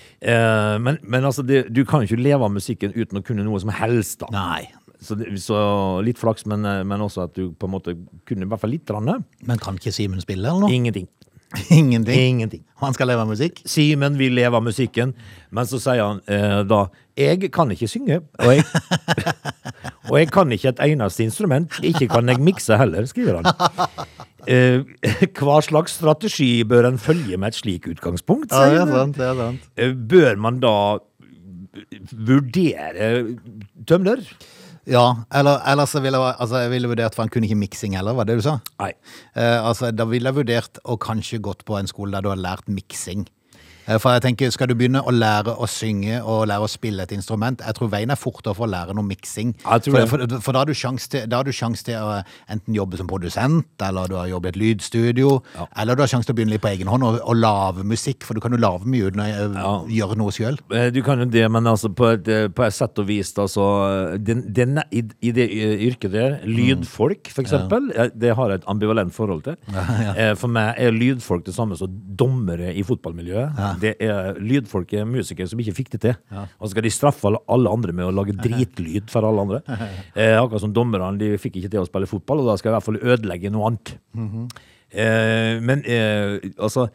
Men 0.84 0.98
men 1.04 1.28
altså, 1.28 1.46
det, 1.46 1.68
du 1.74 1.84
kan 1.86 2.02
jo 2.02 2.10
ikke 2.10 2.24
leve 2.24 2.48
av 2.48 2.54
musikken 2.54 2.96
uten 2.96 3.20
å 3.20 3.26
kunne 3.26 3.46
noe 3.46 3.60
som 3.62 3.72
helst. 3.74 4.24
da. 4.24 4.32
Nei. 4.34 4.72
Så, 5.04 5.18
det, 5.20 5.34
så 5.44 5.58
litt 6.06 6.20
flaks, 6.22 6.48
men, 6.48 6.64
men 6.64 7.04
også 7.04 7.28
at 7.28 7.36
du 7.36 7.52
på 7.60 7.68
en 7.68 7.74
måte 7.76 7.98
kunne 8.30 8.48
i 8.48 8.50
hvert 8.50 8.62
fall 8.62 8.72
litt. 8.72 8.90
Rande. 8.94 9.20
Men 9.44 9.62
kan 9.62 9.78
ikke 9.80 9.92
Simen 9.96 10.24
spille, 10.24 10.48
eller 10.48 10.66
noe? 10.66 10.72
Ingenting. 10.74 11.10
Ingenting. 11.70 12.20
Ingenting. 12.20 12.64
Han 12.82 12.96
skal 12.96 13.08
leve 13.12 13.22
av 13.24 13.30
musikk? 13.30 13.62
Simen 13.70 14.18
vil 14.20 14.34
leve 14.36 14.58
av 14.58 14.64
musikken, 14.66 15.14
men 15.54 15.68
så 15.70 15.80
sier 15.82 16.02
han 16.02 16.22
eh, 16.28 16.64
da 16.68 16.88
Jeg 17.20 17.52
kan 17.54 17.70
ikke 17.72 17.88
synge, 17.88 18.18
og 18.42 18.50
jeg, 18.56 18.64
og 20.10 20.16
jeg 20.18 20.32
kan 20.34 20.52
ikke 20.56 20.72
et 20.74 20.82
eneste 20.88 21.24
instrument. 21.28 21.78
Ikke 21.86 22.08
kan 22.10 22.28
jeg 22.32 22.42
mikse 22.42 22.78
heller, 22.82 23.06
skriver 23.10 23.42
han. 23.42 23.50
Eh, 24.44 24.82
hva 25.40 25.62
slags 25.64 25.94
strategi 25.96 26.66
bør 26.68 26.90
en 26.90 26.98
følge 27.00 27.38
med 27.40 27.54
et 27.54 27.60
slik 27.62 27.86
utgangspunkt? 27.88 28.52
sier 28.52 28.82
han. 28.92 29.14
det 29.16 29.24
er 29.24 29.38
sant. 29.40 29.70
Eh, 29.80 29.94
Bør 29.96 30.36
man 30.36 30.58
da 30.60 30.74
vurdere 32.12 33.08
tømler? 33.88 34.20
Ja, 34.90 35.24
eller, 35.32 35.62
eller 35.70 35.88
så 35.88 36.02
ville 36.04 36.20
jeg, 36.20 36.36
altså, 36.44 36.60
jeg 36.66 36.72
ville 36.74 36.90
vurdert, 36.92 37.16
for 37.16 37.24
han 37.24 37.32
kunne 37.32 37.48
ikke 37.48 37.60
miksing 37.62 37.96
heller, 37.96 38.16
var 38.18 38.28
det 38.28 38.36
du 38.40 38.44
sa? 38.44 38.58
Nei. 38.82 38.92
Eh, 39.32 39.60
altså, 39.60 39.94
da 39.96 40.08
ville 40.10 40.28
jeg 40.28 40.40
vurdert 40.42 40.82
å 40.84 40.98
kanskje 41.00 41.40
gått 41.44 41.64
på 41.68 41.78
en 41.80 41.88
skole 41.88 42.12
der 42.16 42.26
du 42.26 42.32
har 42.34 42.42
lært 42.42 42.68
miksing. 42.68 43.24
Eh, 43.88 43.98
For 44.00 44.14
jeg 44.16 44.22
tenker, 44.24 44.52
Skal 44.54 44.68
du 44.72 44.76
begynne 44.76 45.02
å 45.04 45.12
lære 45.12 45.56
å 45.60 45.68
synge 45.70 46.22
og 46.24 46.48
lære 46.48 46.66
å 46.66 46.70
spille 46.72 47.04
et 47.04 47.12
instrument, 47.16 47.60
jeg 47.66 47.76
tror 47.78 47.90
veien 47.92 48.12
er 48.14 48.20
fortere 48.20 48.56
for 48.56 48.68
å 48.68 48.72
lære 48.72 48.96
noe 48.96 49.06
miksing. 49.08 49.54
Ja, 49.66 49.78
For, 49.80 50.06
for, 50.08 50.40
for 50.42 50.56
da 50.56 50.64
har 50.64 50.70
du 50.70 50.74
sjanse 50.78 51.10
til, 51.10 51.28
da 51.30 51.42
til 51.44 51.98
å 52.00 52.22
enten 52.52 52.76
jobbe 52.76 52.98
som 53.00 53.08
produsent, 53.10 53.66
eller 53.84 54.08
du 54.08 54.16
har 54.16 54.28
jobbet 54.32 54.54
i 54.54 54.54
et 54.54 54.60
lydstudio, 54.62 55.42
eller 55.78 55.96
du 55.96 56.04
har 56.04 56.12
sjanse 56.12 56.28
til 56.28 56.36
å 56.36 56.38
begynne 56.38 56.54
litt 56.56 56.64
på 56.64 56.72
egen 56.72 56.88
hånd 56.92 57.04
og, 57.08 57.20
og 57.24 57.36
lage 57.40 57.84
musikk, 57.88 58.24
for 58.24 58.34
du 58.38 58.42
kan 58.44 58.52
jo 58.56 58.62
lage 58.62 58.88
mye 58.90 59.10
uten 59.10 59.24
å 59.24 59.28
eh, 59.28 59.60
Ja. 59.64 59.74
gjøre 60.00 60.18
noe 60.20 60.32
sjøl. 60.36 60.58
Eh, 60.74 60.90
Du 60.94 61.02
kan 61.06 61.20
jo 61.20 61.26
det, 61.26 61.46
men 61.52 61.68
altså 61.68 61.90
på 61.94 62.12
et, 62.14 62.30
på 62.56 62.64
et 62.66 62.74
sett 62.76 63.00
og 63.00 63.08
vis 63.08 63.34
altså, 63.38 64.18
den, 64.20 64.44
den, 64.54 64.80
i, 64.92 65.04
I 65.22 65.32
det 65.36 65.48
yrket 65.90 66.12
der, 66.14 66.40
lydfolk 66.46 67.30
for 67.34 67.44
eksempel, 67.44 67.92
eh, 67.96 68.10
det 68.16 68.36
har 68.38 68.50
jeg 68.54 68.62
et 68.62 68.68
ambivalent 68.72 69.14
forhold 69.14 69.44
til. 69.48 69.58
For 70.40 70.48
meg 70.52 70.76
er 70.82 70.94
lydfolk 70.96 71.46
det 71.46 71.56
samme 71.56 71.76
som 71.80 71.92
dommere 72.18 72.72
i 72.76 72.84
fotballmiljøet. 72.86 73.58
Det 73.82 73.94
er 74.04 74.40
Lydfolk 74.42 74.94
er 74.98 75.08
musikere 75.10 75.50
som 75.50 75.62
ikke 75.62 75.76
fikk 75.78 75.94
det 75.96 76.02
til. 76.06 76.18
Og 76.34 76.68
så 76.68 76.74
skal 76.74 76.86
de 76.88 76.94
straffe 76.94 77.32
alle, 77.32 77.72
andre 77.72 77.96
med 77.96 78.10
å 78.10 78.14
lage 78.16 78.36
dritlyd 78.46 79.10
for 79.14 79.26
alle 79.28 79.48
andre. 79.48 79.64
Eh, 80.14 80.36
akkurat 80.40 80.64
som 80.66 80.76
dommerne, 80.76 81.14
de 81.22 81.34
fikk 81.42 81.62
ikke 81.62 81.74
til 81.74 81.84
å 81.84 81.88
spille 81.90 82.10
fotball, 82.10 82.44
og 82.44 82.52
da 82.52 82.60
skal 82.60 82.70
jeg 82.70 82.74
i 82.74 82.78
hvert 82.80 82.90
fall 82.90 83.02
ødelegge 83.16 83.54
noe 83.54 83.72
annet. 83.72 83.96
Eh, 84.94 85.58
men 85.66 85.82
eh, 85.90 86.38
altså 86.62 86.88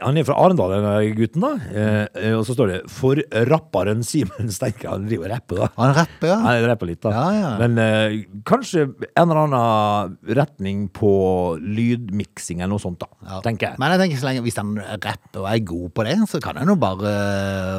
Han 0.00 0.16
er 0.16 0.24
fra 0.24 0.38
Arendal, 0.40 0.70
denne 0.72 0.92
gutten, 1.12 1.42
da. 1.44 1.50
Eh, 1.68 2.06
eh, 2.16 2.32
og 2.32 2.46
så 2.48 2.54
står 2.56 2.70
det 2.70 2.76
'For 2.88 3.20
rapperen 3.50 4.00
Simen 4.00 4.48
Steinkjer'. 4.48 4.88
Han 4.88 5.04
driver 5.04 5.28
og 5.28 5.32
rapper, 5.34 5.56
da. 5.60 5.68
Han 5.76 5.94
rapper, 5.98 6.28
ja. 6.30 6.38
Han 6.40 6.68
rapper 6.70 6.88
litt, 6.88 7.00
da. 7.02 7.10
Ja, 7.12 7.26
ja. 7.36 7.50
Men 7.60 7.76
eh, 7.76 8.24
kanskje 8.48 8.86
en 9.12 9.28
eller 9.28 9.42
annen 9.44 10.16
retning 10.24 10.88
på 10.88 11.12
lydmiksing 11.60 12.62
eller 12.62 12.72
noe 12.72 12.80
sånt, 12.80 13.04
da. 13.04 13.10
Ja. 13.28 13.42
Tenker 13.44 13.68
jeg. 13.68 13.78
Men 13.78 13.92
jeg 13.92 14.00
tenker 14.00 14.22
så 14.22 14.30
lenge 14.30 14.46
hvis 14.46 14.56
han 14.56 14.72
rapper 14.80 15.44
og 15.44 15.50
er 15.52 15.60
god 15.68 15.92
på 15.92 16.08
det, 16.08 16.16
så 16.32 16.40
kan 16.40 16.56
han 16.56 16.72
jo 16.72 16.80
bare 16.80 17.12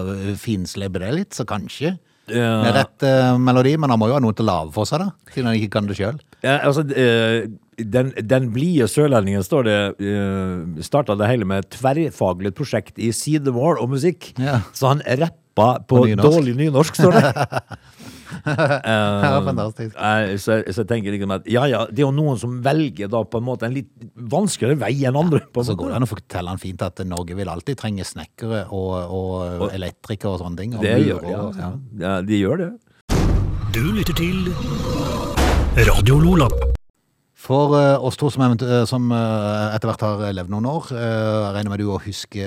uh, 0.06 0.36
finslebe 0.38 1.02
det 1.02 1.10
litt, 1.16 1.34
så 1.34 1.42
kanskje. 1.50 1.98
Ja. 2.30 2.62
Med 2.62 2.74
rett 2.74 3.06
uh, 3.06 3.34
melodi, 3.42 3.76
men 3.82 3.90
han 3.90 4.02
må 4.02 4.10
jo 4.10 4.18
ha 4.18 4.22
noe 4.22 4.34
til 4.38 4.46
å 4.46 4.52
lage 4.54 4.74
for 4.78 4.86
seg, 4.86 5.02
da. 5.02 5.10
Siden 5.34 5.50
han 5.50 5.58
ikke 5.58 5.74
kan 5.80 5.90
det 5.90 5.98
sjøl. 5.98 6.22
Ja, 6.46 6.60
altså, 6.68 6.84
eh, 6.94 7.48
den, 7.82 8.12
den 8.30 8.52
blide 8.54 8.86
sørlendingen 8.92 9.42
står 9.44 9.66
det 9.68 9.78
uh, 10.00 10.82
starta 10.86 11.16
det 11.20 11.28
hele 11.32 11.48
med 11.50 11.64
et 11.66 11.72
tverrfaglig 11.76 12.54
prosjekt 12.56 13.02
i 13.02 13.10
sidemål 13.16 13.82
og 13.82 13.90
musikk. 13.96 14.30
Ja. 14.40 14.62
Så 14.78 14.92
han 14.94 15.02
rappa 15.20 15.42
på, 15.88 15.98
På 15.98 16.06
nynorsk. 16.06 16.28
dårlig 16.30 16.54
nynorsk, 16.62 17.02
står 17.02 17.18
det. 17.18 17.34
Eh, 18.46 18.92
Ja, 18.92 19.38
fantastisk. 19.46 19.96
eh, 19.96 20.34
så, 20.42 20.58
så 20.74 20.82
jeg 20.84 20.88
tenker 20.90 21.14
liksom 21.14 21.32
at 21.32 21.46
ja, 21.50 21.64
ja, 21.70 21.84
det 21.88 22.02
er 22.02 22.08
jo 22.08 22.12
noen 22.14 22.38
som 22.42 22.58
velger 22.66 23.08
da 23.10 23.22
på 23.24 23.40
en 23.40 23.46
måte 23.48 23.68
en 23.70 23.74
litt 23.78 23.88
vanskeligere 24.34 24.80
vei 24.82 24.92
enn 25.08 25.16
andre. 25.18 25.40
På 25.54 25.62
en 25.64 25.68
Så 25.70 25.74
måte. 25.76 25.80
går 25.84 25.94
det 25.94 25.98
an 26.02 26.08
å 26.08 26.10
fortelle 26.10 26.52
han 26.52 26.62
fint 26.62 26.84
at 26.84 27.00
Norge 27.08 27.38
vil 27.38 27.50
alltid 27.54 27.80
trenge 27.80 28.04
snekkere 28.06 28.66
og, 28.76 28.92
og 29.16 29.70
elektrikere 29.78 30.36
og 30.36 30.42
sånne 30.44 30.58
ting. 30.62 30.76
Og 30.76 30.84
Det 30.84 30.98
murer 30.98 31.08
gjør 31.08 31.22
de, 31.30 31.34
og- 31.38 31.48
altså. 31.48 31.72
Ja, 32.04 32.16
de 32.28 32.42
gjør 32.44 32.64
det. 32.66 32.72
Du 33.78 33.84
lytter 33.94 34.20
til 34.20 35.45
Radio 35.76 36.16
Lola. 36.24 36.46
For 37.36 37.74
eh, 37.76 38.00
oss 38.00 38.16
to 38.16 38.30
som, 38.32 38.46
eh, 38.48 38.86
som 38.88 39.10
eh, 39.12 39.76
etter 39.76 39.90
hvert 39.90 40.04
har 40.06 40.22
levd 40.38 40.54
noen 40.54 40.70
år, 40.72 40.88
regner 41.52 41.74
med 41.74 41.84
du 41.84 41.90
å 41.92 41.98
huske 42.00 42.46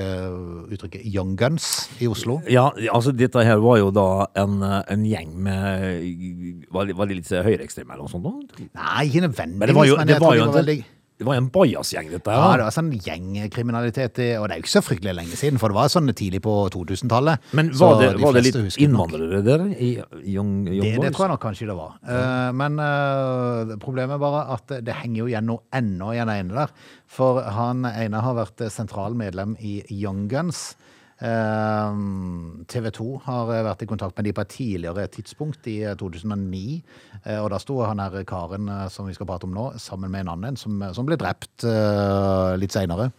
uttrykket 0.72 1.04
Young 1.04 1.34
Guns 1.36 1.90
i 2.00 2.08
Oslo? 2.08 2.38
Ja, 2.48 2.70
altså 2.88 3.12
dette 3.12 3.44
her 3.44 3.60
var 3.60 3.82
jo 3.82 3.90
da 3.92 4.08
en, 4.40 4.62
en 4.64 5.04
gjeng 5.04 5.36
med 5.44 6.64
Var 6.72 6.88
de, 6.88 6.96
var 6.96 7.10
de 7.10 7.18
litt 7.20 7.28
høyreekstreme 7.28 7.92
eller 7.92 8.08
noe 8.08 8.14
sånt? 8.14 8.24
da? 8.24 8.64
Nei, 8.80 9.10
ikke 9.10 9.26
nødvendigvis, 9.26 9.60
Men 9.60 9.74
det 9.74 9.76
var 9.76 9.90
jo, 9.92 10.00
men 10.00 10.08
det 10.08 10.16
jeg 10.16 10.24
det 10.24 10.30
var 10.30 10.40
jo 10.40 10.48
en, 10.48 10.56
veldig 10.56 10.78
det 11.18 11.26
var 11.26 11.34
en 11.34 11.48
bajasgjeng, 11.50 12.12
dette 12.12 12.34
Ja, 12.34 12.52
det 12.60 12.66
var 12.68 12.74
sånn 12.74 12.92
gjengkriminalitet, 12.94 14.20
og 14.38 14.44
det 14.46 14.54
er 14.54 14.60
jo 14.60 14.64
ikke 14.64 14.70
så 14.76 14.82
fryktelig 14.86 15.14
lenge 15.18 15.38
siden, 15.38 15.58
for 15.58 15.72
det 15.72 15.78
var 15.80 15.90
sånn 15.90 16.12
tidlig 16.14 16.40
på 16.44 16.54
2000-tallet. 16.74 17.48
Men 17.58 17.72
var 17.74 17.98
det, 17.98 18.12
de 18.14 18.22
var 18.22 18.38
det 18.38 18.44
litt 18.46 18.78
innvandrere 18.78 19.40
der 19.42 19.64
i 19.74 19.90
Young, 19.98 20.52
young 20.70 20.84
Det, 20.86 21.08
det 21.08 21.12
tror 21.16 21.26
jeg 21.26 21.32
nok 21.34 21.42
kanskje 21.42 21.70
det 21.72 21.78
var. 21.78 21.96
Eh, 22.06 22.50
men 22.60 22.78
eh, 22.84 23.74
problemet 23.82 24.14
er 24.14 24.22
bare 24.22 24.44
at 24.54 24.76
det, 24.78 24.94
henger 25.00 25.24
jo 25.24 25.30
igjen 25.32 25.50
noe 25.50 25.64
ennå 25.74 26.12
i 26.14 26.20
den 26.22 26.34
ene 26.36 26.60
der. 26.62 26.76
For 27.10 27.42
han 27.56 27.82
ene 27.88 28.22
har 28.22 28.38
vært 28.38 28.62
sentralmedlem 28.70 28.76
sentral 28.78 29.18
medlem 29.18 29.56
i 29.58 29.80
Young 29.90 30.28
Guns. 30.30 30.76
TV 31.18 32.90
2 32.94 33.06
har 33.24 33.50
eh, 33.54 33.62
vært 33.66 33.82
i 33.82 33.88
kontakt 33.90 34.16
med 34.18 34.28
de 34.28 34.32
på 34.36 34.42
et 34.44 34.52
tidligere 34.54 35.06
tidspunkt, 35.10 35.66
i 35.70 35.80
eh, 35.88 35.96
2009. 35.98 36.82
eh, 37.24 37.38
Og 37.42 37.48
da 37.52 37.58
sto 37.62 37.80
han 37.82 37.98
her 38.02 38.22
karen 38.28 38.68
eh, 38.70 38.84
som 38.92 39.08
vi 39.08 39.16
skal 39.16 39.26
prate 39.30 39.48
om 39.48 39.54
nå, 39.56 39.66
sammen 39.82 40.12
med 40.14 40.26
en 40.26 40.32
annen 40.36 40.58
som, 40.60 40.78
som 40.94 41.08
ble 41.08 41.18
drept 41.20 41.66
eh, 41.66 42.54
litt 42.60 42.74
seinere. 42.76 43.10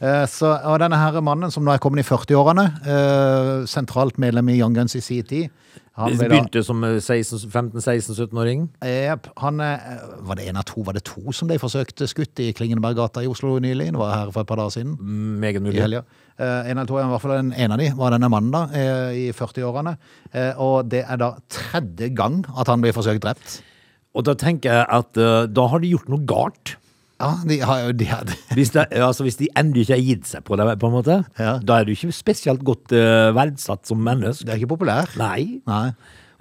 Eh, 0.00 0.26
og 0.58 0.78
denne 0.82 0.98
her 0.98 1.20
mannen, 1.22 1.52
som 1.54 1.64
nå 1.66 1.74
er 1.74 1.82
kommet 1.82 2.02
i 2.04 2.08
40-årene, 2.08 2.66
eh, 2.88 3.54
sentralt 3.70 4.18
medlem 4.18 4.50
i 4.50 4.58
Young 4.58 4.74
Guns 4.78 4.98
i 4.98 5.04
sin 5.04 5.26
tid 5.28 5.50
han 5.98 6.16
begynte 6.18 6.62
som 6.66 6.84
15-16-17-åring. 6.84 8.68
Jep, 8.84 9.28
han 9.42 9.60
eh, 9.64 9.98
Var 10.28 10.38
det 10.38 10.48
en 10.48 10.60
av 10.60 10.66
to? 10.68 10.82
Var 10.86 10.96
det 10.98 11.04
to 11.08 11.34
som 11.36 11.50
ble 11.50 11.58
forsøkt 11.60 12.02
skutt 12.10 12.42
i 12.44 12.50
Klingenberggata 12.56 13.24
i 13.24 13.30
Oslo 13.30 13.56
nylig? 13.62 13.90
Det 13.92 14.00
var 14.00 14.14
her 14.14 14.32
for 14.34 14.44
et 14.44 14.50
par 14.50 14.60
dager 14.60 14.76
siden. 14.78 14.96
Meget 15.42 15.60
I 15.60 15.64
mulig. 15.66 15.82
helga. 15.82 16.04
Eh, 16.38 16.70
en 16.70 16.76
eller 16.76 16.86
to, 16.90 16.98
i 17.02 17.06
hvert 17.10 17.24
fall 17.24 17.36
en, 17.38 17.52
en 17.52 17.74
av 17.74 17.82
de, 17.82 17.88
var 17.98 18.14
denne 18.14 18.30
mannen 18.30 18.54
da, 18.54 18.64
eh, 18.78 19.22
i 19.24 19.30
40-årene. 19.34 19.96
Eh, 20.32 20.52
og 20.62 20.90
det 20.92 21.04
er 21.06 21.18
da 21.20 21.32
tredje 21.50 22.12
gang 22.14 22.44
at 22.54 22.70
han 22.70 22.84
blir 22.84 22.94
forsøkt 22.96 23.24
drept. 23.26 23.58
Og 24.14 24.24
da 24.26 24.34
tenker 24.38 24.80
jeg 24.80 24.86
at 25.00 25.18
eh, 25.20 25.46
da 25.50 25.66
har 25.72 25.82
de 25.82 25.90
gjort 25.94 26.08
noe 26.12 26.22
galt. 26.28 26.76
Ja, 27.18 27.32
de 27.50 27.56
har 27.66 27.80
jo 27.82 27.94
de 27.98 28.06
hadde 28.06 28.34
Hvis, 28.54 28.70
det, 28.76 28.84
altså, 28.94 29.24
hvis 29.26 29.38
de 29.40 29.48
ennå 29.58 29.82
ikke 29.82 29.96
har 29.96 30.04
gitt 30.06 30.28
seg 30.30 30.44
på 30.46 30.58
det, 30.58 30.66
på 30.78 30.86
en 30.90 30.94
måte, 30.94 31.16
Ja. 31.38 31.56
da 31.58 31.80
er 31.80 31.88
du 31.88 31.92
ikke 31.92 32.12
spesielt 32.14 32.62
godt 32.66 32.94
uh, 32.94 33.34
verdsatt 33.34 33.86
som 33.90 33.98
menneske. 33.98 34.46
Det 34.46 34.54
er 34.54 34.60
ikke 34.62 34.76
populær. 34.76 35.10
Nei. 35.18 35.60
Nei. 35.66 35.88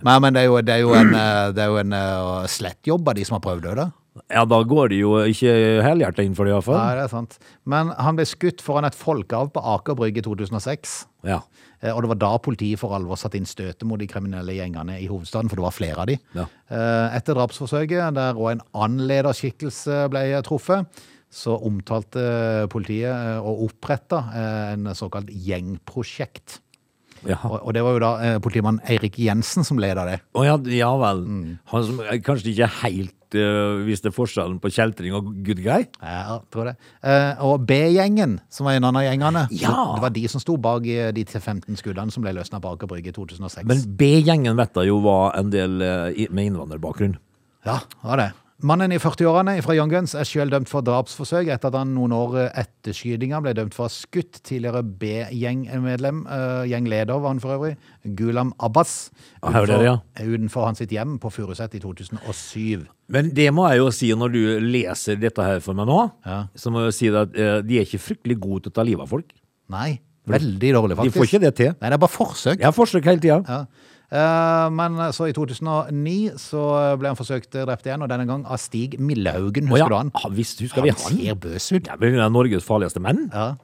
Nei, 0.06 0.18
men 0.22 0.36
det 0.36 0.44
er 0.44 0.52
jo, 0.52 0.60
det 0.62 0.76
er 0.76 0.84
jo 0.84 0.92
en, 0.94 1.16
eh, 1.18 1.48
det 1.58 1.63
er 1.63 1.72
jo 1.72 1.80
en 1.82 1.94
uh, 1.98 2.46
slett 2.46 2.86
jobb 2.86 3.08
av 3.10 3.16
de 3.18 3.24
som 3.26 3.40
har 3.40 3.42
prøvd 3.42 3.63
det, 3.66 3.74
da. 3.80 3.88
Ja, 4.34 4.44
da 4.50 4.60
går 4.66 4.92
de 4.94 5.00
jo 5.02 5.16
ikke 5.30 5.54
helhjertet 5.86 6.26
inn 6.26 6.36
for 6.38 6.46
det, 6.50 6.54
Nei, 6.54 6.94
det 6.98 7.06
er 7.08 7.12
sant. 7.12 7.38
Men 7.66 7.90
han 7.98 8.18
ble 8.18 8.26
skutt 8.30 8.62
foran 8.66 8.86
et 8.86 8.98
folkehav 8.98 9.50
på 9.54 9.63
Aker 9.76 9.98
Brygge 9.98 10.22
i 10.22 10.26
2006. 10.26 11.00
Ja. 11.26 11.42
Eh, 11.82 11.92
Og 11.94 12.02
det 12.04 12.10
var 12.13 12.22
da 12.24 12.32
politiet 12.38 12.80
for 12.82 12.96
alvor 12.98 13.20
satte 13.20 13.38
inn 13.38 13.46
støtet 13.50 13.84
mot 13.88 14.00
de 14.00 14.08
kriminelle 14.10 14.56
gjengene 14.58 15.00
i 15.02 15.08
hovedstaden, 15.08 15.50
for 15.50 15.60
det 15.60 15.68
var 15.68 15.76
flere 15.76 16.02
av 16.04 16.08
de. 16.08 16.18
Ja. 16.36 16.48
Eh, 16.70 17.18
Etter 17.18 17.38
drapsforsøket, 17.38 18.13
der 18.18 18.34
òg 18.40 18.52
en 18.56 18.66
annen 18.74 19.08
lederskikkelse 19.08 20.08
ble 20.10 20.26
truffet, 20.48 20.88
så 21.30 21.58
omtalte 21.68 22.68
politiet 22.72 23.12
eh, 23.12 23.40
og 23.44 23.68
oppretta 23.68 24.24
en 24.72 24.88
såkalt 24.96 25.30
gjengprosjekt. 25.34 26.62
Jaha. 27.26 27.60
Og 27.66 27.74
det 27.74 27.82
var 27.84 27.96
jo 27.96 28.02
da 28.04 28.12
eh, 28.24 28.38
politimann 28.44 28.78
Eirik 28.88 29.18
Jensen 29.20 29.66
som 29.66 29.80
leda 29.82 30.06
det. 30.06 30.20
Å 30.38 30.44
ja, 30.46 30.58
ja 30.70 30.92
vel. 31.02 31.24
Mm. 31.26 31.56
Han 31.74 31.86
som 31.88 32.02
eh, 32.06 32.20
kanskje 32.24 32.52
ikke 32.54 32.70
helt 32.84 33.13
uh, 33.36 33.84
visste 33.88 34.12
forskjellen 34.13 34.60
på 34.63 34.70
kjeltring 34.72 35.13
og 35.18 35.32
good 35.44 35.60
guy? 35.63 35.88
Ja, 36.02 36.40
tror 36.54 36.70
det. 36.72 36.76
Eh, 37.04 37.44
Og 37.44 37.66
B-gjengen, 37.68 38.40
som 38.50 38.66
var 38.66 38.74
en 38.78 38.84
av 38.86 38.94
gjengene, 39.02 39.48
Ja. 39.52 39.74
det 39.96 40.02
var 40.02 40.10
de 40.16 40.28
som 40.28 40.40
sto 40.40 40.56
bak 40.58 40.86
eh, 40.88 41.12
de 41.12 41.24
til 41.24 41.42
15 41.42 41.76
skuddene 41.76 42.12
som 42.12 42.24
ble 42.24 42.34
løsna 42.34 42.62
på 42.62 42.72
Aker 42.74 42.88
Brygge 42.88 43.10
i 43.10 43.16
2006. 43.18 43.66
Men 43.66 43.84
B-gjengen 43.98 44.56
vet 44.56 44.74
jeg 44.76 44.88
jo 44.88 45.00
var 45.02 45.36
en 45.38 45.50
del 45.50 45.82
eh, 45.82 46.28
med 46.32 46.52
innvandrerbakgrunn. 46.54 47.18
Ja, 47.66 47.80
det 47.82 48.04
var 48.08 48.18
det. 48.18 48.32
Mannen 48.65 48.89
i 48.89 48.98
40-årene 48.98 49.60
fra 49.62 49.76
Young 49.78 49.91
Guns 49.91 50.15
er 50.17 50.26
selv 50.26 50.50
dømt 50.50 50.70
for 50.72 50.82
drapsforsøk 50.82 51.52
etter 51.54 51.70
at 51.70 51.76
han 51.78 51.91
noen 51.93 52.13
år 52.17 52.39
etter 52.48 52.96
skytinga 52.96 53.38
ble 53.46 53.52
dømt 53.54 53.76
for 53.76 53.86
å 53.86 53.89
ha 53.89 53.93
skutt 53.93 54.39
tidligere 54.48 54.82
B-gjengmedlem, 54.82 56.24
uh, 56.26 56.63
gjengleder 56.65 57.22
var 57.22 57.36
han 57.36 57.41
for 57.43 57.54
øvrig, 57.54 57.76
Gulam 58.17 58.56
Abbas, 58.58 59.12
utenfor, 59.43 59.67
det, 59.70 59.78
ja. 59.86 59.93
utenfor 60.26 60.65
hans 60.65 60.82
sitt 60.82 60.96
hjem 60.96 61.20
på 61.22 61.30
Furuset 61.36 61.76
i 61.78 61.82
2007. 61.84 62.88
Men 63.13 63.30
det 63.38 63.46
må 63.54 63.67
jeg 63.70 63.84
jo 63.84 63.91
si 63.93 64.10
når 64.17 64.34
du 64.34 64.41
leser 64.65 65.22
dette 65.22 65.46
her 65.46 65.62
for 65.62 65.78
meg 65.78 65.86
nå, 65.91 66.00
Ja. 66.26 66.39
så 66.58 66.74
må 66.74 66.88
jeg 66.88 66.98
si 66.98 67.12
at 67.13 67.38
uh, 67.38 67.60
de 67.62 67.78
er 67.78 67.86
ikke 67.86 68.02
fryktelig 68.08 68.39
gode 68.41 68.65
til 68.65 68.74
å 68.74 68.78
ta 68.80 68.88
livet 68.89 69.06
av 69.06 69.13
folk. 69.13 69.38
Nei, 69.70 70.00
veldig 70.34 70.74
dårlig 70.80 70.98
faktisk. 70.98 71.13
De 71.13 71.22
får 71.22 71.30
ikke 71.30 71.43
det 71.46 71.54
til. 71.62 71.72
Nei, 71.78 71.93
det 71.93 72.00
er 72.00 72.04
bare 72.08 72.15
forsøk. 72.15 72.65
Ja, 72.65 72.74
forsøk 72.74 73.06
hele 73.06 73.22
tida. 73.22 73.38
Ja. 73.46 73.93
Eh, 74.08 74.67
men 74.72 75.00
så 75.12 75.28
i 75.28 75.34
2009 75.36 76.38
så 76.39 76.63
ble 77.00 77.12
han 77.12 77.20
forsøkt 77.20 77.58
drept 77.60 77.88
igjen, 77.89 78.04
og 78.06 78.12
denne 78.12 78.28
gang 78.30 78.46
av 78.48 78.60
Stig 78.63 78.96
Millehaugen, 79.04 79.67
husker 79.67 79.84
ja, 79.84 79.89
du 79.91 79.98
han? 80.00 80.12
Ja, 80.15 80.32
visst 80.32 80.62
husker 80.63 80.86
vi 80.86 80.93
Han 80.96 81.17
ser 81.17 81.39
bøs 81.43 81.72
ut. 81.74 81.89
Ja, 81.89 81.98
men 82.00 82.20
er 82.24 82.32
Norges 82.32 82.67
farligste 82.67 83.04
menn. 83.04 83.26
Ja. 83.34 83.56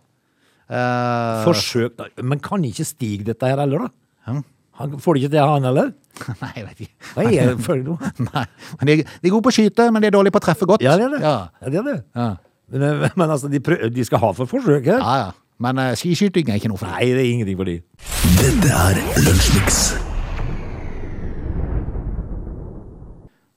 Uh, 0.73 1.43
Forsøk. 1.43 1.99
Men 2.23 2.41
kan 2.43 2.63
ikke 2.65 2.85
Stig 2.87 3.25
dette 3.27 3.47
her 3.47 3.59
heller, 3.63 3.87
da? 3.87 3.93
Ja. 4.27 4.41
Han, 4.79 4.95
får 4.99 5.15
det 5.15 5.23
ikke 5.23 5.33
til, 5.35 5.43
han 5.45 5.67
heller? 5.69 5.91
Nei, 6.41 6.51
jeg 6.57 6.65
vet 6.65 6.83
ikke. 6.85 7.11
Hva 7.13 7.25
er 7.27 7.51
det 7.51 7.65
for 7.65 7.83
noe? 7.85 8.13
Nei, 8.31 8.45
men 8.79 8.89
de, 8.89 8.95
de 9.05 9.29
er 9.29 9.35
gode 9.35 9.45
på 9.45 9.53
å 9.53 9.57
skyte, 9.59 9.87
men 9.93 10.03
de 10.03 10.09
er 10.09 10.15
dårlige 10.15 10.35
på 10.35 10.41
å 10.41 10.45
treffe 10.47 10.67
godt. 10.69 10.85
Ja, 10.85 10.97
det 10.99 11.07
er 11.09 11.15
det. 11.15 11.21
Ja, 11.23 11.35
Ja, 11.61 11.69
det, 11.69 11.83
er 11.83 11.87
det. 11.91 11.99
ja, 12.17 12.29
Men, 12.73 12.87
eh, 12.89 13.05
men 13.15 13.29
altså, 13.29 13.51
de, 13.53 13.61
prøv, 13.63 13.85
de 13.93 14.07
skal 14.07 14.23
ha 14.23 14.33
for 14.39 14.49
forsøk 14.57 14.91
her. 14.91 14.99
ja. 14.99 15.15
ja. 15.27 15.31
Men 15.63 15.77
uh, 15.77 15.91
skiskyting 15.95 16.49
er 16.49 16.57
ikke 16.59 16.71
noe 16.71 16.81
for 16.81 16.89
dem. 16.89 16.97
Nei, 16.97 17.13
det 17.13 17.21
er 17.21 17.29
ingenting 17.29 17.59
for 17.59 17.69
dem. 17.69 17.85
Dette 18.41 18.73
er 18.73 18.99
Lunsjmix. 19.21 20.12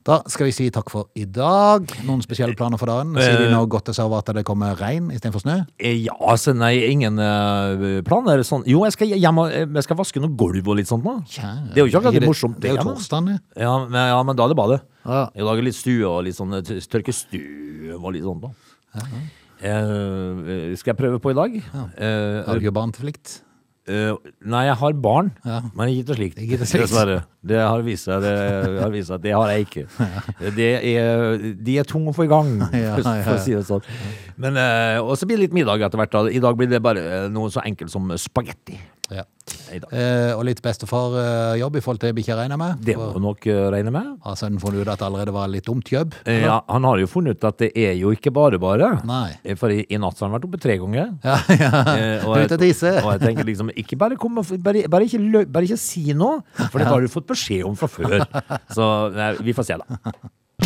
Da 0.07 0.21
skal 0.31 0.47
vi 0.47 0.53
si 0.55 0.69
takk 0.71 0.87
for 0.93 1.09
i 1.19 1.25
dag. 1.27 1.89
Noen 2.07 2.21
spesielle 2.23 2.55
planer 2.55 2.79
for 2.79 2.87
dagen? 2.87 3.17
Sier 3.19 3.39
de 3.41 3.47
Eh. 3.49 3.51
noe 3.51 3.67
godt 3.67 3.89
seg 3.91 4.05
over 4.07 4.19
at 4.23 4.29
det 4.37 4.45
kommer 4.47 4.77
regn 4.79 5.09
istedenfor 5.11 5.43
snø? 5.43 5.57
Eh, 5.81 5.97
Ja, 6.05 6.13
altså, 6.21 6.55
nei, 6.55 6.77
ingen 6.87 7.19
eh, 7.19 8.03
planer 8.07 8.39
sånn. 8.47 8.63
Jo, 8.71 8.85
jeg 8.85 8.93
skal 8.93 9.09
hjem 9.09 9.41
jeg 9.75 9.83
skal 9.83 9.97
vaske 9.97 10.21
noe 10.23 10.31
gulv 10.39 10.69
og 10.69 10.77
litt 10.77 10.87
sånt 10.87 11.03
nå. 11.03 11.25
Kjære, 11.27 11.75
Det 11.75 11.79
er 11.83 11.87
jo 11.87 11.87
ikke 11.91 12.01
akkurat 12.05 12.21
det- 12.21 12.29
morsomt, 12.29 12.61
Det 12.61 12.71
er 12.71 12.77
jo 12.77 12.83
torsdag, 12.95 13.27
det. 13.27 13.41
Ja, 13.57 13.79
men, 13.85 13.93
ja, 14.15 14.23
men 14.23 14.37
da 14.37 14.45
er 14.45 14.49
det 14.49 14.57
badet. 14.57 14.81
Ja. 15.05 15.31
Jeg 15.35 15.43
lager 15.45 15.63
litt 15.63 15.75
stue 15.75 16.05
og 16.07 16.25
litt 16.25 16.37
sånn 16.37 16.55
eh, 16.55 16.61
tørke 16.63 17.13
støv 17.13 18.05
og 18.05 18.13
litt 18.13 18.23
sånt 18.23 18.43
da. 18.43 18.51
Eh, 19.61 20.77
skal 20.77 20.95
jeg 20.95 20.97
prøve 20.99 21.19
på 21.19 21.31
i 21.31 21.35
dag? 21.35 21.57
Eh, 21.99 22.45
Har 22.47 22.55
du 22.55 22.61
ikke 22.61 22.73
barn 22.73 22.93
eh, 23.89 24.33
nei, 24.45 24.65
jeg 24.67 24.77
har 24.81 24.93
barn, 25.03 25.31
Ja. 25.47 25.61
men 25.75 25.89
ikke 25.93 26.07
til 26.11 26.19
slikt. 26.21 26.39
Ikke 26.43 26.59
slikt. 26.67 26.87
Dessverre. 26.87 27.21
Det 27.47 27.61
har 27.63 27.83
vist 27.87 28.09
seg, 28.09 28.25
at 28.25 29.23
det 29.23 29.33
har 29.33 29.51
jeg 29.53 29.67
ikke. 29.69 29.85
Det 30.59 30.71
er, 30.83 31.37
de 31.63 31.77
er 31.79 31.87
tunge 31.87 32.11
å 32.11 32.17
få 32.17 32.27
i 32.27 32.31
gang, 32.33 32.57
Ja, 32.75 32.95
for, 32.99 33.07
ja, 33.07 33.23
for 33.23 33.37
å 33.37 33.43
si 33.45 33.55
det 33.55 33.63
sånn. 33.69 33.87
Men, 34.37 34.59
uh, 34.59 34.99
og 35.05 35.15
så 35.17 35.29
blir 35.29 35.39
det 35.39 35.47
litt 35.47 35.57
middag 35.57 35.85
etter 35.87 36.01
hvert. 36.01 36.13
Da. 36.13 36.25
I 36.29 36.43
dag 36.43 36.59
blir 36.59 36.69
det 36.71 36.83
bare 36.85 37.05
eh, 37.07 37.29
noe 37.33 37.49
så 37.55 37.63
enkelt 37.65 37.93
som 37.93 38.11
spagetti. 38.19 38.77
Ja. 39.13 39.23
Eh, 39.71 40.33
og 40.35 40.41
litt 40.49 40.59
bestefarjobb 40.65 41.77
i 41.79 41.83
forhold 41.85 42.01
til 42.03 42.15
bikkja, 42.17 42.35
regner 42.41 42.57
jeg 42.57 42.61
med? 42.63 42.81
Det 42.87 42.97
må 42.99 43.07
du 43.15 43.21
nok 43.23 43.47
eh, 43.47 43.61
regne 43.71 43.93
med. 43.95 44.09
Har 44.25 44.35
sønnen 44.41 44.59
funnet 44.63 44.83
ut 44.83 44.91
at 44.91 44.99
det 44.99 45.07
allerede 45.07 45.35
var 45.37 45.47
litt 45.53 45.67
dumt 45.69 45.93
jobb? 45.93 46.17
Eh, 46.27 46.41
Ja, 46.43 46.57
han 46.69 46.83
har 46.89 46.99
jo 46.99 47.07
funnet 47.11 47.37
ut 47.39 47.47
at 47.47 47.59
det 47.63 47.69
er 47.79 47.95
jo 48.01 48.11
ikke 48.17 48.33
bare 48.35 48.59
bare. 48.59 48.89
Nei. 49.07 49.37
Eh, 49.45 49.55
For 49.61 49.71
i, 49.71 49.85
i 49.89 50.01
natt 50.03 50.19
har 50.19 50.27
han 50.29 50.35
vært 50.39 50.49
oppe 50.49 50.59
tre 50.63 50.77
ganger. 50.83 51.13
Ja, 51.23 51.37
ja. 51.63 51.71
Eh, 51.95 52.27
og, 52.27 52.35
jeg, 52.43 52.73
og 53.05 53.13
jeg 53.15 53.23
tenker 53.23 53.47
liksom, 53.47 53.71
ikke 53.79 53.97
bare 54.03 54.19
kom 54.19 54.35
bare, 54.43 54.83
bare, 54.91 55.07
ikke, 55.07 55.23
lø- 55.23 55.47
bare 55.47 55.69
ikke 55.71 55.79
si 55.79 56.09
noe, 56.13 56.41
for 56.59 56.79
det 56.83 56.89
har 56.91 57.01
du 57.07 57.13
fått 57.13 57.29
beskjed 57.31 57.63
om 57.69 57.79
fra 57.79 57.87
før. 57.91 58.27
Så 58.77 58.91
nei, 59.15 59.31
vi 59.47 59.55
får 59.55 59.71
se 59.71 59.79
da. 59.85 60.01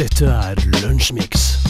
Dette 0.00 0.24
er 0.32 0.64
Lunsjmix. 0.80 1.69